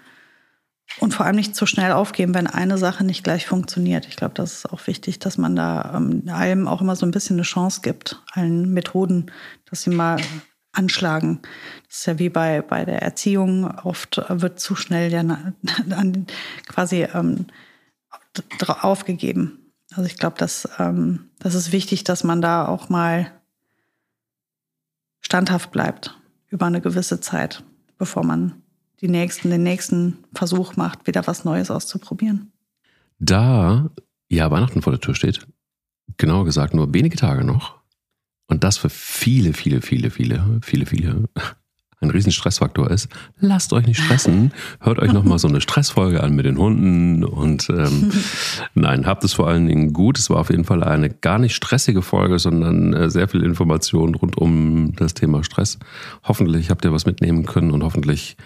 Und 0.99 1.15
vor 1.15 1.27
allem 1.27 1.37
nicht 1.37 1.57
zu 1.57 1.67
schnell 1.67 1.93
aufgeben, 1.93 2.35
wenn 2.35 2.47
eine 2.47 2.79
Sache 2.79 3.05
nicht 3.05 3.25
gleich 3.25 3.47
funktioniert. 3.47 4.07
Ich 4.07 4.17
glaube, 4.17 4.35
das 4.35 4.53
ist 4.53 4.73
auch 4.73 4.87
wichtig, 4.87 5.19
dass 5.19 5.39
man 5.39 5.57
da 5.57 5.95
ähm, 5.97 6.29
allem 6.29 6.69
auch 6.69 6.81
immer 6.81 6.97
so 6.97 7.07
ein 7.07 7.11
bisschen 7.11 7.37
eine 7.37 7.43
Chance 7.43 7.81
gibt, 7.83 8.23
allen 8.33 8.73
Methoden, 8.73 9.31
dass 9.69 9.83
sie 9.83 9.91
mal 9.91 10.21
anschlagen. 10.73 11.41
Das 11.89 11.99
ist 11.99 12.07
ja 12.07 12.19
wie 12.19 12.29
bei, 12.29 12.63
bei 12.63 12.85
der 12.85 13.03
Erziehung. 13.03 13.67
Oft 13.83 14.23
wird 14.29 14.61
zu 14.61 14.75
schnell 14.75 15.13
ja 15.13 15.21
an, 15.91 16.27
quasi 16.67 17.03
ähm, 17.15 17.47
aufgegeben. 18.59 19.73
Also 19.95 20.07
ich 20.07 20.17
glaube, 20.17 20.39
dass, 20.39 20.69
ähm, 20.79 21.31
das 21.39 21.55
ist 21.55 21.73
wichtig, 21.73 22.05
dass 22.05 22.25
man 22.25 22.41
da 22.41 22.67
auch 22.67 22.89
mal 22.89 23.31
standhaft 25.21 25.71
bleibt 25.71 26.19
über 26.49 26.67
eine 26.67 26.81
gewisse 26.81 27.21
Zeit, 27.21 27.63
bevor 27.99 28.25
man 28.25 28.62
die 29.03 29.09
nächsten, 29.09 29.51
den 29.51 29.63
nächsten 29.63 30.25
Versuch 30.33 30.77
macht, 30.77 31.07
wieder 31.07 31.27
was 31.27 31.45
Neues 31.45 31.71
auszuprobieren. 31.71 32.53
Da 33.19 33.91
ja 34.29 34.51
Weihnachten 34.51 34.81
vor 34.81 34.93
der 34.93 35.01
Tür 35.01 35.15
steht, 35.15 35.47
genauer 36.17 36.45
gesagt 36.45 36.73
nur 36.73 36.95
wenige 36.95 37.17
Tage 37.17 37.45
noch, 37.45 37.83
und 38.53 38.65
das 38.65 38.77
für 38.77 38.91
viele, 38.91 39.55
viele, 39.55 39.81
viele, 39.81 40.11
viele, 40.11 40.61
viele, 40.63 40.85
viele 40.85 41.25
ein 42.01 42.11
riesen 42.11 42.33
Stressfaktor 42.33 42.91
ist, 42.91 43.09
lasst 43.41 43.73
euch 43.73 43.87
nicht 43.87 43.99
stressen. 43.99 44.53
Hört 44.81 44.99
euch 44.99 45.13
nochmal 45.13 45.39
so 45.39 45.49
eine 45.49 45.63
Stressfolge 45.63 46.23
an 46.23 46.35
mit 46.35 46.45
den 46.45 46.59
Hunden 46.59 47.25
und 47.25 47.71
ähm, 47.71 48.11
nein, 48.75 49.07
habt 49.07 49.25
es 49.25 49.33
vor 49.33 49.49
allen 49.49 49.67
Dingen 49.67 49.95
gut. 49.95 50.19
Es 50.19 50.29
war 50.29 50.39
auf 50.39 50.51
jeden 50.51 50.65
Fall 50.65 50.85
eine 50.85 51.09
gar 51.09 51.39
nicht 51.39 51.55
stressige 51.55 52.03
Folge, 52.03 52.39
sondern 52.39 52.93
äh, 52.93 53.09
sehr 53.09 53.27
viel 53.27 53.43
Information 53.43 54.17
rund 54.17 54.37
um 54.37 54.95
das 54.97 55.15
Thema 55.15 55.45
Stress. 55.45 55.79
Hoffentlich 56.25 56.69
habt 56.69 56.85
ihr 56.85 56.93
was 56.93 57.07
mitnehmen 57.07 57.47
können 57.47 57.71
und 57.71 57.83
hoffentlich 57.83 58.37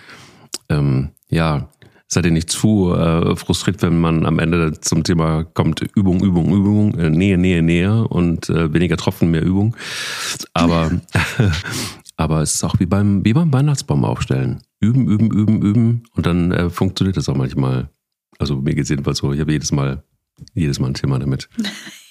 ähm, 0.69 1.11
ja, 1.29 1.69
seid 2.09 2.25
ihr 2.25 2.33
nicht 2.33 2.51
zu 2.51 2.95
äh, 2.95 3.37
frustriert, 3.37 3.83
wenn 3.83 4.01
man 4.01 4.27
am 4.27 4.39
Ende 4.39 4.81
zum 4.81 5.03
Thema 5.03 5.45
kommt, 5.45 5.81
Übung, 5.95 6.23
Übung, 6.23 6.53
Übung, 6.53 6.99
äh, 6.99 7.11
Nähe, 7.11 7.39
Nähe, 7.39 7.63
Nähe 7.63 8.07
und 8.07 8.49
äh, 8.49 8.73
weniger 8.73 8.97
Tropfen, 8.97 9.31
mehr 9.31 9.43
Übung. 9.43 9.77
Aber, 10.55 10.91
aber 12.17 12.43
es 12.43 12.55
ist 12.55 12.65
auch 12.65 12.79
wie 12.79 12.87
beim, 12.87 13.25
wie 13.25 13.33
beim 13.33 13.53
Weihnachtsbaum 13.53 14.05
aufstellen. 14.05 14.63
Üben, 14.81 15.09
üben, 15.09 15.31
üben, 15.31 15.63
üben 15.63 16.03
und 16.15 16.27
dann 16.27 16.53
äh, 16.53 16.71
funktioniert 16.71 17.17
das 17.17 17.29
auch 17.29 17.37
manchmal. 17.37 17.91
Also 18.39 18.57
mir 18.57 18.75
geht 18.75 18.85
es 18.85 18.91
jedenfalls 18.91 19.19
so, 19.19 19.33
ich 19.33 19.41
habe 19.41 19.53
jedes 19.53 19.73
Mal, 19.73 20.05
jedes 20.55 20.79
Mal 20.79 20.89
ein 20.89 20.95
Thema 20.95 21.19
damit. 21.19 21.49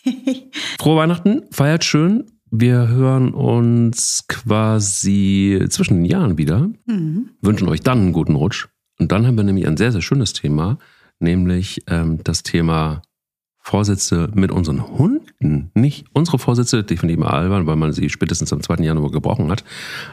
Frohe 0.79 0.97
Weihnachten, 0.97 1.43
feiert 1.51 1.83
schön 1.83 2.25
wir 2.59 2.87
hören 2.87 3.33
uns 3.33 4.25
quasi 4.27 5.65
zwischen 5.69 5.95
den 5.95 6.05
Jahren 6.05 6.37
wieder, 6.37 6.69
mhm. 6.85 7.29
wünschen 7.41 7.67
euch 7.67 7.81
dann 7.81 7.99
einen 7.99 8.13
guten 8.13 8.35
Rutsch. 8.35 8.67
Und 8.99 9.11
dann 9.11 9.25
haben 9.25 9.37
wir 9.37 9.43
nämlich 9.43 9.67
ein 9.67 9.77
sehr, 9.77 9.91
sehr 9.91 10.01
schönes 10.01 10.33
Thema, 10.33 10.77
nämlich 11.19 11.83
ähm, 11.87 12.19
das 12.23 12.43
Thema 12.43 13.01
Vorsätze 13.57 14.29
mit 14.33 14.51
unseren 14.51 14.87
Hunden. 14.87 15.71
Nicht 15.73 16.05
unsere 16.13 16.37
Vorsätze, 16.37 16.83
die 16.83 16.93
ich 16.93 17.03
immer 17.03 17.33
albern, 17.33 17.65
weil 17.65 17.75
man 17.75 17.93
sie 17.93 18.09
spätestens 18.09 18.53
am 18.53 18.61
2. 18.61 18.75
Januar 18.83 19.11
gebrochen 19.11 19.49
hat, 19.49 19.63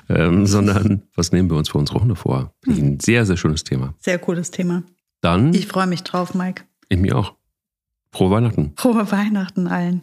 ähm, 0.09 0.47
sondern 0.47 1.03
was 1.14 1.32
nehmen 1.32 1.51
wir 1.51 1.57
uns 1.57 1.68
für 1.68 1.78
unsere 1.78 2.01
Hunde 2.01 2.16
vor? 2.16 2.55
Mhm. 2.64 2.72
Ein 2.72 3.01
sehr, 3.01 3.26
sehr 3.26 3.36
schönes 3.36 3.62
Thema. 3.62 3.95
Sehr 3.99 4.18
cooles 4.18 4.51
Thema. 4.51 4.82
Dann. 5.20 5.55
Ich 5.55 5.66
freue 5.66 5.86
mich 5.86 6.03
drauf, 6.03 6.34
Mike. 6.34 6.64
Ich 6.88 6.99
mir 6.99 7.16
auch. 7.16 7.34
Frohe 8.11 8.30
Weihnachten. 8.30 8.72
Frohe 8.76 9.11
Weihnachten 9.12 9.68
allen. 9.68 10.03